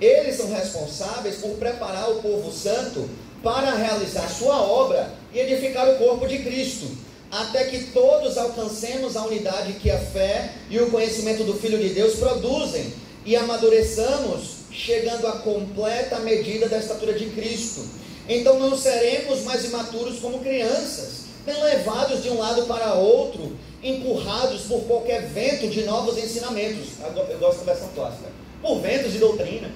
eles 0.02 0.34
são 0.34 0.50
responsáveis 0.50 1.36
por 1.36 1.50
preparar 1.52 2.10
o 2.10 2.20
povo 2.20 2.50
santo 2.50 3.08
para 3.40 3.72
realizar 3.74 4.28
sua 4.28 4.60
obra 4.60 5.12
e 5.32 5.38
edificar 5.38 5.88
o 5.88 5.96
corpo 5.96 6.26
de 6.26 6.38
Cristo, 6.40 6.86
até 7.32 7.64
que 7.64 7.84
todos 7.84 8.36
alcancemos 8.36 9.16
a 9.16 9.24
unidade 9.24 9.72
que 9.74 9.90
a 9.90 9.98
fé 9.98 10.52
e 10.68 10.78
o 10.78 10.90
conhecimento 10.90 11.44
do 11.44 11.54
Filho 11.54 11.78
de 11.78 11.88
Deus 11.88 12.16
produzem 12.16 12.92
e 13.24 13.34
amadureçamos, 13.34 14.56
chegando 14.70 15.26
à 15.26 15.32
completa 15.38 16.18
medida 16.18 16.68
da 16.68 16.76
estatura 16.76 17.14
de 17.14 17.24
Cristo. 17.30 17.86
Então 18.28 18.58
não 18.58 18.76
seremos 18.76 19.44
mais 19.44 19.64
imaturos 19.64 20.18
como 20.18 20.40
crianças, 20.40 21.22
nem 21.46 21.58
levados 21.62 22.22
de 22.22 22.28
um 22.28 22.38
lado 22.38 22.64
para 22.64 22.92
outro, 22.94 23.56
empurrados 23.82 24.62
por 24.62 24.82
qualquer 24.82 25.22
vento 25.28 25.68
de 25.68 25.84
novos 25.84 26.18
ensinamentos. 26.18 26.88
Eu 27.30 27.38
gosto 27.38 27.64
da 27.64 27.72
versão 27.72 27.88
clássica. 27.94 28.28
Por 28.60 28.78
ventos 28.80 29.10
de 29.10 29.18
doutrinas 29.18 29.72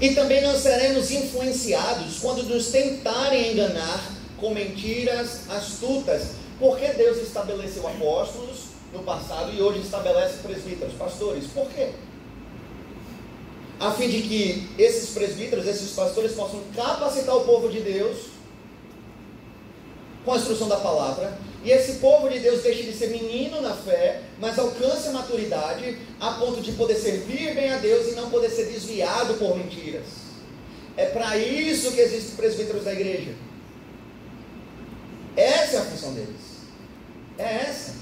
e 0.00 0.14
também 0.14 0.40
não 0.40 0.58
seremos 0.58 1.10
influenciados 1.10 2.18
quando 2.20 2.42
nos 2.44 2.68
tentarem 2.68 3.52
enganar 3.52 4.19
com 4.40 4.54
mentiras 4.54 5.48
astutas, 5.50 6.32
porque 6.58 6.86
Deus 6.88 7.18
estabeleceu 7.18 7.86
apóstolos 7.86 8.70
no 8.92 9.02
passado 9.02 9.52
e 9.52 9.60
hoje 9.60 9.80
estabelece 9.80 10.38
presbíteros, 10.42 10.94
pastores. 10.94 11.46
Por 11.46 11.68
quê? 11.70 11.90
A 13.78 13.92
fim 13.92 14.08
de 14.08 14.22
que 14.22 14.68
esses 14.78 15.10
presbíteros, 15.10 15.66
esses 15.66 15.92
pastores 15.92 16.32
possam 16.32 16.60
capacitar 16.74 17.36
o 17.36 17.44
povo 17.44 17.68
de 17.68 17.80
Deus 17.80 18.26
com 20.24 20.32
a 20.32 20.36
instrução 20.36 20.68
da 20.68 20.76
palavra 20.76 21.38
e 21.62 21.70
esse 21.70 21.94
povo 21.94 22.28
de 22.28 22.38
Deus 22.38 22.62
deixe 22.62 22.84
de 22.84 22.92
ser 22.92 23.08
menino 23.08 23.60
na 23.60 23.74
fé, 23.74 24.22
mas 24.38 24.58
alcance 24.58 25.08
a 25.08 25.12
maturidade 25.12 25.98
a 26.18 26.32
ponto 26.32 26.60
de 26.60 26.72
poder 26.72 26.96
servir 26.96 27.54
bem 27.54 27.70
a 27.70 27.78
Deus 27.78 28.12
e 28.12 28.14
não 28.14 28.30
poder 28.30 28.50
ser 28.50 28.64
desviado 28.66 29.34
por 29.34 29.56
mentiras. 29.56 30.04
É 30.96 31.06
para 31.06 31.36
isso 31.36 31.92
que 31.92 32.00
existem 32.00 32.36
presbíteros 32.36 32.84
da 32.84 32.92
igreja. 32.92 33.32
Essa 35.36 35.76
é 35.76 35.78
a 35.78 35.84
função 35.84 36.14
deles. 36.14 36.60
É 37.38 37.66
essa. 37.68 37.94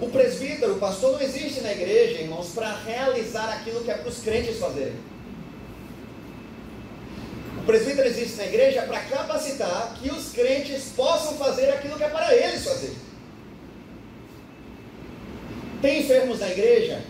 O 0.00 0.08
presbítero, 0.08 0.74
o 0.74 0.78
pastor, 0.78 1.12
não 1.12 1.22
existe 1.22 1.60
na 1.60 1.72
igreja, 1.72 2.20
irmãos, 2.20 2.50
para 2.54 2.74
realizar 2.76 3.50
aquilo 3.54 3.82
que 3.82 3.90
é 3.90 3.94
para 3.94 4.08
os 4.08 4.18
crentes 4.18 4.58
fazerem. 4.58 4.96
O 7.58 7.64
presbítero 7.64 8.06
existe 8.06 8.36
na 8.36 8.44
igreja 8.44 8.82
para 8.82 9.00
capacitar 9.00 9.94
que 10.00 10.10
os 10.10 10.30
crentes 10.32 10.92
possam 10.94 11.36
fazer 11.36 11.70
aquilo 11.70 11.96
que 11.96 12.04
é 12.04 12.08
para 12.08 12.34
eles 12.34 12.62
fazer. 12.62 12.94
Tem 15.80 16.00
enfermos 16.00 16.40
na 16.40 16.50
igreja? 16.50 17.02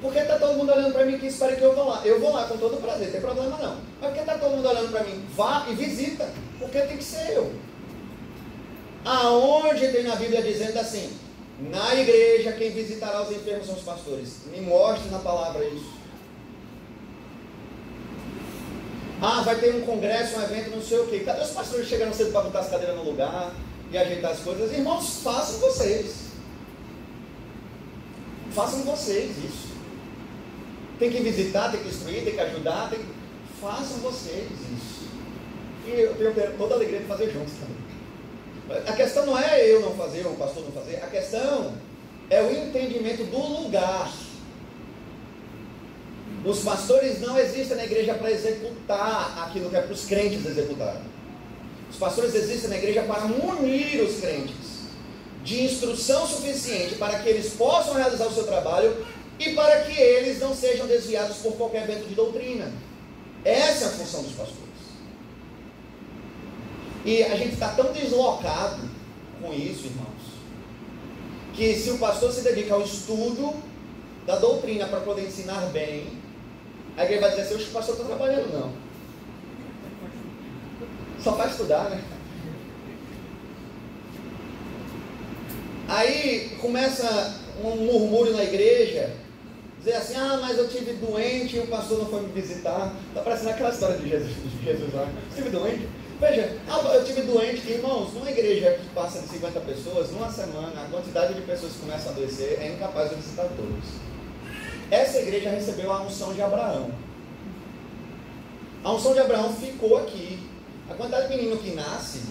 Porque 0.00 0.18
está 0.18 0.38
todo 0.38 0.58
mundo 0.58 0.72
olhando 0.72 0.92
para 0.92 1.06
mim 1.06 1.18
que 1.18 1.26
espera 1.26 1.56
que 1.56 1.62
eu 1.62 1.74
vou 1.74 1.88
lá. 1.88 2.02
Eu 2.04 2.20
vou 2.20 2.32
lá 2.32 2.46
com 2.46 2.58
todo 2.58 2.82
prazer, 2.82 3.06
não 3.06 3.12
tem 3.12 3.20
problema 3.20 3.56
não. 3.56 3.76
Mas 4.00 4.10
porque 4.10 4.20
está 4.20 4.36
todo 4.36 4.56
mundo 4.56 4.68
olhando 4.68 4.90
para 4.90 5.04
mim? 5.04 5.24
Vá 5.34 5.66
e 5.70 5.74
visita, 5.74 6.28
porque 6.64 6.80
tem 6.80 6.96
que 6.96 7.04
ser 7.04 7.32
eu. 7.32 7.52
Aonde 9.04 9.88
tem 9.88 10.04
na 10.04 10.16
Bíblia 10.16 10.42
dizendo 10.42 10.78
assim, 10.78 11.10
na 11.60 11.94
igreja 11.94 12.52
quem 12.52 12.70
visitará 12.70 13.22
os 13.22 13.30
enfermos 13.30 13.66
são 13.66 13.76
os 13.76 13.82
pastores. 13.82 14.38
Me 14.50 14.60
mostre 14.62 15.10
na 15.10 15.18
palavra 15.18 15.64
isso. 15.64 15.92
Ah, 19.20 19.42
vai 19.42 19.56
ter 19.56 19.74
um 19.74 19.82
congresso, 19.82 20.38
um 20.38 20.42
evento, 20.42 20.70
não 20.70 20.82
sei 20.82 20.98
o 20.98 21.06
quê. 21.06 21.20
Cadê 21.20 21.42
os 21.42 21.50
pastores 21.50 21.86
chegando 21.86 22.14
cedo 22.14 22.32
para 22.32 22.42
botar 22.42 22.60
as 22.60 22.70
cadeiras 22.70 22.96
no 22.96 23.04
lugar 23.04 23.54
e 23.90 23.96
ajeitar 23.96 24.32
as 24.32 24.40
coisas? 24.40 24.72
Irmãos, 24.72 25.20
façam 25.22 25.60
vocês. 25.60 26.24
Façam 28.52 28.82
vocês 28.82 29.30
isso. 29.38 29.74
Tem 30.98 31.10
que 31.10 31.20
visitar, 31.20 31.70
tem 31.70 31.82
que 31.82 31.88
instruir, 31.88 32.24
tem 32.24 32.34
que 32.34 32.40
ajudar, 32.40 32.88
tem 32.90 33.00
que... 33.00 33.06
façam 33.60 33.98
vocês 33.98 34.50
isso. 34.50 34.93
E 35.86 36.00
eu 36.00 36.34
tenho 36.34 36.56
toda 36.56 36.74
a 36.74 36.76
alegria 36.76 37.00
de 37.00 37.06
fazer 37.06 37.30
juntos 37.30 37.52
também. 37.54 38.84
A 38.86 38.92
questão 38.92 39.26
não 39.26 39.38
é 39.38 39.70
eu 39.70 39.80
não 39.80 39.94
fazer, 39.94 40.24
ou 40.26 40.32
o 40.32 40.36
pastor 40.36 40.64
não 40.64 40.72
fazer, 40.72 40.96
a 40.96 41.06
questão 41.06 41.74
é 42.30 42.42
o 42.42 42.50
entendimento 42.50 43.24
do 43.24 43.62
lugar. 43.62 44.10
Os 46.44 46.60
pastores 46.60 47.20
não 47.20 47.38
existem 47.38 47.76
na 47.76 47.84
igreja 47.84 48.14
para 48.14 48.30
executar 48.30 49.44
aquilo 49.44 49.68
que 49.68 49.76
é 49.76 49.80
para 49.80 49.92
os 49.92 50.04
crentes 50.04 50.44
executarem. 50.44 51.02
Os 51.90 51.96
pastores 51.96 52.34
existem 52.34 52.70
na 52.70 52.76
igreja 52.76 53.02
para 53.02 53.22
munir 53.22 54.02
os 54.02 54.20
crentes 54.20 54.74
de 55.44 55.62
instrução 55.62 56.26
suficiente 56.26 56.94
para 56.94 57.18
que 57.18 57.28
eles 57.28 57.52
possam 57.52 57.94
realizar 57.94 58.26
o 58.26 58.32
seu 58.32 58.44
trabalho 58.44 59.06
e 59.38 59.52
para 59.52 59.82
que 59.82 60.00
eles 60.00 60.40
não 60.40 60.54
sejam 60.54 60.86
desviados 60.86 61.36
por 61.38 61.52
qualquer 61.56 61.86
vento 61.86 62.08
de 62.08 62.14
doutrina. 62.14 62.72
Essa 63.44 63.84
é 63.84 63.88
a 63.88 63.90
função 63.90 64.22
dos 64.22 64.32
pastores. 64.32 64.63
E 67.04 67.22
a 67.22 67.36
gente 67.36 67.54
está 67.54 67.68
tão 67.68 67.92
deslocado 67.92 68.82
com 69.40 69.52
isso, 69.52 69.86
irmãos, 69.86 70.08
que 71.52 71.74
se 71.74 71.90
o 71.90 71.98
pastor 71.98 72.32
se 72.32 72.40
dedica 72.40 72.74
ao 72.74 72.82
estudo 72.82 73.54
da 74.26 74.36
doutrina 74.36 74.86
para 74.86 75.00
poder 75.00 75.26
ensinar 75.26 75.60
bem, 75.66 76.06
a 76.96 77.04
igreja 77.04 77.20
vai 77.20 77.30
dizer 77.30 77.42
assim, 77.42 77.64
o 77.64 77.72
pastor 77.72 77.96
está 77.96 78.06
trabalhando 78.06 78.52
não. 78.52 78.72
Só 81.22 81.32
para 81.32 81.50
estudar, 81.50 81.90
né? 81.90 82.02
Aí 85.88 86.56
começa 86.60 87.40
um 87.62 87.76
murmúrio 87.76 88.32
na 88.32 88.44
igreja, 88.44 89.14
dizer 89.78 89.96
assim, 89.96 90.14
ah, 90.16 90.38
mas 90.40 90.56
eu 90.56 90.68
tive 90.68 90.94
doente 90.94 91.56
e 91.56 91.60
o 91.60 91.66
pastor 91.66 91.98
não 91.98 92.06
foi 92.06 92.22
me 92.22 92.32
visitar. 92.32 92.94
Está 93.08 93.20
parecendo 93.20 93.50
aquela 93.50 93.70
história 93.70 93.98
de 93.98 94.08
Jesus, 94.08 94.34
de 94.34 94.64
Jesus 94.64 94.94
lá. 94.94 95.06
Estive 95.30 95.50
doente? 95.50 95.86
Veja, 96.26 96.56
eu 96.94 97.04
tive 97.04 97.20
doente, 97.20 97.70
irmãos, 97.70 98.14
numa 98.14 98.30
igreja 98.30 98.78
que 98.80 98.88
passa 98.94 99.20
de 99.20 99.28
50 99.28 99.60
pessoas, 99.60 100.10
numa 100.10 100.32
semana, 100.32 100.72
a 100.82 100.90
quantidade 100.90 101.34
de 101.34 101.42
pessoas 101.42 101.72
que 101.72 101.80
começam 101.80 102.08
a 102.08 102.10
adoecer 102.12 102.58
é 102.62 102.68
incapaz 102.68 103.10
de 103.10 103.16
visitar 103.16 103.46
todos. 103.54 103.84
Essa 104.90 105.18
igreja 105.18 105.50
recebeu 105.50 105.92
a 105.92 106.00
unção 106.00 106.32
de 106.32 106.40
Abraão. 106.40 106.90
A 108.82 108.92
unção 108.92 109.12
de 109.12 109.20
Abraão 109.20 109.52
ficou 109.52 109.98
aqui. 109.98 110.48
A 110.88 110.94
quantidade 110.94 111.28
de 111.28 111.36
menino 111.36 111.58
que 111.58 111.72
nasce, 111.72 112.22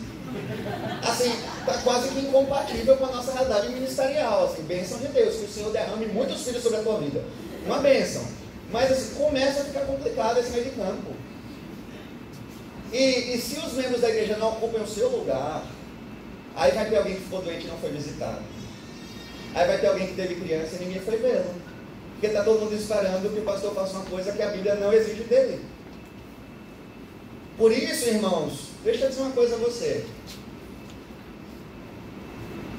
assim, 1.08 1.32
está 1.60 1.78
quase 1.84 2.10
que 2.10 2.20
incompatível 2.22 2.98
com 2.98 3.06
a 3.06 3.12
nossa 3.12 3.32
realidade 3.34 3.70
ministerial. 3.70 4.46
Assim, 4.46 4.64
bênção 4.64 4.98
de 4.98 5.10
Deus, 5.10 5.36
que 5.36 5.46
o 5.46 5.50
Senhor 5.50 5.72
derrame 5.72 6.08
muitos 6.08 6.44
filhos 6.44 6.64
sobre 6.64 6.80
a 6.80 6.82
tua 6.82 6.98
vida. 6.98 7.24
Uma 7.64 7.78
bênção. 7.78 8.24
Mas 8.72 8.92
assim, 8.92 9.14
começa 9.14 9.62
a 9.62 9.66
ficar 9.66 9.82
complicado 9.82 10.40
esse 10.40 10.50
meio 10.50 10.66
de 10.66 10.72
campo. 10.72 11.14
E, 12.94 13.34
e 13.34 13.42
se 13.42 13.58
os 13.58 13.74
membros 13.74 14.02
da 14.02 14.10
igreja 14.10 14.38
não 14.38 14.50
ocupam 14.50 14.84
o 14.84 14.88
seu 14.88 15.10
lugar, 15.10 15.66
aí 16.56 16.72
vai 16.72 16.88
ter 16.88 16.98
alguém 16.98 17.16
que 17.16 17.22
ficou 17.22 17.42
doente 17.42 17.66
e 17.66 17.68
não 17.68 17.78
foi 17.80 17.90
visitado. 17.90 18.44
Aí 19.56 19.68
vai 19.68 19.80
ter 19.80 19.88
alguém 19.88 20.08
que 20.08 20.14
teve 20.14 20.36
criança 20.36 20.76
e 20.76 20.86
ninguém 20.86 21.02
foi 21.02 21.18
vê-lo. 21.18 21.56
Porque 22.12 22.28
está 22.28 22.44
todo 22.44 22.62
mundo 22.62 22.76
esperando 22.76 23.34
que 23.34 23.40
o 23.40 23.44
pastor 23.44 23.74
faça 23.74 23.94
uma 23.94 24.06
coisa 24.06 24.32
que 24.32 24.42
a 24.44 24.52
Bíblia 24.52 24.76
não 24.76 24.94
exige 24.94 25.24
dele. 25.24 25.66
Por 27.58 27.72
isso, 27.72 28.08
irmãos, 28.10 28.70
deixa 28.84 29.06
eu 29.06 29.10
dizer 29.10 29.22
uma 29.22 29.32
coisa 29.32 29.56
a 29.56 29.60
você. 29.60 30.06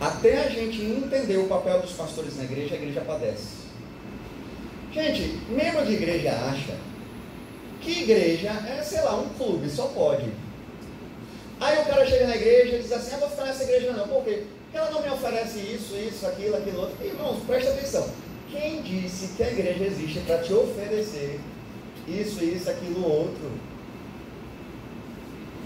Até 0.00 0.44
a 0.44 0.48
gente 0.48 0.80
entender 0.80 1.38
o 1.38 1.48
papel 1.48 1.80
dos 1.80 1.92
pastores 1.92 2.36
na 2.36 2.44
igreja, 2.44 2.74
a 2.74 2.78
igreja 2.78 3.00
padece. 3.00 3.64
Gente, 4.92 5.40
membro 5.48 5.84
de 5.84 5.92
igreja 5.92 6.30
acha 6.30 6.76
que 7.84 8.02
igreja 8.02 8.50
é, 8.50 8.82
sei 8.82 9.02
lá, 9.02 9.14
um 9.16 9.28
clube, 9.30 9.68
só 9.68 9.86
pode. 9.88 10.24
Aí 11.60 11.78
o 11.80 11.84
cara 11.84 12.06
chega 12.06 12.26
na 12.26 12.36
igreja 12.36 12.76
e 12.76 12.82
diz 12.82 12.92
assim, 12.92 13.14
ah, 13.14 13.18
vou 13.18 13.30
ficar 13.30 13.44
nessa 13.44 13.62
igreja 13.62 13.92
não. 13.92 14.08
Por 14.08 14.24
quê? 14.24 14.44
Porque 14.64 14.78
ela 14.78 14.90
não 14.90 15.02
me 15.02 15.10
oferece 15.10 15.58
isso, 15.58 15.94
isso, 15.94 16.26
aquilo, 16.26 16.56
aquilo 16.56 16.80
outro. 16.80 17.06
Irmãos, 17.06 17.42
presta 17.46 17.70
atenção. 17.70 18.08
Quem 18.50 18.82
disse 18.82 19.34
que 19.36 19.42
a 19.42 19.50
igreja 19.50 19.84
existe 19.84 20.20
para 20.20 20.38
te 20.38 20.52
oferecer 20.52 21.38
isso, 22.08 22.42
isso, 22.42 22.70
aquilo, 22.70 23.06
outro? 23.06 23.50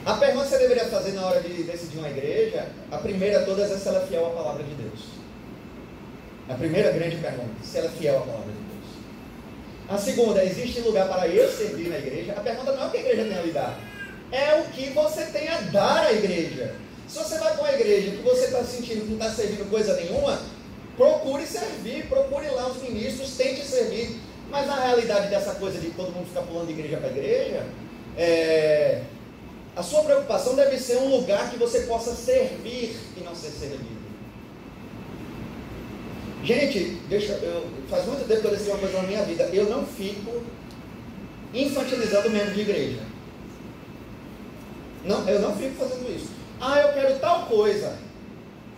A 0.04 0.14
pergunta 0.14 0.44
que 0.44 0.50
você 0.50 0.58
deveria 0.58 0.86
fazer 0.86 1.12
na 1.12 1.26
hora 1.26 1.40
de 1.40 1.62
decidir 1.64 1.98
uma 1.98 2.08
igreja, 2.08 2.68
a 2.90 2.98
primeira 2.98 3.44
todas 3.44 3.70
é 3.70 3.76
se 3.76 3.88
ela 3.88 4.02
é 4.02 4.06
fiel 4.06 4.26
à 4.26 4.30
palavra 4.30 4.62
de 4.62 4.74
Deus. 4.74 5.00
A 6.48 6.54
primeira 6.54 6.90
grande 6.92 7.16
pergunta, 7.16 7.52
se 7.62 7.78
ela 7.78 7.88
é 7.88 7.90
fiel 7.90 8.18
à 8.18 8.20
palavra 8.20 8.52
de 8.52 8.58
Deus. 8.58 8.67
A 9.88 9.96
segunda, 9.96 10.44
existe 10.44 10.80
lugar 10.80 11.08
para 11.08 11.26
eu 11.28 11.50
servir 11.50 11.88
na 11.88 11.98
igreja? 11.98 12.32
A 12.32 12.40
pergunta 12.40 12.72
não 12.72 12.82
é 12.82 12.86
o 12.86 12.90
que 12.90 12.98
a 12.98 13.00
igreja 13.00 13.24
tem 13.24 13.38
a 13.38 13.42
lhe 13.42 13.52
dar, 13.52 13.80
é 14.30 14.54
o 14.60 14.64
que 14.64 14.90
você 14.90 15.24
tem 15.26 15.48
a 15.48 15.60
dar 15.62 16.06
à 16.06 16.12
igreja. 16.12 16.74
Se 17.08 17.18
você 17.18 17.38
vai 17.38 17.54
para 17.54 17.62
uma 17.62 17.72
igreja 17.72 18.10
que 18.10 18.22
você 18.22 18.44
está 18.44 18.62
sentindo 18.64 19.06
que 19.06 19.12
não 19.12 19.26
está 19.26 19.30
servindo 19.30 19.70
coisa 19.70 19.96
nenhuma, 19.96 20.42
procure 20.94 21.46
servir, 21.46 22.06
procure 22.06 22.48
lá 22.50 22.68
os 22.68 22.82
ministros, 22.82 23.34
tente 23.36 23.64
servir. 23.64 24.20
Mas 24.50 24.66
na 24.66 24.76
realidade 24.76 25.28
dessa 25.28 25.54
coisa 25.54 25.78
de 25.78 25.90
todo 25.90 26.12
mundo 26.12 26.26
ficar 26.26 26.42
pulando 26.42 26.66
de 26.66 26.72
igreja 26.72 26.98
para 26.98 27.08
igreja, 27.08 27.66
é, 28.16 29.02
a 29.74 29.82
sua 29.82 30.02
preocupação 30.02 30.54
deve 30.54 30.78
ser 30.78 30.98
um 30.98 31.08
lugar 31.08 31.50
que 31.50 31.56
você 31.56 31.80
possa 31.80 32.14
servir 32.14 32.94
e 33.16 33.20
não 33.20 33.34
ser 33.34 33.50
servido. 33.50 33.97
Gente, 36.48 36.96
deixa, 37.10 37.32
eu, 37.32 37.68
faz 37.90 38.06
muito 38.06 38.26
tempo 38.26 38.40
que 38.40 38.46
eu 38.46 38.50
decidi 38.52 38.70
uma 38.70 38.78
coisa 38.78 39.02
na 39.02 39.06
minha 39.06 39.22
vida. 39.22 39.50
Eu 39.52 39.68
não 39.68 39.84
fico 39.84 40.42
infantilizando 41.52 42.30
membro 42.30 42.54
de 42.54 42.62
igreja. 42.62 43.00
Não, 45.04 45.28
eu 45.28 45.40
não 45.42 45.54
fico 45.54 45.74
fazendo 45.74 46.10
isso. 46.10 46.30
Ah, 46.58 46.80
eu 46.80 46.94
quero 46.94 47.18
tal 47.18 47.44
coisa. 47.44 47.98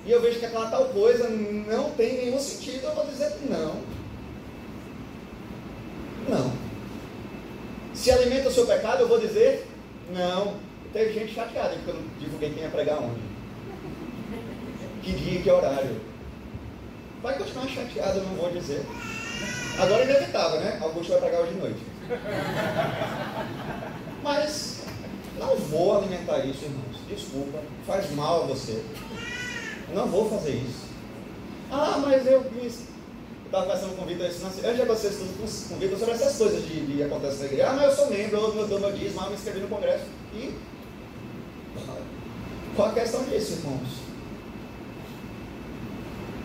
E 0.05 0.11
eu 0.11 0.21
vejo 0.21 0.41
que 0.41 0.47
aquela 0.47 0.69
tal 0.69 0.87
coisa 0.87 1.29
não 1.29 1.93
tem 1.93 2.15
nenhum 2.15 2.41
sentido. 2.41 2.87
Eu 2.87 2.95
vou 2.97 3.07
dizer 3.07 3.37
não. 3.49 3.77
Não. 6.29 6.53
Se 7.95 8.11
alimenta 8.11 8.49
o 8.49 8.53
seu 8.53 8.67
pecado, 8.67 9.03
eu 9.03 9.09
vou 9.09 9.21
dizer 9.21 9.65
não. 10.13 10.55
Teve 10.93 11.13
gente 11.13 11.33
chateada 11.33 11.77
porque 11.77 11.91
eu 11.91 11.95
não 11.95 12.03
divulguei 12.19 12.51
quem 12.51 12.65
ia 12.65 12.69
pregar 12.69 12.99
onde. 13.01 13.21
Que 15.05 15.13
dia 15.13 15.41
que 15.41 15.49
horário. 15.49 16.10
Vai 17.23 17.37
continuar 17.37 17.69
chateado, 17.69 18.19
eu 18.19 18.25
não 18.25 18.35
vou 18.35 18.51
dizer. 18.51 18.83
Agora 19.79 20.03
é 20.03 20.05
inevitável, 20.05 20.61
né? 20.61 20.79
Augusto 20.81 21.11
vai 21.13 21.21
pregar 21.21 21.41
hoje 21.43 21.53
de 21.53 21.61
noite. 21.61 21.81
Mas 24.23 24.81
não 25.39 25.57
vou 25.57 25.99
alimentar 25.99 26.39
isso, 26.47 26.65
irmãos. 26.65 26.97
Desculpa, 27.09 27.59
faz 27.87 28.11
mal 28.13 28.45
a 28.45 28.47
você. 28.47 28.83
Eu 29.91 29.97
não 29.97 30.07
vou 30.07 30.31
fazer 30.31 30.53
isso. 30.53 30.89
Ah, 31.71 32.01
mas 32.05 32.27
eu 32.27 32.45
estava 33.45 33.67
conversando 33.67 33.97
com 33.97 34.03
o 34.03 34.07
Vitor 34.07 34.27
assim, 34.27 34.61
eu 34.63 34.77
já 34.77 34.85
vocês 34.85 35.17
com 35.17 35.75
o 35.75 35.79
Vitor 35.79 35.99
sobre 35.99 36.15
essas 36.15 36.37
coisas 36.37 36.63
de, 36.63 36.87
de 36.87 37.03
acontecer 37.03 37.39
na 37.39 37.45
igreja. 37.47 37.69
Ah, 37.69 37.73
mas 37.75 37.85
eu 37.85 37.97
sou 37.97 38.11
membro, 38.11 38.37
eu 38.39 38.67
dou 38.67 38.81
meu 38.81 38.93
dízimo, 38.93 39.21
ah, 39.21 39.29
me 39.29 39.35
inscrevi 39.35 39.61
no 39.61 39.69
congresso. 39.69 40.05
E 40.35 40.55
qual 42.75 42.89
a 42.89 42.93
questão 42.93 43.23
disso, 43.25 43.53
irmãos? 43.53 44.10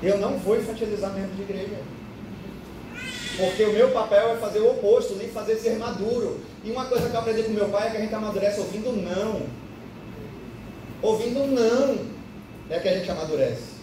Eu 0.03 0.17
não 0.17 0.37
vou 0.37 0.57
infantilizar 0.57 1.13
membro 1.13 1.35
de 1.35 1.41
igreja. 1.41 1.77
Porque 3.37 3.63
o 3.63 3.73
meu 3.73 3.91
papel 3.91 4.31
é 4.31 4.37
fazer 4.37 4.59
o 4.59 4.71
oposto, 4.71 5.15
nem 5.15 5.29
fazer 5.29 5.55
ser 5.57 5.77
maduro. 5.77 6.39
E 6.63 6.71
uma 6.71 6.85
coisa 6.85 7.09
que 7.09 7.15
eu 7.15 7.19
aprendi 7.19 7.43
com 7.43 7.51
meu 7.51 7.69
pai 7.69 7.87
é 7.87 7.91
que 7.91 7.97
a 7.97 8.01
gente 8.01 8.15
amadurece 8.15 8.59
ouvindo 8.59 8.91
não. 8.91 9.41
Ouvindo 11.01 11.45
não 11.47 12.15
é 12.69 12.79
que 12.79 12.87
a 12.87 12.97
gente 12.97 13.11
amadurece. 13.11 13.75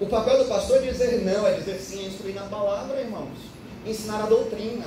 O 0.00 0.06
papel 0.06 0.38
do 0.38 0.46
pastor 0.46 0.78
é 0.78 0.90
dizer 0.90 1.22
não, 1.22 1.46
é 1.46 1.52
dizer 1.52 1.78
sim, 1.78 2.04
é 2.04 2.08
instruir 2.08 2.34
na 2.34 2.42
palavra, 2.42 3.00
irmãos. 3.00 3.38
Ensinar 3.86 4.24
a 4.24 4.26
doutrina. 4.26 4.86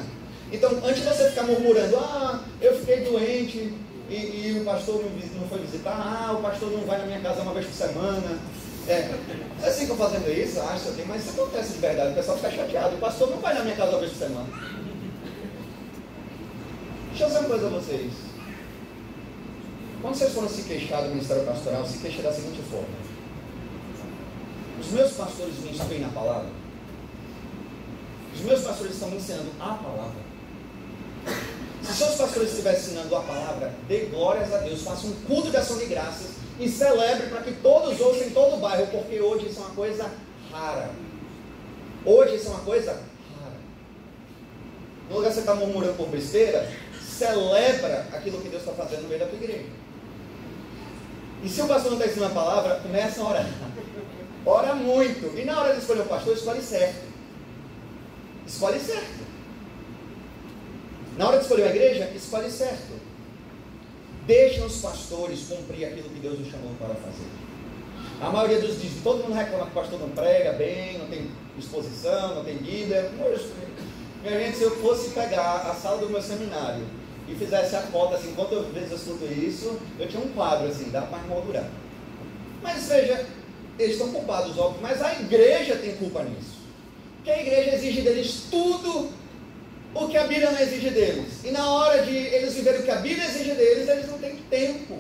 Então, 0.52 0.72
antes 0.84 1.04
de 1.04 1.08
você 1.08 1.30
ficar 1.30 1.44
murmurando, 1.44 1.98
ah, 1.98 2.44
eu 2.62 2.78
fiquei 2.80 3.02
doente, 3.02 3.74
e, 4.10 4.14
e, 4.14 4.60
o 4.62 4.66
pastor 4.66 5.04
não 5.36 5.48
foi 5.48 5.60
visitar, 5.60 5.92
ah, 5.92 6.34
o 6.34 6.42
pastor 6.42 6.72
não 6.72 6.82
vai 6.82 7.00
na 7.00 7.06
minha 7.06 7.20
casa 7.22 7.42
uma 7.42 7.54
vez 7.54 7.66
por 7.66 7.74
semana, 7.74 8.40
É, 8.88 9.10
vocês 9.60 9.80
ficam 9.80 9.98
fazendo 9.98 10.30
isso, 10.30 10.60
acho 10.60 10.90
assim, 10.90 11.06
mas 11.08 11.26
isso 11.26 11.42
acontece 11.42 11.74
de 11.74 11.80
verdade, 11.80 12.12
o 12.12 12.16
pessoal 12.16 12.38
fica 12.38 12.52
chateado. 12.52 12.96
O 12.96 13.00
pastor 13.00 13.32
não 13.32 13.38
vai 13.38 13.56
na 13.56 13.64
minha 13.64 13.76
casa 13.76 13.92
uma 13.92 14.00
vez 14.00 14.12
por 14.12 14.20
semana. 14.20 14.48
Deixa 17.10 17.24
eu 17.24 17.28
dizer 17.28 17.40
uma 17.40 17.50
coisa 17.50 17.66
a 17.66 17.70
vocês. 17.70 18.14
Quando 20.02 20.16
vocês 20.16 20.34
foram 20.34 20.50
se 20.50 20.62
queixar 20.64 21.02
do 21.02 21.10
ministério 21.10 21.44
pastoral, 21.46 21.86
se 21.86 21.98
queixem 21.98 22.22
da 22.22 22.32
seguinte 22.32 22.62
forma. 22.70 22.86
Os 24.80 24.92
meus 24.92 25.14
pastores 25.14 25.58
me 25.64 25.72
instruem 25.72 26.02
na 26.02 26.10
palavra. 26.10 26.50
Os 28.36 28.42
meus 28.42 28.62
pastores 28.62 28.94
estão 28.94 29.10
me 29.10 29.18
ensinando 29.18 29.50
a 29.60 29.74
palavra. 29.74 30.26
Se 31.82 31.94
seus 31.94 32.16
pastores 32.16 32.52
estivessem 32.52 32.82
ensinando 32.82 33.16
a 33.16 33.22
palavra, 33.22 33.74
dê 33.88 34.06
glórias 34.06 34.54
a 34.54 34.58
Deus, 34.58 34.84
faça 34.84 35.08
um 35.08 35.14
culto 35.22 35.50
de 35.50 35.58
ação 35.58 35.78
de 35.80 35.86
graças 35.86 36.45
e 36.60 36.70
celebre 36.70 37.28
para 37.28 37.42
que 37.42 37.54
todos 37.54 38.00
ouçam 38.00 38.28
em 38.28 38.30
todo 38.30 38.56
o 38.56 38.60
bairro, 38.60 38.88
porque 38.88 39.20
hoje 39.20 39.48
isso 39.48 39.60
é 39.60 39.64
uma 39.64 39.76
coisa 39.76 40.10
rara. 40.52 40.90
Hoje 42.06 42.36
isso 42.36 42.48
é 42.48 42.52
uma 42.52 42.62
coisa 42.62 42.92
rara. 42.92 43.56
No 45.10 45.16
lugar 45.18 45.30
que 45.30 45.36
você 45.36 45.42
está 45.42 45.56
murmurando 45.56 45.96
por 45.96 46.08
besteira, 46.08 46.72
celebra 47.02 48.08
aquilo 48.14 48.42
que 48.42 48.50
Deus 48.50 48.64
está 48.64 48.74
fazendo 48.74 49.04
no 49.04 49.10
meio 49.10 49.20
da 49.20 49.28
tua 49.28 49.38
igreja. 49.38 49.66
E 51.44 51.50
se 51.50 51.62
o 51.62 51.68
pastor 51.68 51.92
não 51.92 52.00
está 52.00 52.10
ensinando 52.10 52.32
a 52.32 52.44
palavra, 52.44 52.76
começa 52.76 53.22
a 53.22 53.30
orar. 53.30 53.50
Ora 54.46 54.76
muito. 54.76 55.38
E 55.38 55.44
na 55.44 55.60
hora 55.60 55.74
de 55.74 55.80
escolher 55.80 56.02
o 56.02 56.06
pastor, 56.06 56.36
escolhe 56.36 56.62
certo. 56.62 57.06
Escolhe 58.48 58.80
certo. 58.80 59.26
Na 61.18 61.28
hora 61.28 61.38
de 61.38 61.44
escolher 61.44 61.64
a 61.64 61.70
igreja, 61.70 62.12
escolhe 62.16 62.50
certo. 62.50 62.94
Deixa 64.26 64.66
os 64.66 64.78
pastores 64.82 65.48
cumprir 65.48 65.86
aquilo 65.86 66.10
que 66.10 66.20
Deus 66.20 66.40
os 66.40 66.48
chamou 66.48 66.72
para 66.80 66.96
fazer. 66.96 67.28
A 68.22 68.32
maioria 68.32 68.60
dos 68.60 68.82
dias, 68.82 68.94
todo 69.04 69.24
mundo 69.24 69.34
reclama 69.34 69.66
que 69.66 69.72
o 69.72 69.82
pastor 69.82 70.00
não 70.00 70.10
prega 70.10 70.54
bem, 70.54 70.98
não 70.98 71.08
tem 71.08 71.30
exposição, 71.60 72.36
não 72.36 72.44
tem 72.44 72.58
guida. 72.58 73.12
Minha 74.24 74.40
gente, 74.40 74.58
se 74.58 74.64
eu 74.64 74.72
fosse 74.78 75.12
pegar 75.12 75.58
a 75.70 75.76
sala 75.76 76.00
do 76.00 76.10
meu 76.10 76.22
seminário 76.22 76.84
e 77.28 77.36
fizesse 77.36 77.76
a 77.76 77.82
conta 77.82 78.16
assim, 78.16 78.34
quantas 78.36 78.66
vezes 78.68 78.92
eu 78.92 78.98
escuto 78.98 79.26
isso, 79.26 79.80
eu 80.00 80.08
tinha 80.08 80.24
um 80.24 80.30
quadro 80.30 80.68
assim, 80.68 80.90
dá 80.90 81.02
para 81.02 81.20
moldurar. 81.20 81.70
Mas 82.64 82.88
veja, 82.88 83.26
eles 83.78 83.96
estão 83.96 84.12
culpados, 84.12 84.58
óbvio, 84.58 84.82
mas 84.82 85.02
a 85.02 85.14
igreja 85.14 85.76
tem 85.76 85.96
culpa 85.98 86.24
nisso. 86.24 86.56
Porque 87.18 87.30
a 87.30 87.42
igreja 87.42 87.76
exige 87.76 88.02
deles 88.02 88.48
tudo 88.50 89.10
o 89.96 90.10
que 90.10 90.18
a 90.18 90.28
Bíblia 90.28 90.52
não 90.52 90.60
exige 90.60 90.90
deles. 90.90 91.40
E 91.44 91.52
na 91.52 91.72
hora 91.72 92.04
de 92.04 92.14
eles 92.14 92.54
viverem 92.54 92.82
o 92.82 92.84
que 92.84 92.92
a 92.92 92.98
Bíblia 92.98 93.26
exige 93.26 93.52
deles, 93.52 93.88
eles 93.88 94.08
não 94.08 94.18
têm 94.20 94.36
tempo. 94.50 95.00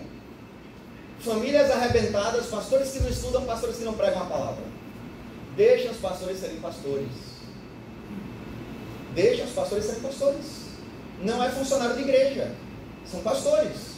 Famílias 1.20 1.70
arrebentadas, 1.70 2.46
pastores 2.46 2.91
que 2.91 3.00
não 3.00 3.10
estudam, 3.10 3.46
pastores 3.46 3.78
que 3.78 3.84
não 3.84 3.93
pregam 3.93 4.22
a 4.22 4.26
palavra. 4.26 4.64
Deixa 5.58 5.91
os 5.91 5.98
pastores 5.98 6.39
serem 6.39 6.58
pastores. 6.58 7.08
Deixa 9.14 9.43
os 9.43 9.52
pastores 9.52 9.86
serem 9.86 10.02
pastores. 10.02 10.66
Não 11.22 11.43
é 11.43 11.50
funcionário 11.50 11.96
de 11.96 12.02
igreja. 12.02 12.52
São 13.06 13.20
pastores. 13.22 13.96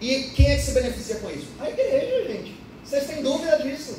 E 0.00 0.24
quem 0.34 0.50
é 0.50 0.56
que 0.56 0.62
se 0.62 0.72
beneficia 0.72 1.16
com 1.16 1.30
isso? 1.30 1.48
A 1.58 1.70
igreja, 1.70 2.32
gente. 2.32 2.54
Vocês 2.84 3.06
têm 3.06 3.22
dúvida 3.22 3.56
disso? 3.62 3.98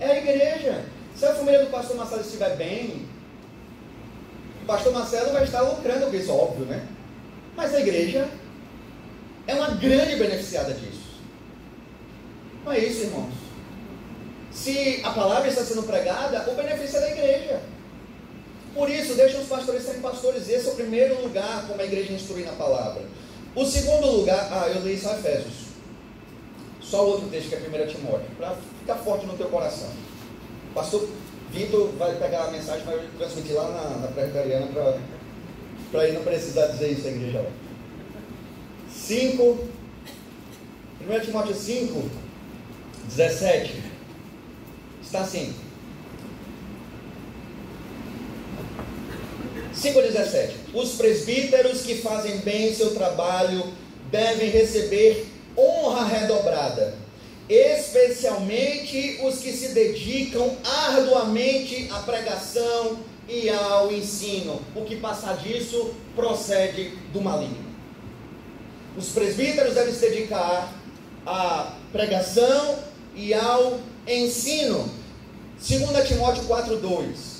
É 0.00 0.06
a 0.06 0.18
igreja. 0.18 0.84
Se 1.14 1.24
a 1.24 1.34
família 1.34 1.64
do 1.64 1.70
pastor 1.70 1.96
Marcelo 1.96 2.22
estiver 2.22 2.56
bem, 2.56 3.06
pastor 4.70 4.92
Marcelo 4.92 5.32
vai 5.32 5.42
estar 5.42 5.62
lucrando 5.62 6.06
com 6.06 6.14
isso, 6.14 6.32
óbvio, 6.32 6.64
né? 6.64 6.86
Mas 7.56 7.74
a 7.74 7.80
igreja 7.80 8.28
é 9.48 9.54
uma 9.56 9.70
grande 9.70 10.14
beneficiada 10.14 10.72
disso. 10.72 11.18
Não 12.64 12.70
é 12.70 12.78
isso, 12.78 13.02
irmãos. 13.02 13.34
Se 14.52 15.00
a 15.02 15.10
palavra 15.10 15.48
está 15.48 15.64
sendo 15.64 15.82
pregada, 15.82 16.48
o 16.48 16.54
benefício 16.54 16.98
é 16.98 17.00
da 17.00 17.10
igreja. 17.10 17.60
Por 18.72 18.88
isso, 18.88 19.14
deixa 19.14 19.38
os 19.38 19.48
pastores 19.48 19.82
serem 19.82 20.00
pastores. 20.00 20.48
Esse 20.48 20.68
é 20.68 20.72
o 20.72 20.76
primeiro 20.76 21.20
lugar 21.20 21.66
como 21.66 21.80
a 21.80 21.84
igreja 21.84 22.12
instrui 22.12 22.44
na 22.44 22.52
palavra. 22.52 23.02
O 23.56 23.66
segundo 23.66 24.06
lugar, 24.06 24.48
ah, 24.52 24.68
eu 24.68 24.82
li 24.82 24.96
só 24.96 25.14
Efésios. 25.14 25.70
Só 26.80 27.04
o 27.04 27.08
outro 27.08 27.28
texto 27.28 27.48
que 27.48 27.56
é 27.56 27.84
1 27.84 27.88
Timóteo, 27.88 28.30
para 28.38 28.54
ficar 28.78 28.96
forte 28.96 29.26
no 29.26 29.36
teu 29.36 29.48
coração. 29.48 29.90
Pastor 30.72 31.08
Vitor 31.52 31.88
vai 31.98 32.14
pegar 32.16 32.44
a 32.44 32.50
mensagem 32.50 32.84
para 32.84 32.98
transmitir 33.18 33.54
lá 33.54 33.70
na, 33.70 33.98
na 33.98 34.08
Presbiteriana 34.08 34.68
para 35.90 36.06
ele 36.06 36.16
não 36.16 36.22
precisar 36.22 36.66
dizer 36.66 36.92
isso 36.92 37.08
à 37.08 37.10
igreja 37.10 37.40
lá. 37.40 37.50
5, 38.88 39.68
1 41.08 41.20
Timóteo 41.20 41.54
5, 41.54 42.10
17. 43.08 43.82
Está 45.02 45.20
assim. 45.22 45.52
5,17. 49.74 50.52
Os 50.74 50.92
presbíteros 50.92 51.82
que 51.82 51.96
fazem 51.96 52.38
bem 52.38 52.72
seu 52.72 52.94
trabalho 52.94 53.64
devem 54.10 54.50
receber 54.50 55.26
honra 55.56 56.04
redobrada 56.06 56.99
especialmente 57.50 59.18
os 59.24 59.38
que 59.38 59.52
se 59.52 59.74
dedicam 59.74 60.56
arduamente 60.64 61.88
à 61.90 61.98
pregação 61.98 62.98
e 63.28 63.50
ao 63.50 63.92
ensino. 63.92 64.62
O 64.74 64.84
que 64.84 64.96
passar 64.96 65.36
disso 65.38 65.92
procede 66.14 66.96
do 67.12 67.20
maligno. 67.20 67.70
Os 68.96 69.08
presbíteros 69.08 69.74
devem 69.74 69.92
se 69.92 70.00
dedicar 70.00 70.72
à 71.26 71.74
pregação 71.90 72.78
e 73.16 73.34
ao 73.34 73.80
ensino. 74.06 74.88
2 75.58 76.08
Timóteo 76.08 76.44
4,2 76.44 77.39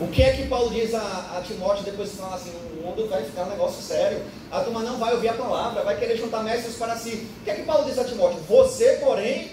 O 0.00 0.06
que 0.06 0.22
é 0.22 0.32
que 0.32 0.46
Paulo 0.46 0.70
diz 0.70 0.94
a, 0.94 1.00
a 1.00 1.42
Timóteo 1.44 1.82
depois 1.82 2.10
que 2.10 2.16
fala 2.18 2.36
assim, 2.36 2.50
o 2.50 2.86
mundo 2.86 3.08
vai 3.08 3.24
ficar 3.24 3.44
um 3.44 3.50
negócio 3.50 3.82
sério, 3.82 4.22
a 4.48 4.60
turma 4.60 4.80
não 4.82 4.96
vai 4.96 5.12
ouvir 5.12 5.28
a 5.28 5.34
palavra, 5.34 5.82
vai 5.82 5.98
querer 5.98 6.16
juntar 6.16 6.44
mestres 6.44 6.76
para 6.76 6.96
si. 6.96 7.26
O 7.40 7.44
que 7.44 7.50
é 7.50 7.54
que 7.56 7.62
Paulo 7.62 7.84
diz 7.84 7.98
a 7.98 8.04
Timóteo? 8.04 8.38
Você, 8.48 8.98
porém, 9.04 9.50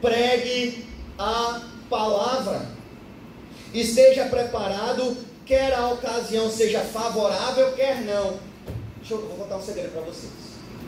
pregue 0.00 0.86
a 1.18 1.60
palavra. 1.90 2.62
Esteja 3.74 4.24
preparado, 4.26 5.16
quer 5.44 5.74
a 5.74 5.88
ocasião 5.88 6.50
seja 6.50 6.80
favorável, 6.80 7.72
quer 7.72 8.00
não. 8.00 8.38
Deixa 8.96 9.12
eu, 9.12 9.20
vou 9.28 9.36
contar 9.36 9.56
um 9.56 9.62
segredo 9.62 9.92
para 9.92 10.02
vocês. 10.02 10.32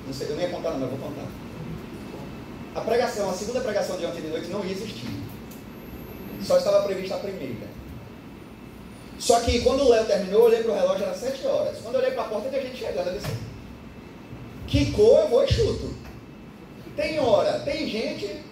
Não 0.06 0.14
sei, 0.14 0.30
eu 0.30 0.36
nem 0.36 0.46
ia 0.46 0.50
contar 0.50 0.70
não, 0.70 0.80
mas 0.80 0.90
vou 0.90 0.98
contar. 0.98 1.26
A 2.74 2.80
pregação, 2.80 3.28
a 3.28 3.34
segunda 3.34 3.60
pregação 3.60 3.98
de 3.98 4.06
ontem 4.06 4.22
de 4.22 4.28
noite 4.28 4.48
não 4.48 4.64
ia 4.64 4.72
existir. 4.72 5.08
Só 6.42 6.56
estava 6.56 6.82
prevista 6.84 7.16
a 7.16 7.18
primeira. 7.18 7.73
Só 9.18 9.40
que 9.40 9.60
quando 9.62 9.84
o 9.84 9.88
Léo 9.88 10.04
terminou, 10.04 10.40
eu 10.40 10.46
olhei 10.46 10.62
para 10.62 10.72
o 10.72 10.74
relógio, 10.74 11.04
era 11.04 11.14
7 11.14 11.46
horas. 11.46 11.78
Quando 11.82 11.94
eu 11.94 12.00
olhei 12.00 12.12
para 12.12 12.24
a 12.24 12.28
porta, 12.28 12.48
tinha 12.48 12.62
gente 12.62 12.76
chegando. 12.76 13.08
Eu 13.08 13.14
disse, 13.14 13.36
que 14.66 14.92
cor 14.92 15.20
eu 15.20 15.28
vou 15.28 15.44
e 15.44 15.52
chuto. 15.52 15.94
Tem 16.96 17.18
hora, 17.18 17.60
tem 17.60 17.88
gente. 17.88 18.42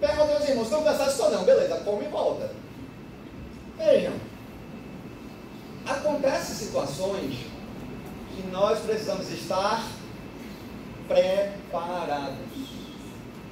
Pergunta 0.00 0.32
aos 0.32 0.48
irmãos, 0.48 0.64
estão 0.64 0.82
cansados 0.82 1.20
ou 1.20 1.30
não? 1.30 1.44
Beleza, 1.44 1.76
come 1.84 2.04
e 2.04 2.08
volta. 2.08 2.50
Vejam, 3.76 4.12
acontecem 5.86 6.54
situações 6.54 7.34
que 8.34 8.46
nós 8.50 8.78
precisamos 8.80 9.30
estar 9.30 9.86
preparados. 11.08 12.36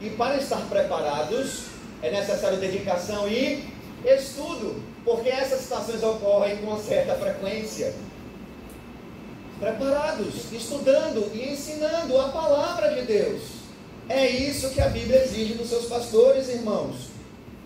E 0.00 0.10
para 0.10 0.36
estar 0.36 0.60
preparados, 0.68 1.64
é 2.02 2.10
necessário 2.10 2.58
dedicação 2.58 3.28
e 3.28 3.68
estudo 4.04 4.82
porque 5.08 5.30
essas 5.30 5.62
situações 5.62 6.02
ocorrem 6.02 6.58
com 6.58 6.78
certa 6.78 7.14
frequência. 7.14 7.94
Preparados, 9.58 10.52
estudando 10.52 11.30
e 11.34 11.50
ensinando 11.50 12.20
a 12.20 12.28
palavra 12.28 12.94
de 12.94 13.06
Deus. 13.06 13.42
É 14.08 14.26
isso 14.26 14.70
que 14.70 14.80
a 14.80 14.88
Bíblia 14.88 15.24
exige 15.24 15.54
dos 15.54 15.68
seus 15.68 15.86
pastores, 15.86 16.48
irmãos. 16.48 17.08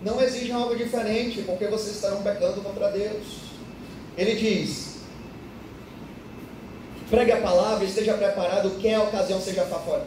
Não 0.01 0.21
exige 0.21 0.51
algo 0.53 0.75
diferente, 0.75 1.41
porque 1.41 1.67
vocês 1.67 1.95
estarão 1.95 2.23
pecando 2.23 2.61
contra 2.61 2.89
Deus. 2.89 3.41
Ele 4.17 4.35
diz: 4.35 4.95
pregue 7.09 7.33
a 7.33 7.41
palavra, 7.41 7.85
esteja 7.85 8.13
preparado, 8.13 8.79
quer 8.79 8.95
a 8.95 9.03
ocasião 9.03 9.39
seja 9.39 9.65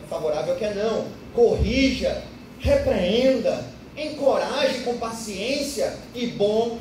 favorável, 0.09 0.57
quer 0.57 0.75
não. 0.75 1.07
Corrija, 1.35 2.23
repreenda, 2.61 3.63
encoraje 3.97 4.81
com 4.81 4.99
paciência 4.99 5.97
e 6.15 6.27
bom 6.27 6.79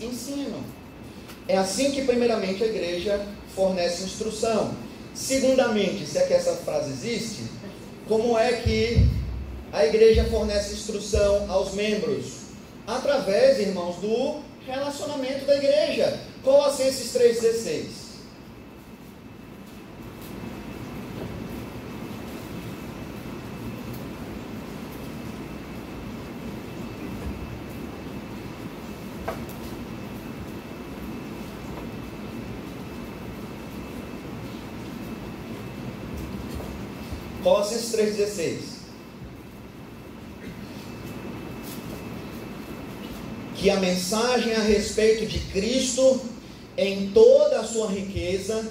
ensino. 0.00 0.62
É 1.48 1.56
assim 1.56 1.90
que, 1.90 2.04
primeiramente, 2.04 2.62
a 2.62 2.66
igreja 2.66 3.26
fornece 3.54 4.04
instrução. 4.04 4.74
Segundamente, 5.14 6.06
se 6.06 6.18
é 6.18 6.26
que 6.26 6.32
essa 6.32 6.54
frase 6.56 6.90
existe, 6.90 7.42
como 8.08 8.38
é 8.38 8.52
que 8.52 9.06
a 9.72 9.84
igreja 9.84 10.24
fornece 10.24 10.74
instrução 10.74 11.50
aos 11.50 11.74
membros? 11.74 12.42
Através, 12.86 13.58
irmãos, 13.58 13.96
do 13.96 14.40
relacionamento 14.66 15.44
da 15.44 15.56
igreja. 15.56 16.18
Colossenses 16.42 17.12
3,16. 17.14 18.01
Colossenses 37.42 37.92
3,16. 37.92 38.54
Que 43.56 43.70
a 43.70 43.76
mensagem 43.76 44.54
a 44.54 44.60
respeito 44.60 45.26
de 45.26 45.38
Cristo, 45.38 46.20
em 46.76 47.10
toda 47.10 47.60
a 47.60 47.64
sua 47.64 47.88
riqueza, 47.88 48.64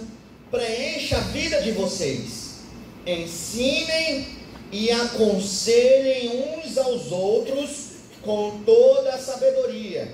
preencha 0.50 1.18
a 1.18 1.22
vida 1.22 1.62
de 1.62 1.72
vocês. 1.72 2.62
Ensinem 3.06 4.28
e 4.72 4.90
aconselhem 4.92 6.56
uns 6.56 6.78
aos 6.78 7.12
outros 7.12 7.92
com 8.22 8.62
toda 8.66 9.14
a 9.14 9.18
sabedoria. 9.18 10.14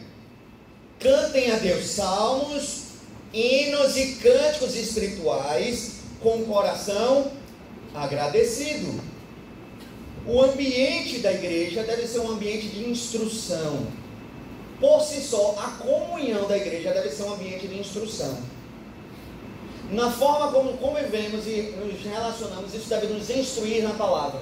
Cantem 0.99 1.51
a 1.51 1.57
Deus 1.57 1.85
salmos, 1.85 2.83
hinos 3.31 3.95
e 3.97 4.15
cânticos 4.15 4.75
espirituais 4.75 5.91
com 6.21 6.41
o 6.41 6.45
coração 6.45 7.36
agradecido. 7.93 9.01
O 10.25 10.41
ambiente 10.41 11.19
da 11.19 11.31
igreja 11.31 11.83
deve 11.83 12.05
ser 12.05 12.19
um 12.19 12.31
ambiente 12.31 12.67
de 12.67 12.89
instrução. 12.89 13.87
Por 14.79 15.01
si 15.01 15.21
só, 15.21 15.55
a 15.57 15.83
comunhão 15.83 16.47
da 16.47 16.57
igreja 16.57 16.93
deve 16.93 17.09
ser 17.09 17.23
um 17.23 17.33
ambiente 17.33 17.67
de 17.67 17.79
instrução. 17.79 18.37
Na 19.89 20.11
forma 20.11 20.51
como 20.51 20.77
convivemos 20.77 21.47
e 21.47 21.73
nos 21.79 22.01
relacionamos, 22.03 22.73
isso 22.73 22.89
deve 22.89 23.07
nos 23.07 23.29
instruir 23.29 23.83
na 23.83 23.91
palavra. 23.91 24.41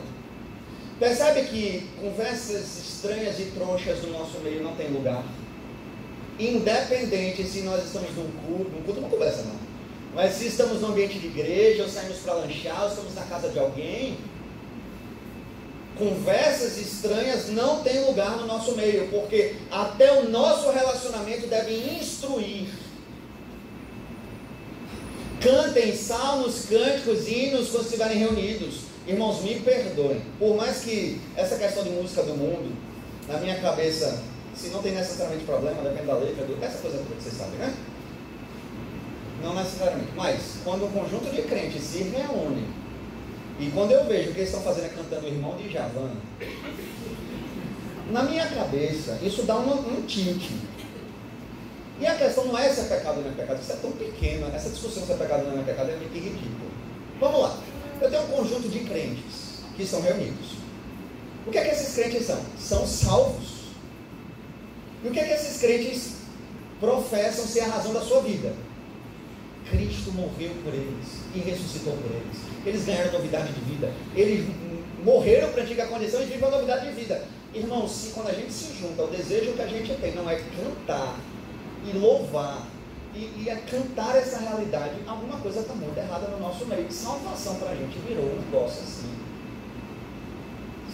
Percebe 0.99 1.43
que 1.43 1.87
conversas 2.01 2.77
estranhas 2.77 3.39
e 3.39 3.51
tronchas 3.51 3.99
do 3.99 4.07
nosso 4.07 4.39
meio 4.39 4.63
não 4.63 4.75
tem 4.75 4.89
lugar? 4.89 5.23
Independente 6.39 7.43
se 7.43 7.61
nós 7.61 7.85
estamos 7.85 8.09
num 8.15 8.31
culto, 8.31 8.71
num 8.71 8.81
culto 8.81 9.01
não 9.01 9.09
conversa 9.09 9.43
não. 9.43 9.64
Mas 10.15 10.35
se 10.35 10.47
estamos 10.47 10.79
no 10.79 10.87
ambiente 10.87 11.19
de 11.19 11.27
igreja, 11.27 11.83
ou 11.83 11.89
saímos 11.89 12.19
para 12.19 12.35
lanchar, 12.35 12.83
ou 12.83 12.87
estamos 12.87 13.13
na 13.13 13.23
casa 13.23 13.49
de 13.49 13.59
alguém, 13.59 14.17
conversas 15.97 16.77
estranhas 16.77 17.49
não 17.49 17.83
tem 17.83 18.05
lugar 18.05 18.37
no 18.37 18.47
nosso 18.47 18.77
meio, 18.77 19.09
porque 19.09 19.55
até 19.69 20.13
o 20.21 20.29
nosso 20.29 20.71
relacionamento 20.71 21.47
deve 21.47 21.75
instruir. 21.99 22.69
Cantem 25.41 25.93
salmos, 25.93 26.65
cânticos, 26.65 27.27
hinos 27.27 27.69
quando 27.69 27.83
estiverem 27.83 28.17
reunidos. 28.17 28.85
Irmãos, 29.05 29.41
me 29.41 29.59
perdoem. 29.59 30.21
Por 30.39 30.55
mais 30.55 30.79
que 30.79 31.21
essa 31.35 31.57
questão 31.57 31.83
de 31.83 31.89
música 31.89 32.23
do 32.23 32.35
mundo, 32.35 32.73
na 33.27 33.37
minha 33.37 33.59
cabeça, 33.59 34.23
se 34.55 34.69
não 34.69 34.81
tem 34.81 34.93
necessariamente 34.93 35.43
problema, 35.43 35.81
depende 35.81 36.07
da 36.07 36.15
letra, 36.15 36.45
do, 36.45 36.63
essa 36.63 36.77
coisa 36.77 36.97
toda 36.99 37.15
que 37.15 37.23
vocês 37.23 37.35
sabem, 37.35 37.59
né? 37.59 37.73
Não 39.45 39.53
necessariamente. 39.53 40.09
Mas, 40.15 40.57
quando 40.63 40.85
um 40.85 40.91
conjunto 40.91 41.29
de 41.29 41.43
crentes 41.43 41.83
se 41.83 42.01
reúne, 42.01 42.67
e 43.59 43.69
quando 43.69 43.91
eu 43.91 44.03
vejo 44.05 44.31
o 44.31 44.33
que 44.33 44.39
eles 44.39 44.49
estão 44.49 44.63
fazendo 44.63 44.85
é 44.85 44.89
cantando 44.89 45.27
o 45.27 45.29
irmão 45.29 45.55
de 45.55 45.71
Javan, 45.71 46.09
na 48.11 48.23
minha 48.23 48.47
cabeça, 48.47 49.19
isso 49.21 49.43
dá 49.43 49.55
um, 49.55 49.71
um. 49.71 50.05
E 51.99 52.07
a 52.07 52.15
questão 52.15 52.45
não 52.45 52.57
é 52.57 52.69
se 52.69 52.81
é 52.81 52.83
pecado 52.85 53.17
ou 53.17 53.23
não 53.23 53.31
é 53.31 53.33
pecado, 53.35 53.61
isso 53.61 53.71
é 53.71 53.75
tão 53.75 53.91
pequeno, 53.91 54.47
essa 54.53 54.69
discussão 54.69 55.05
se 55.05 55.11
é 55.11 55.15
pecado 55.15 55.45
ou 55.45 55.51
não 55.51 55.61
é 55.61 55.63
pecado 55.63 55.91
é 55.91 55.95
meio 55.95 56.09
que 56.09 56.19
ridículo. 56.19 56.71
Vamos 57.19 57.41
lá. 57.41 57.57
Eu 58.01 58.09
tenho 58.09 58.23
um 58.23 58.27
conjunto 58.27 58.67
de 58.67 58.79
crentes 58.79 59.61
que 59.75 59.83
estão 59.83 60.01
reunidos. 60.01 60.57
O 61.45 61.51
que 61.51 61.57
é 61.59 61.63
que 61.65 61.69
esses 61.69 61.93
crentes 61.93 62.25
são? 62.25 62.41
São 62.59 62.87
salvos. 62.87 63.65
E 65.03 65.07
o 65.07 65.11
que 65.11 65.19
é 65.19 65.23
que 65.23 65.33
esses 65.33 65.61
crentes 65.61 66.15
professam 66.79 67.45
ser 67.45 67.61
a 67.61 67.67
razão 67.67 67.93
da 67.93 68.01
sua 68.01 68.21
vida? 68.21 68.53
Cristo 69.69 70.11
morreu 70.11 70.51
por 70.63 70.73
eles 70.73 71.21
e 71.33 71.39
ressuscitou 71.39 71.93
por 71.93 72.11
eles. 72.11 72.37
Eles 72.65 72.85
ganharam 72.85 73.11
novidade 73.11 73.51
de 73.51 73.61
vida. 73.61 73.91
Eles 74.15 74.45
morreram 75.03 75.49
para 75.49 75.61
a 75.61 75.63
antiga 75.63 75.87
condição 75.87 76.21
e 76.21 76.25
vivem 76.25 76.47
a 76.47 76.51
novidade 76.51 76.87
de 76.87 76.93
vida. 76.93 77.25
Irmãos, 77.53 77.91
se 77.91 78.09
quando 78.09 78.29
a 78.29 78.33
gente 78.33 78.51
se 78.51 78.73
junta, 78.79 79.03
o 79.03 79.07
desejo 79.07 79.53
que 79.53 79.61
a 79.61 79.67
gente 79.67 79.93
tem 79.95 80.13
não 80.13 80.29
é 80.29 80.35
cantar 80.35 81.19
e 81.85 81.97
louvar 81.97 82.67
e, 83.13 83.43
e 83.43 83.49
a 83.49 83.55
cantar 83.55 84.17
essa 84.17 84.39
realidade, 84.39 84.95
alguma 85.07 85.39
coisa 85.39 85.61
está 85.61 85.73
muito 85.73 85.97
errada 85.97 86.27
no 86.27 86.39
nosso 86.39 86.65
meio. 86.65 86.91
Salvação 86.91 87.55
para 87.55 87.69
a 87.71 87.75
gente 87.75 87.97
virou 87.99 88.25
um 88.25 88.41
negócio 88.41 88.81
assim. 88.83 89.09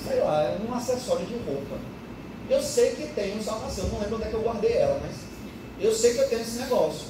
Sei 0.08 0.20
lá, 0.20 0.44
é 0.44 0.58
um 0.68 0.74
acessório 0.74 1.26
de 1.26 1.34
roupa. 1.34 1.78
Eu 2.50 2.62
sei 2.62 2.92
que 2.92 3.08
tenho 3.16 3.42
salvação, 3.42 3.88
não 3.88 4.00
lembro 4.00 4.18
onde 4.18 4.26
é 4.26 4.28
que 4.28 4.34
eu 4.34 4.42
guardei 4.42 4.74
ela, 4.74 5.00
mas 5.02 5.16
eu 5.80 5.94
sei 5.94 6.14
que 6.14 6.20
eu 6.20 6.30
tenho 6.30 6.42
esse 6.42 6.60
negócio. 6.60 7.08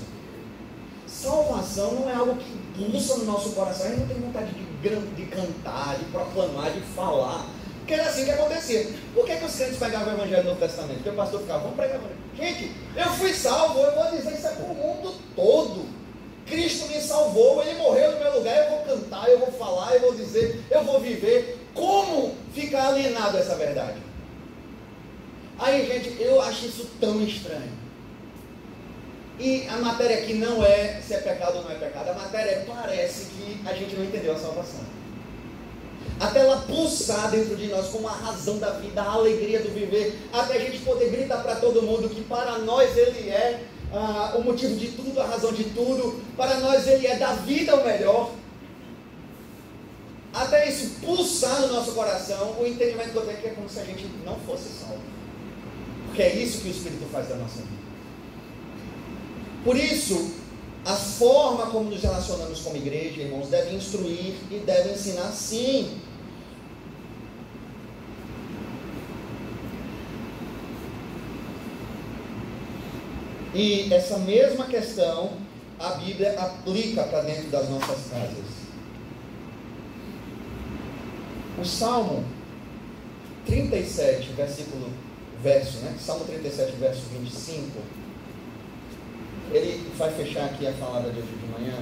Salvação 1.22 1.94
não 1.94 2.10
é 2.10 2.16
algo 2.16 2.36
que 2.36 2.90
pulsa 2.92 3.18
no 3.18 3.26
nosso 3.26 3.52
coração, 3.52 3.86
a 3.86 3.90
gente 3.90 4.00
não 4.00 4.08
tem 4.08 4.20
vontade 4.22 4.52
de, 4.54 5.16
de 5.16 5.26
cantar, 5.28 5.96
de 6.00 6.06
proclamar, 6.06 6.72
de 6.72 6.82
falar. 6.96 7.46
Porque 7.78 7.94
era 7.94 8.10
assim 8.10 8.26
que 8.26 8.32
acontecia. 8.32 8.90
Por 9.14 9.26
que, 9.26 9.36
que 9.36 9.46
os 9.46 9.56
crentes 9.56 9.78
pegavam 9.78 10.14
o 10.14 10.18
evangelho 10.18 10.44
no 10.44 10.50
Novo 10.50 10.62
Testamento? 10.62 10.96
Porque 10.96 11.10
o 11.10 11.14
pastor 11.14 11.42
ficava, 11.42 11.60
vamos 11.60 11.76
pregar 11.76 11.98
o 11.98 12.00
evangelho. 12.00 12.22
Gente, 12.36 12.72
eu 12.96 13.10
fui 13.14 13.34
salvo, 13.34 13.80
eu 13.82 13.94
vou 13.94 14.12
dizer 14.12 14.34
isso 14.34 14.48
é 14.48 14.50
para 14.50 14.66
o 14.66 14.74
mundo 14.74 15.14
todo. 15.36 15.86
Cristo 16.48 16.88
me 16.88 17.00
salvou, 17.00 17.62
ele 17.62 17.78
morreu 17.78 18.14
no 18.14 18.20
meu 18.20 18.38
lugar, 18.40 18.58
eu 18.58 18.70
vou 18.70 18.80
cantar, 18.80 19.30
eu 19.30 19.40
vou 19.40 19.52
falar, 19.52 19.94
eu 19.94 20.02
vou 20.02 20.16
dizer, 20.16 20.64
eu 20.72 20.84
vou 20.84 21.00
viver. 21.00 21.60
Como 21.76 22.36
ficar 22.54 22.88
alienado 22.88 23.38
essa 23.38 23.56
verdade? 23.56 24.00
Aí, 25.60 25.86
gente, 25.86 26.20
eu 26.20 26.42
acho 26.42 26.66
isso 26.66 26.90
tão 27.00 27.22
estranho. 27.22 27.81
E 29.42 29.68
a 29.68 29.78
matéria 29.78 30.20
aqui 30.20 30.36
não 30.36 30.64
é 30.64 31.02
se 31.02 31.16
é 31.16 31.18
pecado 31.18 31.58
ou 31.58 31.64
não 31.64 31.72
é 31.72 31.74
pecado, 31.74 32.10
a 32.10 32.14
matéria 32.14 32.52
é, 32.52 32.66
parece 32.68 33.26
que 33.26 33.60
a 33.66 33.74
gente 33.74 33.96
não 33.96 34.06
entendeu 34.06 34.34
a 34.34 34.38
salvação. 34.38 34.82
Até 36.20 36.42
ela 36.42 36.58
pulsar 36.58 37.32
dentro 37.32 37.56
de 37.56 37.66
nós 37.66 37.88
como 37.88 38.08
a 38.08 38.12
razão 38.12 38.60
da 38.60 38.70
vida, 38.74 39.02
a 39.02 39.14
alegria 39.14 39.60
do 39.62 39.70
viver, 39.70 40.16
até 40.32 40.58
a 40.58 40.60
gente 40.60 40.78
poder 40.84 41.10
gritar 41.10 41.42
para 41.42 41.56
todo 41.56 41.82
mundo 41.82 42.08
que 42.08 42.22
para 42.22 42.60
nós 42.60 42.96
Ele 42.96 43.30
é 43.30 43.64
ah, 43.92 44.36
o 44.38 44.44
motivo 44.44 44.76
de 44.76 44.90
tudo, 44.90 45.20
a 45.20 45.26
razão 45.26 45.52
de 45.52 45.64
tudo, 45.64 46.22
para 46.38 46.60
nós 46.60 46.86
Ele 46.86 47.08
é 47.08 47.16
da 47.16 47.34
vida 47.34 47.76
o 47.76 47.84
melhor. 47.84 48.30
Até 50.32 50.70
isso 50.70 51.00
pulsar 51.02 51.62
no 51.62 51.74
nosso 51.74 51.94
coração, 51.94 52.58
o 52.60 52.68
entendimento 52.68 53.10
que 53.10 53.18
eu 53.18 53.26
tenho 53.26 53.38
é 53.40 53.42
que 53.42 53.48
é 53.48 53.52
como 53.54 53.68
se 53.68 53.80
a 53.80 53.84
gente 53.86 54.06
não 54.24 54.36
fosse 54.42 54.70
salvo. 54.70 55.02
Porque 56.06 56.22
é 56.22 56.36
isso 56.36 56.62
que 56.62 56.68
o 56.68 56.72
Espírito 56.72 57.10
faz 57.12 57.28
da 57.28 57.36
nossa 57.38 57.58
vida. 57.62 57.81
Por 59.64 59.78
isso, 59.78 60.32
a 60.84 60.96
forma 60.96 61.68
como 61.68 61.90
nos 61.90 62.02
relacionamos 62.02 62.62
como 62.62 62.76
igreja, 62.76 63.22
irmãos, 63.22 63.50
deve 63.50 63.76
instruir 63.76 64.34
e 64.50 64.58
deve 64.66 64.94
ensinar 64.94 65.32
sim. 65.32 66.00
E 73.54 73.94
essa 73.94 74.18
mesma 74.18 74.66
questão 74.66 75.34
a 75.78 75.90
Bíblia 75.96 76.40
aplica 76.40 77.04
para 77.04 77.22
dentro 77.22 77.50
das 77.50 77.70
nossas 77.70 78.10
casas. 78.10 78.62
O 81.60 81.66
Salmo 81.66 82.24
37, 83.46 84.30
versículo, 84.34 84.90
verso, 85.44 85.78
né? 85.80 85.96
Salmo 86.00 86.26
37, 86.26 86.72
verso 86.78 87.02
25 87.12 88.01
ele 89.54 89.92
vai 89.98 90.12
fechar 90.12 90.46
aqui 90.46 90.68
a 90.68 90.72
palavra 90.74 91.12
de 91.12 91.20
hoje 91.20 91.28
de 91.28 91.52
manhã. 91.52 91.78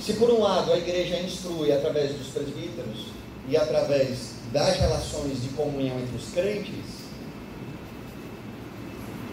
Se 0.00 0.14
por 0.14 0.30
um 0.30 0.40
lado 0.40 0.72
a 0.72 0.78
igreja 0.78 1.18
instrui 1.20 1.72
através 1.72 2.12
dos 2.12 2.28
presbíteros 2.28 3.08
e 3.48 3.56
através 3.56 4.34
das 4.52 4.76
relações 4.78 5.42
de 5.42 5.50
comunhão 5.50 5.98
entre 6.00 6.16
os 6.16 6.32
crentes, 6.32 7.00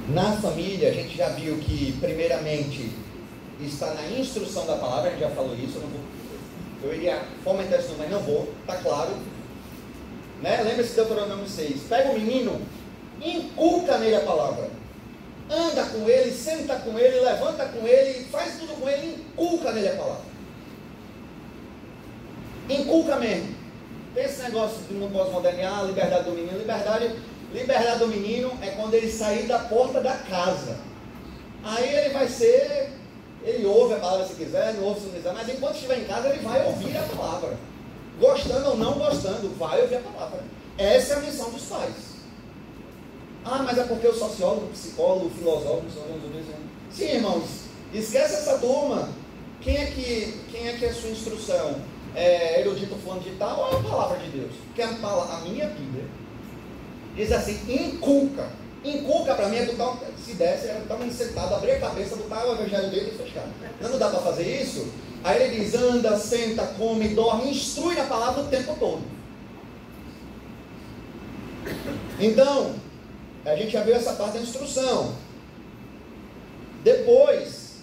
na 0.10 0.34
família 0.34 0.90
a 0.90 0.94
gente 0.94 1.18
já 1.18 1.30
viu 1.30 1.58
que 1.58 1.94
primeiramente 2.00 2.92
está 3.62 3.94
na 3.94 4.10
instrução 4.12 4.66
da 4.66 4.76
palavra, 4.76 5.10
a 5.10 5.12
gente 5.12 5.22
já 5.22 5.30
falou 5.32 5.56
isso, 5.56 5.78
eu, 5.78 5.82
não 5.82 5.90
vou, 5.90 6.02
eu 6.84 6.96
iria 6.96 7.24
fomentar 7.44 7.80
isso, 7.80 7.96
mas 7.98 8.12
não 8.12 8.20
vou, 8.20 8.48
está 8.62 8.76
claro. 8.78 9.18
Né? 10.42 10.62
Lembra-se 10.64 10.90
de 10.90 10.96
Deuteronômio 10.96 11.48
6, 11.48 11.82
pega 11.90 12.12
o 12.12 12.20
menino, 12.20 12.62
inculca 13.20 13.98
nele 13.98 14.18
a 14.18 14.22
palavra 14.22 14.70
anda 15.50 15.84
com 15.86 16.10
ele, 16.10 16.32
senta 16.32 16.76
com 16.78 16.98
ele, 16.98 17.20
levanta 17.20 17.66
com 17.66 17.88
ele, 17.88 18.26
faz 18.26 18.60
tudo 18.60 18.80
com 18.80 18.90
ele, 18.90 19.26
inculca 19.32 19.72
nele 19.72 19.90
a 19.90 19.96
palavra. 19.96 20.26
Inculca 22.70 23.16
mesmo. 23.18 23.56
Tem 24.14 24.26
esse 24.26 24.42
negócio 24.44 24.80
de 24.90 24.96
não 24.96 25.10
pós-moderno, 25.10 25.62
ah, 25.64 25.84
liberdade 25.84 26.26
do 26.26 26.32
menino. 26.32 26.58
Liberdade, 26.58 27.12
liberdade 27.54 28.00
do 28.00 28.08
menino 28.08 28.52
é 28.62 28.72
quando 28.72 28.94
ele 28.94 29.12
sair 29.12 29.48
da 29.48 29.60
porta 29.60 30.02
da 30.02 30.14
casa. 30.14 30.78
Aí 31.64 31.96
ele 31.96 32.10
vai 32.10 32.28
ser, 32.28 32.92
ele 33.44 33.66
ouve 33.66 33.94
a 33.94 34.00
palavra 34.00 34.26
se 34.26 34.36
quiser, 34.36 34.74
não 34.74 34.84
ouve 34.84 35.02
se 35.02 35.06
não 35.08 35.14
quiser, 35.14 35.34
mas 35.34 35.50
enquanto 35.50 35.76
estiver 35.76 36.00
em 36.00 36.06
casa 36.06 36.30
ele 36.30 36.40
vai 36.40 36.66
ouvir 36.66 36.98
a 36.98 37.04
palavra. 37.04 37.58
Gostando 38.20 38.70
ou 38.70 38.78
não 38.78 38.94
gostando, 38.94 39.50
vai 39.56 39.82
ouvir 39.82 39.96
a 39.96 40.00
palavra. 40.00 40.44
Essa 40.78 41.14
é 41.14 41.18
a 41.18 41.20
missão 41.22 41.50
dos 41.52 41.64
pais. 41.64 42.17
Ah, 43.50 43.64
mas 43.64 43.78
é 43.78 43.84
porque 43.84 44.08
o 44.08 44.14
sociólogo, 44.14 44.66
o 44.66 44.70
psicólogo, 44.70 45.28
o 45.28 45.30
filósofo, 45.30 45.84
o 45.86 46.92
Sim, 46.92 47.06
irmãos, 47.06 47.46
esquece 47.94 48.36
essa 48.36 48.58
turma. 48.58 49.10
Quem 49.62 49.78
é 49.78 49.86
que, 49.86 50.40
quem 50.52 50.68
é, 50.68 50.74
que 50.74 50.86
é 50.86 50.90
a 50.90 50.94
sua 50.94 51.10
instrução? 51.10 51.76
é, 52.18 52.62
erudito 52.62 52.96
fulano 52.96 53.22
de 53.22 53.30
tal, 53.32 53.60
ou 53.60 53.78
é 53.78 53.80
a 53.80 53.90
palavra 53.90 54.18
de 54.18 54.30
Deus? 54.30 54.52
Porque 54.66 54.82
a, 54.82 54.88
a 54.88 55.42
minha 55.42 55.68
Bíblia 55.68 56.06
diz 57.16 57.32
assim, 57.32 57.60
inculca. 57.72 58.50
Inculca 58.84 59.36
para 59.36 59.50
mim 59.50 59.58
é 59.58 59.66
botar, 59.66 60.00
se 60.24 60.34
desse, 60.34 60.68
é 60.68 60.82
botar 60.88 61.04
um 61.04 61.12
sentado, 61.12 61.54
abrir 61.54 61.72
a 61.72 61.80
cabeça, 61.80 62.16
botar 62.16 62.46
o 62.48 62.54
evangelho 62.54 62.90
dele 62.90 63.14
e 63.14 63.24
fechar. 63.24 63.48
Não 63.80 64.00
dá 64.00 64.10
para 64.10 64.20
fazer 64.20 64.62
isso? 64.62 64.88
Aí 65.24 65.44
ele 65.44 65.64
diz, 65.64 65.76
anda, 65.76 66.18
senta, 66.18 66.66
come, 66.78 67.10
dorme, 67.10 67.52
instrui 67.52 67.96
na 67.96 68.06
palavra 68.06 68.42
o 68.42 68.48
tempo 68.48 68.76
todo. 68.80 69.02
Então, 72.20 72.74
a 73.50 73.56
gente 73.56 73.72
já 73.72 73.84
viu 73.84 73.96
essa 73.96 74.14
parte 74.14 74.34
da 74.34 74.44
instrução. 74.44 75.14
Depois, 76.84 77.78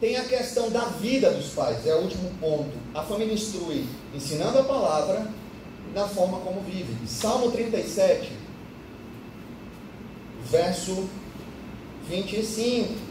tem 0.00 0.16
a 0.16 0.24
questão 0.24 0.70
da 0.70 0.84
vida 0.84 1.30
dos 1.30 1.50
pais, 1.50 1.86
é 1.86 1.94
o 1.94 2.02
último 2.02 2.30
ponto. 2.40 2.70
A 2.94 3.02
família 3.02 3.34
instrui 3.34 3.86
ensinando 4.14 4.58
a 4.58 4.64
palavra 4.64 5.26
na 5.94 6.06
forma 6.06 6.38
como 6.40 6.60
vive. 6.60 7.06
Salmo 7.06 7.50
37, 7.50 8.32
verso 10.44 11.08
25. 12.08 13.07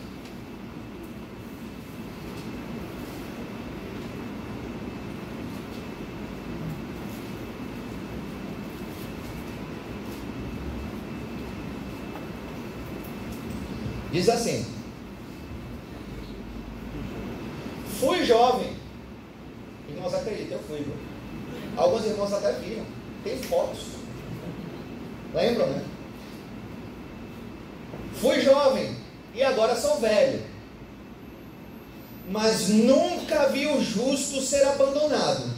Diz 14.18 14.30
assim: 14.30 14.66
Fui 18.00 18.26
jovem. 18.26 18.74
Irmãos, 19.88 20.12
acredita, 20.12 20.56
eu 20.56 20.60
fui. 20.64 20.78
Viu? 20.78 20.96
Alguns 21.76 22.04
irmãos 22.04 22.34
até 22.34 22.54
viram. 22.54 22.84
Tem 23.24 23.38
fotos. 23.38 23.82
Lembram, 25.36 25.68
né? 25.68 25.86
Fui 28.16 28.42
jovem 28.42 28.96
e 29.36 29.44
agora 29.44 29.76
sou 29.76 30.00
velho. 30.00 30.44
Mas 32.28 32.70
nunca 32.70 33.50
vi 33.50 33.68
o 33.68 33.84
justo 33.84 34.42
ser 34.42 34.64
abandonado, 34.66 35.54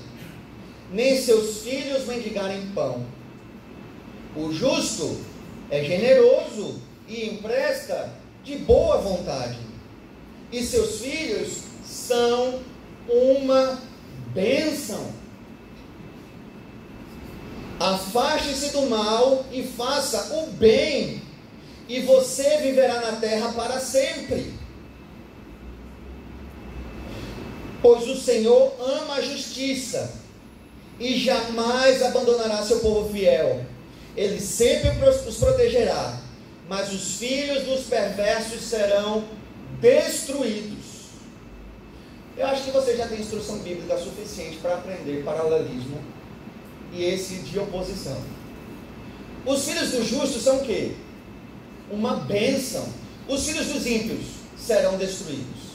nem 0.92 1.16
seus 1.16 1.62
filhos 1.62 2.06
mendigarem 2.06 2.72
pão. 2.76 3.06
O 4.36 4.52
justo 4.52 5.18
é 5.72 5.82
generoso 5.82 6.82
e 7.08 7.30
empresta 7.30 8.19
de 8.44 8.58
boa 8.58 8.98
vontade, 8.98 9.60
e 10.52 10.64
seus 10.64 11.00
filhos 11.00 11.60
são 11.86 12.60
uma 13.08 13.80
bênção. 14.34 15.12
Afaste-se 17.80 18.72
do 18.72 18.84
mal 18.84 19.46
e 19.52 19.64
faça 19.64 20.36
o 20.36 20.48
bem, 20.52 21.22
e 21.88 22.02
você 22.02 22.58
viverá 22.58 23.00
na 23.00 23.14
terra 23.14 23.54
para 23.54 23.80
sempre. 23.80 24.54
Pois 27.82 28.08
o 28.10 28.16
Senhor 28.16 28.74
ama 28.80 29.16
a 29.16 29.22
justiça 29.22 30.14
e 31.00 31.18
jamais 31.18 32.04
abandonará 32.04 32.62
seu 32.62 32.80
povo 32.80 33.10
fiel. 33.10 33.66
Ele 34.18 34.40
sempre 34.40 34.90
os 35.10 35.38
protegerá, 35.38 36.20
mas 36.70 36.94
os 36.94 37.16
filhos 37.16 37.64
dos 37.64 37.88
perversos 37.88 38.62
serão 38.62 39.26
destruídos. 39.82 41.10
Eu 42.38 42.46
acho 42.46 42.64
que 42.64 42.72
você 42.72 42.96
já 42.96 43.08
tem 43.08 43.20
instrução 43.20 43.58
bíblica 43.58 43.98
suficiente 43.98 44.58
para 44.58 44.76
aprender 44.76 45.24
paralelismo 45.24 46.00
e 46.94 47.04
esse 47.04 47.40
de 47.40 47.58
oposição. 47.58 48.22
Os 49.46 49.66
filhos 49.66 49.90
dos 49.90 50.08
justos 50.08 50.44
são 50.44 50.58
o 50.58 50.66
quê? 50.66 50.92
Uma 51.90 52.18
bênção. 52.18 52.88
Os 53.28 53.48
filhos 53.48 53.66
dos 53.68 53.86
ímpios 53.88 54.26
serão 54.56 54.96
destruídos. 54.96 55.70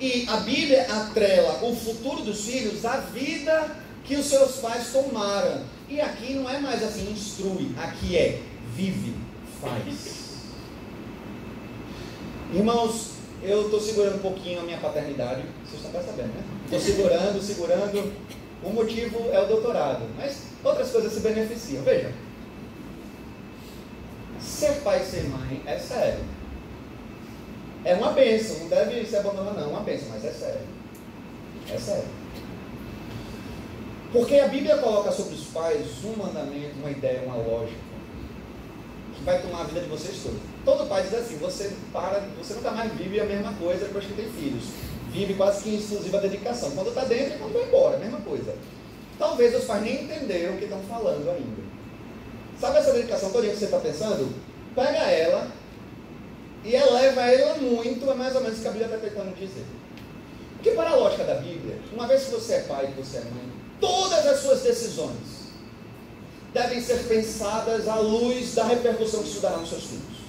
E 0.00 0.24
a 0.28 0.36
Bíblia 0.36 0.86
atrela 0.88 1.64
o 1.64 1.74
futuro 1.74 2.22
dos 2.22 2.44
filhos 2.44 2.84
à 2.84 2.98
vida 2.98 3.76
que 4.04 4.14
os 4.14 4.26
seus 4.26 4.56
pais 4.58 4.92
tomaram. 4.92 5.64
E 5.88 6.00
aqui 6.00 6.34
não 6.34 6.48
é 6.48 6.60
mais 6.60 6.80
assim, 6.82 7.10
instrui, 7.10 7.72
aqui 7.76 8.16
é 8.16 8.40
vive, 8.74 9.14
faz. 9.60 10.20
Irmãos, 12.52 13.10
eu 13.42 13.66
estou 13.66 13.80
segurando 13.80 14.16
um 14.16 14.20
pouquinho 14.20 14.60
a 14.60 14.62
minha 14.62 14.78
paternidade, 14.78 15.42
vocês 15.64 15.76
estão 15.76 15.92
percebendo, 15.92 16.34
né? 16.34 16.44
Estou 16.64 16.80
segurando, 16.80 17.42
segurando. 17.42 18.12
O 18.62 18.70
motivo 18.70 19.30
é 19.32 19.40
o 19.40 19.46
doutorado, 19.46 20.04
mas 20.18 20.42
outras 20.62 20.90
coisas 20.90 21.12
se 21.12 21.20
beneficiam. 21.20 21.82
Veja, 21.82 22.12
ser 24.38 24.80
pai 24.82 25.00
e 25.00 25.04
ser 25.04 25.24
mãe 25.28 25.62
é 25.64 25.78
sério. 25.78 26.24
É 27.84 27.94
uma 27.94 28.12
bênção, 28.12 28.58
não 28.58 28.68
deve 28.68 29.06
ser 29.06 29.18
abandonado, 29.18 29.56
não, 29.56 29.64
é 29.64 29.66
uma 29.68 29.80
bênção, 29.80 30.08
mas 30.10 30.24
é 30.24 30.32
sério. 30.32 30.60
É 31.72 31.78
sério. 31.78 32.08
Porque 34.12 34.36
a 34.36 34.48
Bíblia 34.48 34.76
coloca 34.78 35.10
sobre 35.12 35.34
os 35.34 35.44
pais 35.44 35.86
um 36.04 36.22
mandamento, 36.22 36.74
uma 36.78 36.90
ideia, 36.90 37.22
uma 37.22 37.36
lógica 37.36 37.89
que 39.20 39.24
vai 39.24 39.40
tomar 39.40 39.60
a 39.60 39.64
vida 39.64 39.80
de 39.80 39.88
vocês 39.88 40.16
todos. 40.22 40.40
Todo 40.64 40.88
pai 40.88 41.02
diz 41.02 41.14
assim, 41.14 41.36
você 41.36 41.70
para, 41.92 42.20
você 42.38 42.54
nunca 42.54 42.70
mais 42.70 42.92
vive 42.92 43.20
a 43.20 43.24
mesma 43.24 43.52
coisa 43.54 43.84
depois 43.84 44.04
que 44.04 44.14
tem 44.14 44.28
filhos. 44.30 44.64
Vive 45.12 45.34
quase 45.34 45.62
que 45.62 45.76
exclusiva 45.76 46.18
dedicação. 46.18 46.70
Quando 46.72 46.88
está 46.88 47.04
dentro 47.04 47.34
e 47.34 47.38
quando 47.38 47.52
vai 47.52 47.64
embora, 47.64 47.98
mesma 47.98 48.20
coisa. 48.20 48.54
Talvez 49.18 49.54
os 49.54 49.64
pais 49.64 49.82
nem 49.82 50.04
entenderam 50.04 50.54
o 50.54 50.58
que 50.58 50.64
estão 50.64 50.80
falando 50.82 51.28
ainda. 51.28 51.62
Sabe 52.58 52.78
essa 52.78 52.92
dedicação 52.92 53.30
toda 53.30 53.46
que 53.46 53.56
você 53.56 53.66
está 53.66 53.78
pensando? 53.78 54.34
Pega 54.74 54.98
ela 54.98 55.48
e 56.64 56.74
eleva 56.74 57.22
ela 57.22 57.54
muito, 57.56 58.10
é 58.10 58.14
mais 58.14 58.34
ou 58.34 58.42
menos 58.42 58.58
o 58.58 58.62
que 58.62 58.68
a 58.68 58.70
Bíblia 58.70 58.94
está 58.94 59.08
tentando 59.08 59.34
dizer. 59.34 59.64
Porque 60.54 60.70
para 60.72 60.90
a 60.90 60.94
lógica 60.94 61.24
da 61.24 61.34
Bíblia, 61.36 61.78
uma 61.92 62.06
vez 62.06 62.24
que 62.24 62.30
você 62.32 62.54
é 62.54 62.60
pai 62.60 62.90
e 62.90 63.00
você 63.00 63.18
é 63.18 63.20
mãe, 63.22 63.50
todas 63.80 64.26
as 64.26 64.40
suas 64.40 64.60
decisões 64.60 65.39
devem 66.52 66.80
ser 66.80 66.98
pensadas 67.08 67.88
à 67.88 67.96
luz 67.96 68.54
da 68.54 68.64
repercussão 68.64 69.22
que 69.22 69.28
isso 69.28 69.40
dará 69.40 69.58
nos 69.58 69.68
seus 69.68 69.84
filhos. 69.84 70.20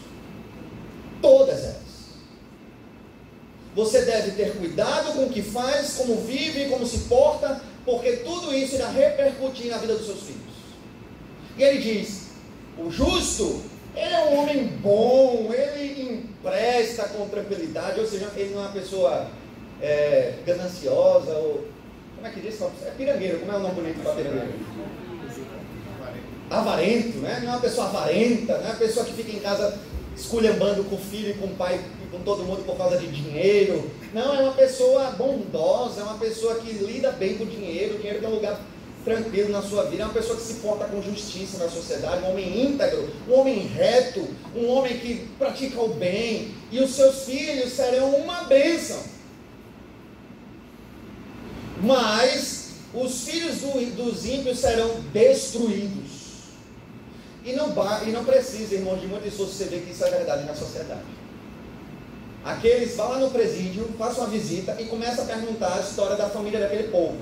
Todas 1.21 1.59
elas. 1.59 1.91
Você 3.75 4.01
deve 4.01 4.31
ter 4.31 4.57
cuidado 4.57 5.13
com 5.13 5.25
o 5.25 5.29
que 5.29 5.41
faz, 5.41 5.93
como 5.93 6.15
vive, 6.17 6.69
como 6.69 6.85
se 6.85 6.99
porta, 6.99 7.61
porque 7.85 8.17
tudo 8.17 8.53
isso 8.53 8.75
irá 8.75 8.89
repercutir 8.89 9.71
na 9.71 9.77
vida 9.77 9.95
dos 9.95 10.05
seus 10.05 10.21
filhos. 10.21 10.41
E 11.57 11.63
ele 11.63 11.79
diz: 11.79 12.27
o 12.77 12.91
justo, 12.91 13.61
ele 13.95 14.13
é 14.13 14.25
um 14.25 14.39
homem 14.39 14.67
bom, 14.81 15.51
ele 15.53 16.13
empresta 16.13 17.03
com 17.09 17.29
tranquilidade, 17.29 17.99
ou 17.99 18.05
seja, 18.05 18.29
ele 18.35 18.53
não 18.53 18.61
é 18.61 18.65
uma 18.65 18.73
pessoa 18.73 19.27
é, 19.81 20.35
gananciosa, 20.45 21.31
ou. 21.33 21.71
Como 22.15 22.27
é 22.27 22.29
que 22.29 22.41
diz? 22.41 22.61
É 22.61 22.91
pirangueiro, 22.95 23.39
como 23.39 23.51
é 23.51 23.55
o 23.55 23.59
nome 23.59 23.75
bonito 23.75 24.03
para 24.03 24.13
pirangueiro? 24.13 24.53
Avarento, 26.51 27.17
né? 27.19 27.39
não 27.41 27.49
é 27.49 27.51
uma 27.53 27.61
pessoa 27.61 27.87
avarenta, 27.87 28.57
não 28.57 28.65
é 28.65 28.69
uma 28.69 28.75
pessoa 28.75 29.05
que 29.05 29.13
fica 29.13 29.31
em 29.31 29.39
casa 29.39 29.77
esculhambando 30.15 30.83
com 30.83 30.95
o 30.95 30.99
filho 30.99 31.31
e 31.31 31.33
com 31.35 31.47
o 31.47 31.55
pai 31.55 31.79
e 32.03 32.11
com 32.11 32.19
todo 32.23 32.43
mundo 32.43 32.65
por 32.65 32.77
causa 32.77 32.97
de 32.97 33.07
dinheiro. 33.07 33.89
Não, 34.13 34.35
é 34.35 34.43
uma 34.43 34.51
pessoa 34.51 35.11
bondosa, 35.11 36.01
é 36.01 36.03
uma 36.03 36.17
pessoa 36.17 36.55
que 36.55 36.71
lida 36.71 37.11
bem 37.11 37.37
com 37.37 37.45
o 37.45 37.47
dinheiro, 37.47 37.95
o 37.95 37.97
dinheiro 37.97 38.19
tem 38.19 38.29
um 38.29 38.35
lugar 38.35 38.59
tranquilo 39.03 39.49
na 39.49 39.61
sua 39.61 39.85
vida, 39.85 40.03
é 40.03 40.05
uma 40.05 40.13
pessoa 40.13 40.37
que 40.37 40.43
se 40.43 40.55
porta 40.55 40.85
com 40.85 41.01
justiça 41.01 41.57
na 41.57 41.69
sociedade, 41.69 42.23
um 42.23 42.31
homem 42.31 42.65
íntegro, 42.65 43.09
um 43.27 43.33
homem 43.33 43.59
reto, 43.67 44.27
um 44.55 44.67
homem 44.67 44.97
que 44.99 45.27
pratica 45.39 45.81
o 45.81 45.93
bem, 45.93 46.53
e 46.71 46.79
os 46.79 46.91
seus 46.91 47.23
filhos 47.23 47.71
serão 47.71 48.11
uma 48.15 48.43
bênção. 48.43 49.01
Mas 51.81 52.73
os 52.93 53.23
filhos 53.23 53.57
do, 53.57 53.95
dos 53.95 54.25
ímpios 54.25 54.59
serão 54.59 55.01
destruídos. 55.11 56.20
E 57.43 57.53
não, 57.53 57.73
e 58.05 58.11
não 58.11 58.23
precisa, 58.23 58.75
irmão, 58.75 58.95
de 58.97 59.07
muito 59.07 59.27
esforço 59.27 59.53
você 59.53 59.65
ver 59.65 59.81
que 59.81 59.91
isso 59.91 60.05
é 60.05 60.11
verdade 60.11 60.45
na 60.45 60.53
sociedade. 60.53 61.01
Aqueles 62.43 62.95
vão 62.95 63.09
lá 63.09 63.17
no 63.19 63.31
presídio, 63.31 63.87
façam 63.97 64.23
uma 64.23 64.29
visita 64.29 64.75
e 64.79 64.85
começa 64.85 65.21
a 65.21 65.25
perguntar 65.25 65.75
a 65.75 65.79
história 65.79 66.15
da 66.15 66.29
família 66.29 66.59
daquele 66.59 66.89
povo. 66.89 67.17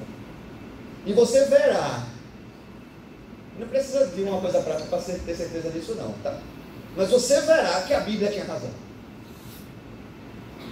E 1.05 1.13
você 1.13 1.45
verá. 1.45 2.05
Não 3.57 3.67
precisa 3.67 4.07
de 4.07 4.21
uma 4.23 4.39
coisa 4.39 4.61
prática 4.61 4.87
para 4.89 4.99
ter 4.99 5.35
certeza 5.35 5.69
disso, 5.69 5.95
não, 5.95 6.13
tá? 6.23 6.37
Mas 6.95 7.09
você 7.09 7.41
verá 7.41 7.81
que 7.81 7.93
a 7.93 7.99
Bíblia 7.99 8.31
tinha 8.31 8.45
razão. 8.45 8.71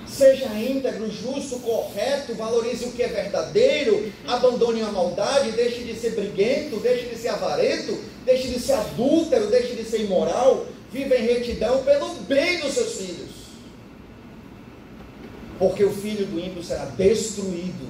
Seja 0.07 0.45
íntegro, 0.47 1.11
justo, 1.11 1.59
correto, 1.59 2.33
valorize 2.33 2.85
o 2.85 2.91
que 2.93 3.03
é 3.03 3.07
verdadeiro, 3.07 4.11
abandone 4.25 4.81
a 4.81 4.91
maldade, 4.91 5.51
deixe 5.51 5.83
de 5.83 5.99
ser 5.99 6.11
briguento, 6.11 6.79
deixe 6.79 7.07
de 7.07 7.17
ser 7.17 7.29
avarento, 7.29 7.97
deixe 8.27 8.49
de 8.49 8.59
ser 8.59 8.73
adúltero, 8.73 9.47
deixe 9.47 9.73
de 9.73 9.85
ser 9.85 10.01
imoral, 10.01 10.67
viva 10.91 11.15
em 11.15 11.25
retidão 11.25 11.83
pelo 11.83 12.13
bem 12.23 12.59
dos 12.59 12.73
seus 12.73 12.93
filhos. 12.95 13.29
Porque 15.57 15.83
o 15.83 15.91
filho 15.91 16.27
do 16.27 16.39
ímpio 16.39 16.61
será 16.61 16.85
destruído. 16.85 17.87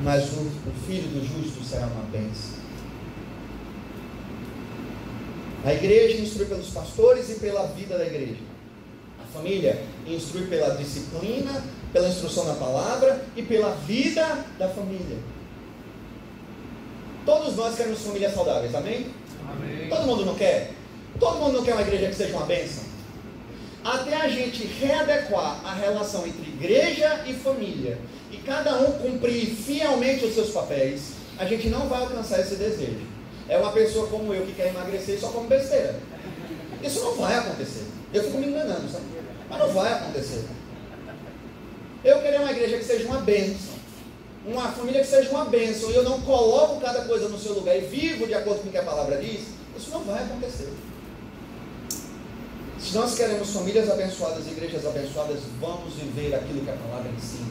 mas 0.00 0.30
o, 0.34 0.40
o 0.40 0.72
filho 0.86 1.08
do 1.08 1.24
justo 1.26 1.64
será 1.64 1.86
uma 1.86 2.02
bênção. 2.12 2.58
A 5.64 5.72
igreja 5.72 6.20
instrui 6.20 6.44
pelos 6.46 6.68
pastores 6.68 7.30
e 7.30 7.40
pela 7.40 7.66
vida 7.68 7.96
da 7.96 8.06
igreja. 8.06 8.42
A 9.18 9.24
família 9.32 9.82
instrui 10.06 10.46
pela 10.48 10.76
disciplina, 10.76 11.64
pela 11.94 12.08
instrução 12.08 12.44
na 12.44 12.54
palavra 12.54 13.24
e 13.34 13.42
pela 13.42 13.70
vida 13.70 14.44
da 14.58 14.68
família. 14.68 15.18
Todos 17.26 17.56
nós 17.56 17.76
queremos 17.76 18.00
famílias 18.00 18.32
saudáveis, 18.32 18.74
amém? 18.74 19.08
amém? 19.50 19.88
Todo 19.90 20.06
mundo 20.06 20.24
não 20.24 20.34
quer? 20.34 20.70
Todo 21.20 21.38
mundo 21.38 21.58
não 21.58 21.64
quer 21.64 21.72
uma 21.74 21.82
igreja 21.82 22.06
que 22.06 22.14
seja 22.14 22.34
uma 22.34 22.46
bênção? 22.46 22.84
Até 23.84 24.16
a 24.16 24.28
gente 24.28 24.64
readequar 24.66 25.60
a 25.64 25.74
relação 25.74 26.26
entre 26.26 26.42
igreja 26.42 27.24
e 27.26 27.34
família 27.34 27.98
e 28.30 28.38
cada 28.38 28.76
um 28.78 28.92
cumprir 28.92 29.46
fielmente 29.46 30.24
os 30.24 30.34
seus 30.34 30.50
papéis, 30.50 31.12
a 31.38 31.44
gente 31.44 31.68
não 31.68 31.88
vai 31.88 32.00
alcançar 32.00 32.40
esse 32.40 32.54
desejo 32.56 33.16
é 33.48 33.56
uma 33.58 33.72
pessoa 33.72 34.08
como 34.08 34.34
eu 34.34 34.44
que 34.44 34.54
quer 34.54 34.68
emagrecer 34.68 35.16
e 35.16 35.20
só 35.20 35.28
come 35.28 35.48
besteira. 35.48 35.94
Isso 36.82 37.00
não 37.00 37.14
vai 37.14 37.36
acontecer. 37.36 37.84
Eu 38.12 38.24
fico 38.24 38.38
me 38.38 38.48
enganando, 38.48 38.88
sabe? 38.90 39.04
Mas 39.48 39.58
não 39.58 39.68
vai 39.68 39.92
acontecer. 39.92 40.44
Eu 42.04 42.20
queria 42.22 42.40
uma 42.40 42.50
igreja 42.50 42.78
que 42.78 42.84
seja 42.84 43.06
uma 43.06 43.20
bênção. 43.20 43.75
Uma 44.46 44.70
família 44.70 45.00
que 45.00 45.08
seja 45.08 45.30
uma 45.30 45.46
bênção. 45.46 45.90
E 45.90 45.94
eu 45.96 46.04
não 46.04 46.20
coloco 46.20 46.80
cada 46.80 47.04
coisa 47.04 47.28
no 47.28 47.38
seu 47.38 47.54
lugar 47.54 47.76
e 47.76 47.80
vivo 47.80 48.26
de 48.26 48.34
acordo 48.34 48.62
com 48.62 48.68
o 48.68 48.70
que 48.70 48.78
a 48.78 48.82
palavra 48.84 49.18
diz. 49.18 49.48
Isso 49.76 49.90
não 49.90 50.04
vai 50.04 50.22
acontecer. 50.22 50.72
Se 52.78 52.94
nós 52.94 53.16
queremos 53.16 53.50
famílias 53.50 53.90
abençoadas, 53.90 54.46
igrejas 54.46 54.86
abençoadas, 54.86 55.40
vamos 55.60 55.94
viver 55.94 56.32
aquilo 56.34 56.60
que 56.60 56.70
a 56.70 56.76
palavra 56.76 57.10
ensina. 57.10 57.50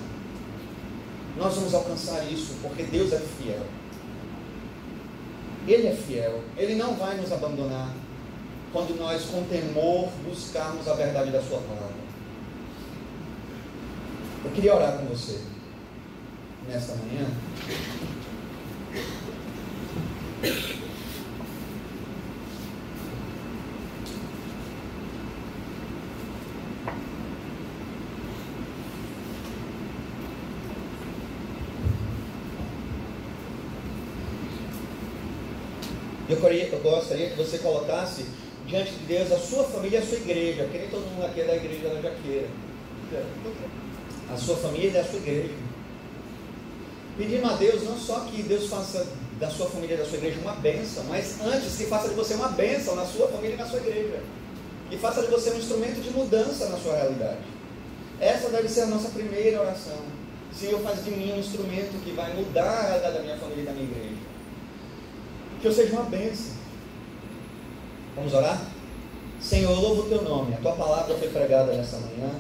Nós 1.36 1.54
vamos 1.56 1.74
alcançar 1.74 2.24
isso 2.32 2.54
porque 2.62 2.84
Deus 2.84 3.12
é 3.12 3.20
fiel. 3.20 3.66
Ele 5.68 5.88
é 5.88 5.96
fiel, 5.96 6.42
Ele 6.56 6.76
não 6.76 6.96
vai 6.96 7.18
nos 7.18 7.32
abandonar 7.34 7.92
quando 8.72 8.98
nós, 8.98 9.24
com 9.26 9.44
temor, 9.46 10.10
buscarmos 10.24 10.88
a 10.88 10.94
verdade 10.94 11.32
da 11.32 11.42
Sua 11.42 11.60
palavra. 11.60 12.06
Eu 14.46 14.52
queria 14.52 14.76
orar 14.76 14.98
com 14.98 15.06
você 15.06 15.55
nesta 16.68 16.96
manhã. 16.96 17.28
Eu, 36.28 36.38
gostaria 36.82 37.30
que 37.30 37.38
você 37.38 37.60
colocasse 37.60 38.26
diante 38.68 38.92
de 38.92 39.06
Deus 39.06 39.32
a 39.32 39.38
sua 39.38 39.64
família 39.64 40.00
e 40.00 40.02
a 40.02 40.06
sua 40.06 40.18
igreja, 40.18 40.64
porque 40.64 40.80
nem 40.80 40.90
todo 40.90 41.06
mundo 41.12 41.26
aqui 41.26 41.42
é 41.42 41.46
da 41.46 41.56
igreja 41.56 41.90
da 41.90 42.02
Jaqueira. 42.02 42.48
A 44.32 44.38
sua 44.38 44.58
família 44.58 44.92
e 44.92 44.98
a 44.98 45.06
sua 45.06 45.20
igreja. 45.20 45.65
Pedindo 47.18 47.48
a 47.48 47.54
Deus 47.54 47.84
não 47.84 47.98
só 47.98 48.22
que 48.22 48.44
Deus 48.44 48.68
faça 48.68 49.08
da 49.40 49.50
sua 49.50 49.68
família 49.68 49.96
e 49.96 49.98
da 49.98 50.06
sua 50.06 50.18
igreja 50.18 50.40
uma 50.42 50.54
bênção, 50.54 51.04
mas 51.06 51.40
antes 51.42 51.78
que 51.78 51.86
faça 51.86 52.10
de 52.10 52.16
você 52.16 52.34
uma 52.34 52.50
bênção 52.50 52.96
na 52.96 53.06
sua 53.06 53.28
família 53.28 53.56
e 53.56 53.58
na 53.58 53.66
sua 53.66 53.80
igreja. 53.80 54.22
Que 54.90 54.98
faça 54.98 55.22
de 55.22 55.28
você 55.28 55.52
um 55.52 55.58
instrumento 55.58 56.02
de 56.02 56.10
mudança 56.12 56.70
na 56.70 56.78
sua 56.78 56.96
realidade. 56.96 57.40
Essa 58.20 58.50
deve 58.50 58.70
ser 58.70 58.82
a 58.82 58.88
nossa 58.88 59.10
primeira 59.10 59.62
oração. 59.62 59.98
Senhor, 60.54 60.80
faz 60.82 61.04
de 61.04 61.12
mim 61.12 61.34
um 61.34 61.40
instrumento 61.40 62.02
que 62.04 62.12
vai 62.12 62.34
mudar 62.34 62.64
a 62.64 62.88
realidade 62.88 63.14
da 63.16 63.24
minha 63.24 63.38
família 63.38 63.64
e 63.64 63.66
da 63.66 63.72
minha 63.74 63.86
igreja. 63.86 64.16
Que 65.62 65.68
eu 65.68 65.74
seja 65.74 65.94
uma 65.94 66.04
bênção. 66.04 66.54
Vamos 68.16 68.34
orar? 68.34 68.62
Senhor, 69.42 69.72
eu 69.72 69.80
louvo 69.80 70.04
o 70.04 70.10
teu 70.10 70.22
nome. 70.22 70.54
A 70.54 70.58
tua 70.58 70.74
palavra 70.74 71.16
foi 71.16 71.30
pregada 71.30 71.74
nessa 71.74 71.98
manhã. 71.98 72.32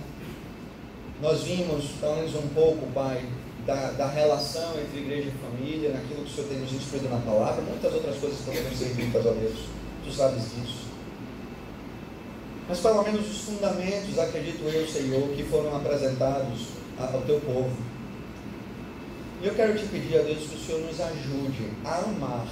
Nós 1.22 1.44
vimos, 1.44 1.86
pelo 2.00 2.16
menos 2.16 2.36
um 2.36 2.48
pouco, 2.50 2.86
Pai, 2.94 3.26
da, 3.66 3.92
da 3.92 4.08
relação 4.08 4.80
entre 4.80 5.00
igreja 5.00 5.30
e 5.30 5.32
família, 5.32 5.92
naquilo 5.92 6.24
que 6.24 6.32
o 6.32 6.36
Senhor 6.36 6.48
tem 6.48 6.60
nos 6.60 6.72
instruído 6.72 7.10
na 7.10 7.20
palavra. 7.20 7.62
Muitas 7.64 7.94
outras 7.94 8.18
coisas 8.18 8.40
também 8.46 8.64
nos 8.64 8.78
ser 8.78 8.94
ditas, 8.94 9.26
ó 9.26 9.32
Deus. 9.32 9.60
Tu 10.04 10.12
sabes 10.12 10.44
disso. 10.44 10.86
Mas 12.68 12.80
pelo 12.80 13.04
menos 13.04 13.30
os 13.30 13.42
fundamentos, 13.42 14.18
acredito 14.18 14.64
eu, 14.64 14.88
Senhor, 14.88 15.30
que 15.30 15.44
foram 15.44 15.76
apresentados 15.76 16.68
ao 16.98 17.22
teu 17.22 17.40
povo. 17.42 17.72
E 19.42 19.48
eu 19.48 19.54
quero 19.54 19.78
te 19.78 19.86
pedir, 19.88 20.20
a 20.20 20.22
Deus, 20.22 20.48
que 20.48 20.56
o 20.56 20.60
Senhor 20.60 20.82
nos 20.82 21.00
ajude 21.00 21.70
a 21.84 22.00
amar 22.00 22.48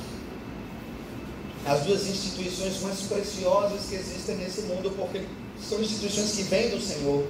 as 1.65 1.81
duas 1.81 2.07
instituições 2.07 2.81
mais 2.81 3.01
preciosas 3.01 3.85
que 3.89 3.95
existem 3.95 4.35
nesse 4.35 4.61
mundo, 4.63 4.91
porque 4.91 5.21
são 5.61 5.81
instituições 5.81 6.35
que 6.35 6.43
vêm 6.43 6.69
do 6.69 6.81
Senhor, 6.81 7.25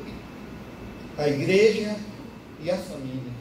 a 1.17 1.27
igreja 1.27 1.95
e 2.61 2.71
a 2.71 2.77
família. 2.77 3.32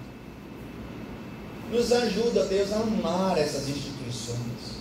Nos 1.73 1.91
ajuda, 1.91 2.45
Deus, 2.45 2.71
a 2.71 2.81
amar 2.81 3.39
essas 3.39 3.67
instituições, 3.67 4.77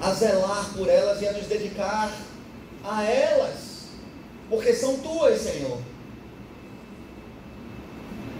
a 0.00 0.10
zelar 0.14 0.72
por 0.72 0.88
elas 0.88 1.20
e 1.20 1.28
a 1.28 1.32
nos 1.32 1.46
dedicar 1.46 2.16
a 2.82 3.04
elas, 3.04 3.88
porque 4.48 4.72
são 4.72 4.96
tuas, 5.00 5.38
Senhor. 5.38 5.78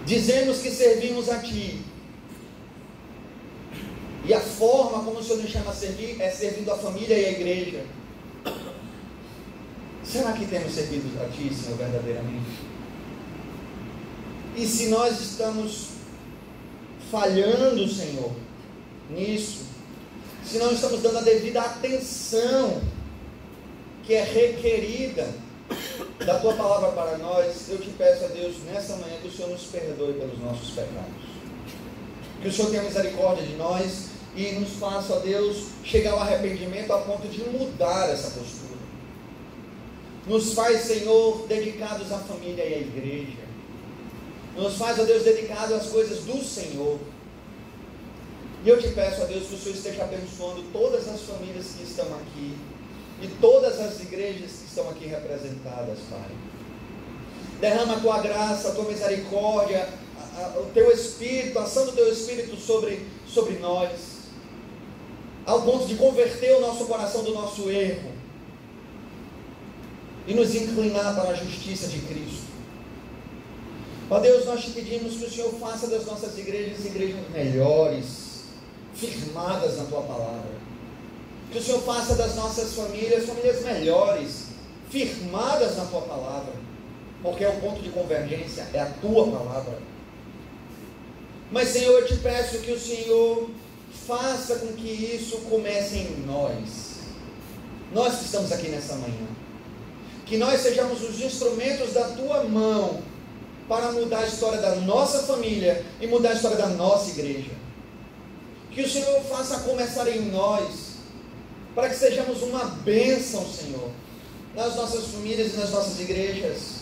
Dizemos 0.07 0.62
que 0.62 0.70
servimos 0.70 1.28
a 1.28 1.39
Ti, 1.41 1.84
e 4.24 4.32
a 4.32 4.41
forma 4.41 5.05
como 5.05 5.18
o 5.18 5.22
Senhor 5.22 5.43
nos 5.43 5.51
chama 5.51 5.72
a 5.72 5.74
servir 5.74 6.18
é 6.18 6.30
servindo 6.30 6.72
a 6.72 6.78
família 6.78 7.18
e 7.18 7.26
a 7.26 7.30
igreja. 7.32 7.84
Será 10.03 10.32
que 10.32 10.47
temos 10.47 10.72
servido 10.72 11.22
a 11.22 11.28
Ti, 11.28 11.55
Senhor, 11.55 11.76
verdadeiramente? 11.76 12.64
E 14.57 14.66
se 14.66 14.89
nós 14.89 15.20
estamos 15.20 15.95
falhando, 17.11 17.89
Senhor, 17.89 18.33
nisso, 19.11 19.67
se 20.45 20.59
não 20.59 20.73
estamos 20.73 21.01
dando 21.03 21.19
a 21.19 21.23
devida 21.23 21.61
atenção 21.61 22.81
que 24.05 24.15
é 24.15 24.23
requerida 24.23 25.29
da 26.25 26.39
Tua 26.39 26.55
palavra 26.55 26.93
para 26.93 27.19
nós, 27.19 27.69
eu 27.69 27.79
te 27.79 27.91
peço 27.91 28.25
a 28.25 28.29
Deus 28.29 28.57
nessa 28.65 28.97
manhã 28.97 29.17
que 29.21 29.29
o 29.29 29.33
Senhor 29.33 29.51
nos 29.51 29.65
perdoe 29.65 30.15
pelos 30.15 30.39
nossos 30.39 30.71
pecados. 30.71 31.37
Que 32.41 32.49
o 32.49 32.53
Senhor 32.53 32.71
tenha 32.71 32.83
misericórdia 32.83 33.45
de 33.45 33.55
nós 33.55 34.11
e 34.37 34.53
nos 34.53 34.75
faça, 34.75 35.15
ó 35.15 35.19
Deus, 35.19 35.69
chegar 35.83 36.13
ao 36.13 36.21
arrependimento 36.21 36.93
a 36.93 36.99
ponto 36.99 37.27
de 37.27 37.43
mudar 37.45 38.11
essa 38.11 38.31
postura. 38.31 38.77
Nos 40.27 40.55
faz, 40.55 40.83
Senhor, 40.83 41.47
dedicados 41.49 42.13
à 42.13 42.19
família 42.19 42.65
e 42.65 42.75
à 42.75 42.79
igreja. 42.79 43.45
Nos 44.57 44.77
faz, 44.77 44.99
ó 44.99 45.05
Deus, 45.05 45.23
dedicados 45.23 45.73
às 45.73 45.87
coisas 45.87 46.25
do 46.25 46.43
Senhor. 46.43 46.99
E 48.65 48.69
eu 48.69 48.81
te 48.81 48.89
peço, 48.89 49.23
ó 49.23 49.25
Deus, 49.27 49.47
que 49.47 49.55
o 49.55 49.59
Senhor 49.59 49.77
esteja 49.77 50.03
abençoando 50.03 50.63
todas 50.73 51.07
as 51.09 51.21
famílias 51.23 51.67
que 51.77 51.85
estão 51.85 52.07
aqui 52.17 52.57
e 53.21 53.29
todas 53.41 53.79
as 53.81 54.01
igrejas 54.01 54.51
que 54.51 54.69
estão 54.69 54.89
aqui 54.91 55.07
representadas, 55.07 55.99
Pai. 56.11 56.31
Derrama 57.61 57.97
a 57.97 58.01
tua 58.01 58.21
graça, 58.21 58.69
a 58.69 58.73
tua 58.73 58.85
misericórdia, 58.85 59.89
a, 60.19 60.43
a, 60.43 60.61
o 60.61 60.71
teu 60.73 60.91
Espírito, 60.91 61.59
a 61.59 61.63
ação 61.63 61.87
do 61.87 61.93
teu 61.93 62.11
Espírito 62.11 62.57
sobre, 62.57 63.07
sobre 63.27 63.55
nós 63.59 64.17
ao 65.47 65.63
ponto 65.63 65.87
de 65.87 65.95
converter 65.95 66.57
o 66.57 66.61
nosso 66.61 66.85
coração 66.87 67.23
do 67.23 67.33
nosso 67.33 67.71
erro 67.71 68.11
e 70.27 70.35
nos 70.35 70.55
inclinar 70.57 71.15
para 71.15 71.31
a 71.31 71.35
justiça 71.35 71.87
de 71.87 72.01
Cristo. 72.01 72.45
Ó 74.09 74.21
Deus, 74.21 74.45
nós 74.45 74.63
te 74.63 74.71
pedimos 74.71 75.17
que 75.17 75.25
o 75.25 75.31
Senhor 75.31 75.53
faça 75.55 75.89
das 75.89 76.07
nossas 76.07 76.39
igrejas 76.39 76.85
igrejas 76.85 77.29
melhores, 77.33 78.45
firmadas 78.95 79.77
na 79.79 79.85
tua 79.85 80.03
palavra. 80.03 80.55
Que 81.51 81.59
o 81.59 81.63
Senhor 81.63 81.83
faça 81.83 82.15
das 82.15 82.37
nossas 82.37 82.75
famílias 82.75 83.27
famílias 83.27 83.65
melhores, 83.65 84.47
firmadas 84.91 85.77
na 85.77 85.87
tua 85.87 86.03
palavra, 86.03 86.53
porque 87.21 87.43
é 87.43 87.49
o 87.49 87.61
ponto 87.61 87.83
de 87.83 87.91
convergência, 87.91 88.69
é 88.73 88.81
a 88.81 88.87
tua 89.01 89.27
palavra. 89.27 89.79
Mas, 91.51 91.69
Senhor, 91.69 92.01
eu 92.01 92.07
te 92.07 92.17
peço 92.17 92.59
que 92.59 92.73
o 92.73 92.79
Senhor 92.79 93.51
faça 94.07 94.57
com 94.57 94.73
que 94.75 94.89
isso 94.89 95.39
comece 95.51 95.97
em 95.97 96.25
nós. 96.27 96.97
Nós 97.93 98.19
que 98.19 98.25
estamos 98.25 98.53
aqui 98.53 98.69
nessa 98.69 98.95
manhã. 98.97 99.27
Que 100.25 100.37
nós 100.37 100.61
sejamos 100.61 101.03
os 101.03 101.21
instrumentos 101.21 101.93
da 101.93 102.09
tua 102.11 102.45
mão 102.45 103.01
para 103.69 103.93
mudar 103.93 104.21
a 104.21 104.27
história 104.27 104.61
da 104.61 104.77
nossa 104.77 105.23
família 105.23 105.85
e 106.01 106.07
mudar 106.07 106.31
a 106.31 106.35
história 106.35 106.57
da 106.57 106.69
nossa 106.69 107.11
igreja. 107.11 107.51
Que 108.71 108.83
o 108.83 108.91
Senhor 108.91 109.21
faça 109.23 109.61
começar 109.61 110.09
em 110.09 110.31
nós, 110.31 110.97
para 111.75 111.89
que 111.89 111.97
sejamos 111.97 112.43
uma 112.43 112.64
bênção, 112.64 113.45
Senhor, 113.47 113.91
nas 114.55 114.77
nossas 114.77 115.07
famílias 115.07 115.55
e 115.55 115.57
nas 115.57 115.71
nossas 115.71 115.99
igrejas. 116.01 116.77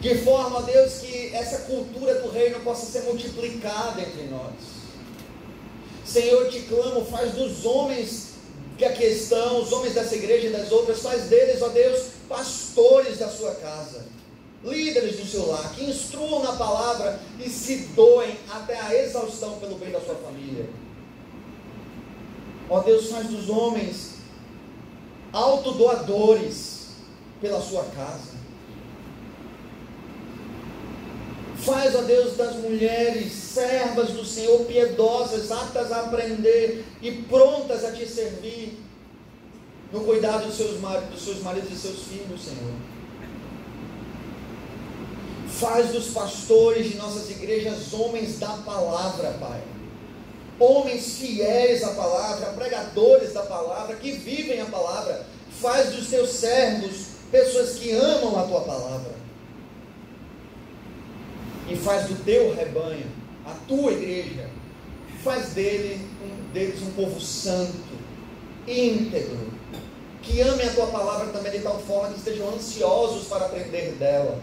De 0.00 0.16
forma, 0.18 0.62
Deus, 0.62 0.98
que 0.98 1.34
essa 1.34 1.58
cultura 1.62 2.14
do 2.20 2.30
reino 2.30 2.60
possa 2.60 2.86
ser 2.86 3.04
multiplicada 3.04 4.00
entre 4.00 4.24
nós 4.24 4.76
Senhor, 6.06 6.44
eu 6.44 6.50
te 6.50 6.60
clamo, 6.60 7.04
faz 7.04 7.32
dos 7.32 7.64
homens 7.64 8.28
que 8.78 8.84
aqui 8.84 9.04
estão, 9.04 9.60
os 9.60 9.72
homens 9.72 9.94
dessa 9.94 10.14
igreja 10.14 10.46
e 10.46 10.52
das 10.52 10.70
outras, 10.70 11.00
faz 11.00 11.24
deles, 11.24 11.60
ó 11.60 11.68
Deus, 11.68 12.06
pastores 12.28 13.18
da 13.18 13.28
sua 13.28 13.54
casa, 13.56 14.04
líderes 14.64 15.16
do 15.16 15.26
seu 15.26 15.46
lar, 15.48 15.72
que 15.74 15.84
instruam 15.84 16.42
na 16.42 16.52
palavra 16.52 17.20
e 17.38 17.48
se 17.48 17.88
doem 17.94 18.36
até 18.50 18.80
a 18.80 18.94
exaustão 18.94 19.58
pelo 19.58 19.76
bem 19.76 19.90
da 19.90 20.00
sua 20.00 20.16
família. 20.16 20.68
Ó 22.68 22.80
Deus, 22.80 23.10
faz 23.10 23.26
dos 23.28 23.48
homens 23.48 24.16
autodoadores 25.32 26.88
pela 27.40 27.60
sua 27.60 27.84
casa. 27.84 28.36
Faz, 31.58 31.94
ó 31.94 32.02
Deus, 32.02 32.36
das 32.36 32.56
mulheres 32.56 33.32
servas 33.32 34.10
do 34.10 34.24
Senhor, 34.24 34.64
piedosas, 34.66 35.50
aptas 35.50 35.90
a 35.90 36.00
aprender 36.02 36.84
e 37.02 37.12
prontas 37.12 37.84
a 37.84 37.92
te 37.92 38.06
servir 38.06 38.78
no 39.92 40.00
cuidado 40.00 40.46
dos 40.46 40.56
seus, 40.56 40.80
maridos, 40.80 41.10
dos 41.10 41.24
seus 41.24 41.42
maridos 41.42 41.70
e 41.72 41.76
seus 41.76 42.02
filhos, 42.02 42.42
Senhor. 42.42 42.95
Faz 45.58 45.90
dos 45.90 46.08
pastores 46.08 46.90
de 46.90 46.96
nossas 46.96 47.30
igrejas 47.30 47.92
homens 47.92 48.38
da 48.38 48.48
palavra, 48.58 49.30
Pai. 49.40 49.62
Homens 50.58 51.16
fiéis 51.18 51.82
à 51.82 51.94
palavra, 51.94 52.52
pregadores 52.52 53.32
da 53.32 53.42
palavra, 53.42 53.96
que 53.96 54.12
vivem 54.12 54.60
a 54.60 54.66
palavra. 54.66 55.26
Faz 55.60 55.94
dos 55.94 56.08
teus 56.08 56.30
servos 56.30 57.06
pessoas 57.30 57.78
que 57.78 57.90
amam 57.92 58.38
a 58.38 58.42
tua 58.44 58.60
palavra 58.60 59.12
e 61.68 61.76
faz 61.76 62.06
do 62.06 62.22
teu 62.24 62.54
rebanho, 62.54 63.06
a 63.44 63.52
tua 63.66 63.92
igreja, 63.92 64.48
faz 65.24 65.50
dele, 65.50 66.06
um, 66.22 66.52
deles 66.52 66.80
um 66.82 66.92
povo 66.92 67.20
santo, 67.20 67.96
íntegro, 68.66 69.52
que 70.22 70.40
ame 70.40 70.62
a 70.62 70.72
tua 70.72 70.86
palavra 70.86 71.32
também 71.32 71.52
de 71.52 71.60
tal 71.60 71.78
forma 71.80 72.12
que 72.12 72.18
estejam 72.18 72.48
ansiosos 72.54 73.26
para 73.26 73.46
aprender 73.46 73.92
dela. 73.98 74.40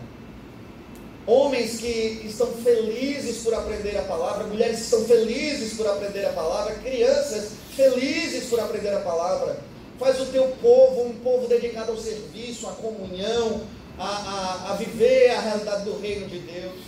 Homens 1.25 1.77
que 1.77 2.21
estão 2.25 2.47
felizes 2.47 3.43
por 3.43 3.53
aprender 3.53 3.97
a 3.97 4.01
palavra, 4.01 4.45
mulheres 4.45 4.77
que 4.77 4.83
estão 4.83 5.05
felizes 5.05 5.73
por 5.73 5.87
aprender 5.87 6.25
a 6.25 6.33
palavra, 6.33 6.75
crianças 6.75 7.51
felizes 7.75 8.49
por 8.49 8.59
aprender 8.59 8.93
a 8.93 8.99
palavra. 8.99 9.57
Faz 9.97 10.19
o 10.19 10.25
teu 10.25 10.47
povo 10.61 11.03
um 11.03 11.13
povo 11.19 11.47
dedicado 11.47 11.91
ao 11.91 11.97
serviço, 11.97 12.67
à 12.67 12.71
comunhão, 12.71 13.61
a, 13.97 14.05
a, 14.05 14.71
a 14.71 14.75
viver 14.75 15.29
a 15.29 15.39
realidade 15.39 15.85
do 15.85 15.97
reino 15.99 16.27
de 16.27 16.39
Deus. 16.39 16.81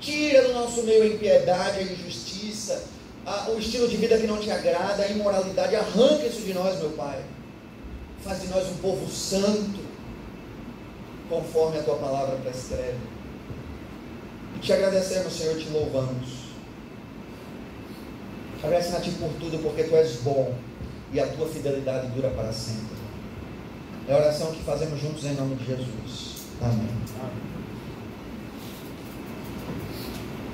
Tira 0.00 0.42
do 0.42 0.54
nosso 0.54 0.82
meio 0.84 1.02
a 1.02 1.06
impiedade, 1.06 1.80
a 1.80 1.82
injustiça, 1.82 2.84
a, 3.26 3.50
o 3.50 3.58
estilo 3.58 3.86
de 3.86 3.98
vida 3.98 4.16
que 4.16 4.26
não 4.26 4.38
te 4.38 4.50
agrada, 4.50 5.02
a 5.02 5.08
imoralidade. 5.08 5.76
Arranca 5.76 6.26
isso 6.26 6.40
de 6.40 6.54
nós, 6.54 6.78
meu 6.78 6.90
Pai. 6.90 7.20
Faz 8.24 8.40
de 8.40 8.48
nós 8.48 8.66
um 8.68 8.76
povo 8.76 9.10
santo, 9.10 9.80
conforme 11.28 11.78
a 11.78 11.82
tua 11.82 11.96
palavra 11.96 12.36
prescreve. 12.36 13.15
Te 14.60 14.72
agradecemos, 14.72 15.32
Senhor, 15.32 15.56
te 15.56 15.70
louvamos. 15.70 16.46
Agradecemos 18.62 18.98
a 18.98 19.02
Ti 19.02 19.10
por 19.12 19.30
tudo, 19.38 19.58
porque 19.62 19.84
Tu 19.84 19.94
és 19.94 20.16
bom 20.22 20.54
e 21.12 21.20
a 21.20 21.26
Tua 21.26 21.48
fidelidade 21.48 22.08
dura 22.08 22.30
para 22.30 22.52
sempre. 22.52 22.96
É 24.08 24.12
a 24.12 24.16
oração 24.16 24.52
que 24.52 24.62
fazemos 24.62 25.00
juntos 25.00 25.24
em 25.24 25.34
nome 25.34 25.56
de 25.56 25.66
Jesus. 25.66 26.46
Amém. 26.60 26.88
Amém. 27.20 27.46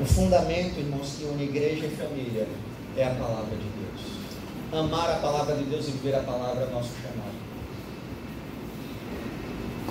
O 0.00 0.04
fundamento, 0.04 0.80
irmãos, 0.80 1.16
que 1.18 1.24
une 1.24 1.44
igreja 1.44 1.86
e 1.86 1.90
família 1.90 2.48
é 2.96 3.04
a 3.04 3.10
palavra 3.14 3.56
de 3.56 3.68
Deus. 3.68 4.12
Amar 4.72 5.10
a 5.10 5.18
palavra 5.20 5.54
de 5.54 5.64
Deus 5.64 5.86
e 5.86 5.90
viver 5.92 6.16
a 6.16 6.22
palavra 6.22 6.64
é 6.64 6.70
nosso 6.70 6.90
chamado. 7.02 7.36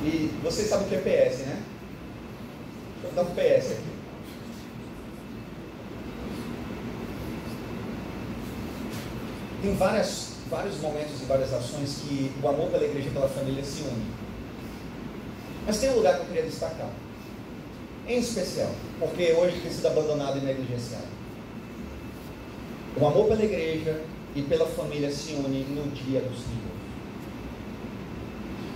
E 0.03 0.32
vocês 0.43 0.68
sabem 0.68 0.88
o 0.88 0.89
que 0.89 0.95
é 0.95 0.97
PS, 0.97 1.39
né? 1.45 1.62
Deixa 3.01 3.07
eu 3.07 3.24
dar 3.24 3.32
um 3.32 3.36
PS 3.36 3.72
aqui. 3.72 3.91
Tem 9.62 9.76
várias, 9.76 10.34
vários 10.49 10.80
momentos 10.80 11.22
e 11.22 11.26
várias 11.26 11.53
ações 11.53 12.01
que 12.01 12.32
o 12.41 12.47
amor 12.47 12.70
pela 12.70 12.84
igreja 12.84 13.09
e 13.09 13.12
pela 13.12 13.30
família 13.30 13.64
se 13.64 13.82
une. 13.84 14.12
Mas 15.66 15.80
tem 15.80 15.91
um 15.91 15.97
lugar 15.97 16.16
que 16.16 16.22
eu 16.22 16.26
queria 16.26 16.43
destacar 16.43 16.89
em 18.07 18.20
especial, 18.20 18.72
porque 18.99 19.32
hoje 19.34 19.59
tem 19.62 19.72
sido 19.72 19.88
abandonado 19.88 20.38
e 20.38 20.41
negligenciado. 20.41 21.05
O 22.99 23.05
amor 23.05 23.28
pela 23.28 23.43
igreja 23.43 24.01
e 24.36 24.41
pela 24.41 24.68
família 24.68 25.12
se 25.12 25.34
une 25.34 25.64
no 25.64 25.89
dia 25.91 26.22
do 26.22 26.36
Senhor. 26.36 26.72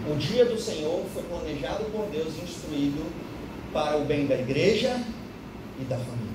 O 0.08 0.16
dia 0.18 0.46
do 0.46 0.60
Senhor 0.60 1.04
foi 1.14 1.24
planejado 1.24 1.86
por 1.86 2.08
Deus 2.12 2.34
e 2.38 2.44
instruído 2.44 3.12
para 3.74 3.98
o 3.98 4.06
bem 4.06 4.28
da 4.28 4.36
igreja 4.36 5.02
e 5.80 5.84
da 5.84 5.98
família. 5.98 6.35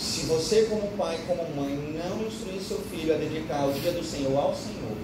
Se 0.00 0.22
você, 0.22 0.62
como 0.62 0.88
pai, 0.96 1.20
como 1.26 1.42
mãe, 1.54 1.76
não 1.94 2.26
instruir 2.26 2.62
seu 2.62 2.78
filho 2.78 3.14
a 3.14 3.18
dedicar 3.18 3.66
o 3.66 3.72
dia 3.74 3.92
do 3.92 4.02
Senhor 4.02 4.34
ao 4.34 4.54
Senhor, 4.54 4.96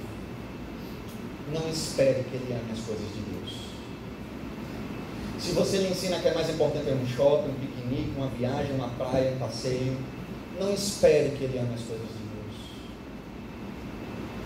não 1.52 1.68
espere 1.68 2.24
que 2.24 2.36
ele 2.36 2.54
ame 2.54 2.72
as 2.72 2.80
coisas 2.80 3.06
de 3.08 3.20
Deus. 3.20 3.52
Se 5.38 5.52
você 5.52 5.76
lhe 5.76 5.90
ensina 5.90 6.18
que 6.18 6.28
é 6.28 6.34
mais 6.34 6.48
importante 6.48 6.90
um 6.90 7.06
shopping, 7.06 7.50
um 7.50 7.54
piquenique, 7.54 8.12
uma 8.16 8.28
viagem, 8.28 8.72
uma 8.74 8.88
praia, 8.88 9.32
um 9.32 9.38
passeio, 9.38 9.98
não 10.58 10.72
espere 10.72 11.36
que 11.36 11.44
ele 11.44 11.58
ame 11.58 11.74
as 11.74 11.82
coisas 11.82 12.08
de 12.08 12.14
Deus. 12.14 12.54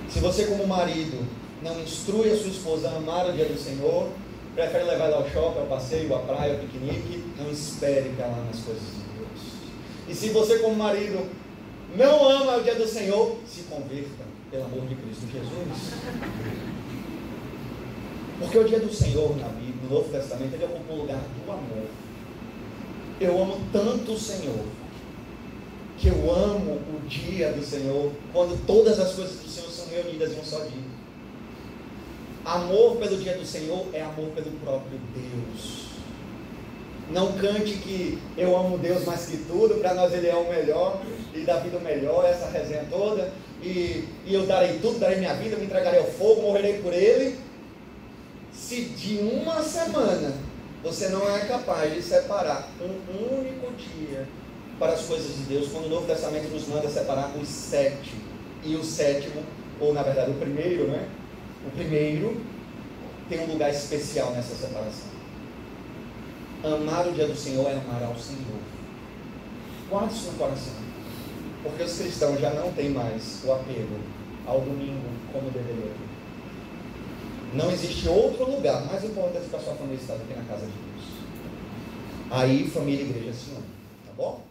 Se 0.08 0.18
você, 0.18 0.46
como 0.46 0.66
marido, 0.66 1.24
não 1.62 1.80
instrui 1.80 2.32
a 2.32 2.36
sua 2.36 2.48
esposa 2.48 2.88
a 2.88 2.96
amar 2.96 3.30
o 3.30 3.32
dia 3.32 3.44
do 3.44 3.56
Senhor, 3.56 4.08
prefere 4.56 4.82
levar 4.82 5.04
ela 5.04 5.18
ao 5.18 5.30
shopping, 5.30 5.60
ao 5.60 5.66
passeio, 5.66 6.12
à 6.12 6.18
praia, 6.18 6.54
ao 6.54 6.58
piquenique, 6.58 7.22
não 7.38 7.48
espere 7.52 8.10
que 8.16 8.20
ela 8.20 8.36
ame 8.36 8.50
as 8.52 8.58
coisas 8.58 8.82
de 8.82 8.90
Deus. 8.90 9.09
E 10.10 10.14
se 10.14 10.30
você, 10.30 10.58
como 10.58 10.74
marido, 10.74 11.24
não 11.96 12.28
ama 12.28 12.56
o 12.56 12.62
dia 12.64 12.74
do 12.74 12.86
Senhor, 12.86 13.38
se 13.46 13.62
converta, 13.62 14.24
pelo 14.50 14.64
amor 14.64 14.86
de 14.88 14.96
Cristo 14.96 15.26
Jesus. 15.32 15.94
Porque 18.40 18.58
o 18.58 18.64
dia 18.64 18.80
do 18.80 18.92
Senhor 18.92 19.36
na 19.36 19.46
Bíblia, 19.48 19.74
no 19.84 19.96
Novo 19.96 20.08
Testamento, 20.08 20.54
ele 20.54 20.64
ocupa 20.64 20.92
o 20.92 20.96
lugar 20.96 21.20
do 21.20 21.52
amor. 21.52 21.86
Eu 23.20 23.40
amo 23.40 23.60
tanto 23.72 24.12
o 24.12 24.18
Senhor, 24.18 24.64
que 25.96 26.08
eu 26.08 26.34
amo 26.34 26.72
o 26.72 27.00
dia 27.06 27.52
do 27.52 27.64
Senhor, 27.64 28.10
quando 28.32 28.66
todas 28.66 28.98
as 28.98 29.14
coisas 29.14 29.36
do 29.36 29.48
Senhor 29.48 29.70
são 29.70 29.86
reunidas 29.86 30.32
em 30.32 30.40
um 30.40 30.44
só 30.44 30.58
dia. 30.64 30.90
Amor 32.44 32.96
pelo 32.96 33.16
dia 33.16 33.36
do 33.36 33.46
Senhor 33.46 33.86
é 33.92 34.02
amor 34.02 34.30
pelo 34.30 34.50
próprio 34.58 34.98
Deus. 35.14 35.89
Não 37.12 37.32
cante 37.32 37.72
que 37.74 38.18
eu 38.36 38.56
amo 38.56 38.78
Deus 38.78 39.04
mais 39.04 39.26
que 39.26 39.38
tudo, 39.38 39.80
para 39.80 39.94
nós 39.94 40.12
Ele 40.12 40.28
é 40.28 40.34
o 40.34 40.48
melhor 40.48 41.00
e 41.34 41.40
da 41.40 41.58
vida 41.58 41.78
o 41.78 41.80
melhor, 41.80 42.24
essa 42.24 42.48
resenha 42.48 42.84
toda. 42.90 43.32
E, 43.62 44.08
e 44.24 44.34
eu 44.34 44.46
darei 44.46 44.78
tudo, 44.78 44.98
darei 44.98 45.18
minha 45.18 45.34
vida, 45.34 45.56
me 45.56 45.64
entregarei 45.64 46.00
ao 46.00 46.06
fogo, 46.06 46.42
morrerei 46.42 46.74
por 46.80 46.92
Ele 46.92 47.38
se 48.52 48.82
de 48.82 49.18
uma 49.18 49.62
semana 49.62 50.32
você 50.82 51.08
não 51.08 51.28
é 51.34 51.40
capaz 51.40 51.92
de 51.92 52.02
separar 52.02 52.68
um 52.80 53.38
único 53.38 53.72
dia 53.72 54.26
para 54.78 54.92
as 54.92 55.02
coisas 55.02 55.36
de 55.36 55.42
Deus, 55.42 55.68
quando 55.68 55.86
o 55.86 55.88
Novo 55.90 56.06
Testamento 56.06 56.48
nos 56.48 56.66
manda 56.68 56.88
separar 56.88 57.32
os 57.36 57.48
sete, 57.48 58.14
e 58.64 58.76
o 58.76 58.84
sétimo, 58.84 59.42
ou 59.78 59.92
na 59.92 60.02
verdade 60.02 60.30
o 60.30 60.34
primeiro, 60.34 60.88
né? 60.88 61.06
O 61.66 61.70
primeiro 61.70 62.40
tem 63.28 63.40
um 63.40 63.52
lugar 63.52 63.70
especial 63.70 64.32
nessa 64.32 64.54
separação. 64.54 65.09
Amar 66.62 67.08
o 67.08 67.12
dia 67.12 67.26
do 67.26 67.34
Senhor 67.34 67.66
é 67.68 67.72
amar 67.72 68.02
ao 68.02 68.16
Senhor. 68.16 68.60
Guarde 69.88 70.14
isso 70.14 70.32
no 70.32 70.38
coração. 70.38 70.74
Porque 71.62 71.82
os 71.82 71.98
cristãos 71.98 72.40
já 72.40 72.50
não 72.50 72.70
têm 72.72 72.90
mais 72.90 73.42
o 73.44 73.52
apego 73.52 73.96
ao 74.46 74.60
domingo 74.60 75.08
como 75.32 75.50
deveria. 75.50 75.92
Não 77.54 77.70
existe 77.70 78.08
outro 78.08 78.50
lugar 78.50 78.84
mais 78.86 79.02
importante 79.04 79.48
para 79.50 79.60
sua 79.60 79.74
família 79.74 79.96
estar 79.96 80.14
do 80.14 80.26
que 80.26 80.34
na 80.34 80.44
casa 80.44 80.66
de 80.66 80.72
Deus. 80.72 81.04
Aí 82.30 82.68
família 82.68 83.04
e 83.04 83.10
igreja 83.10 83.32
se 83.32 83.50
unem. 83.50 83.62
Tá 84.06 84.12
bom? 84.16 84.49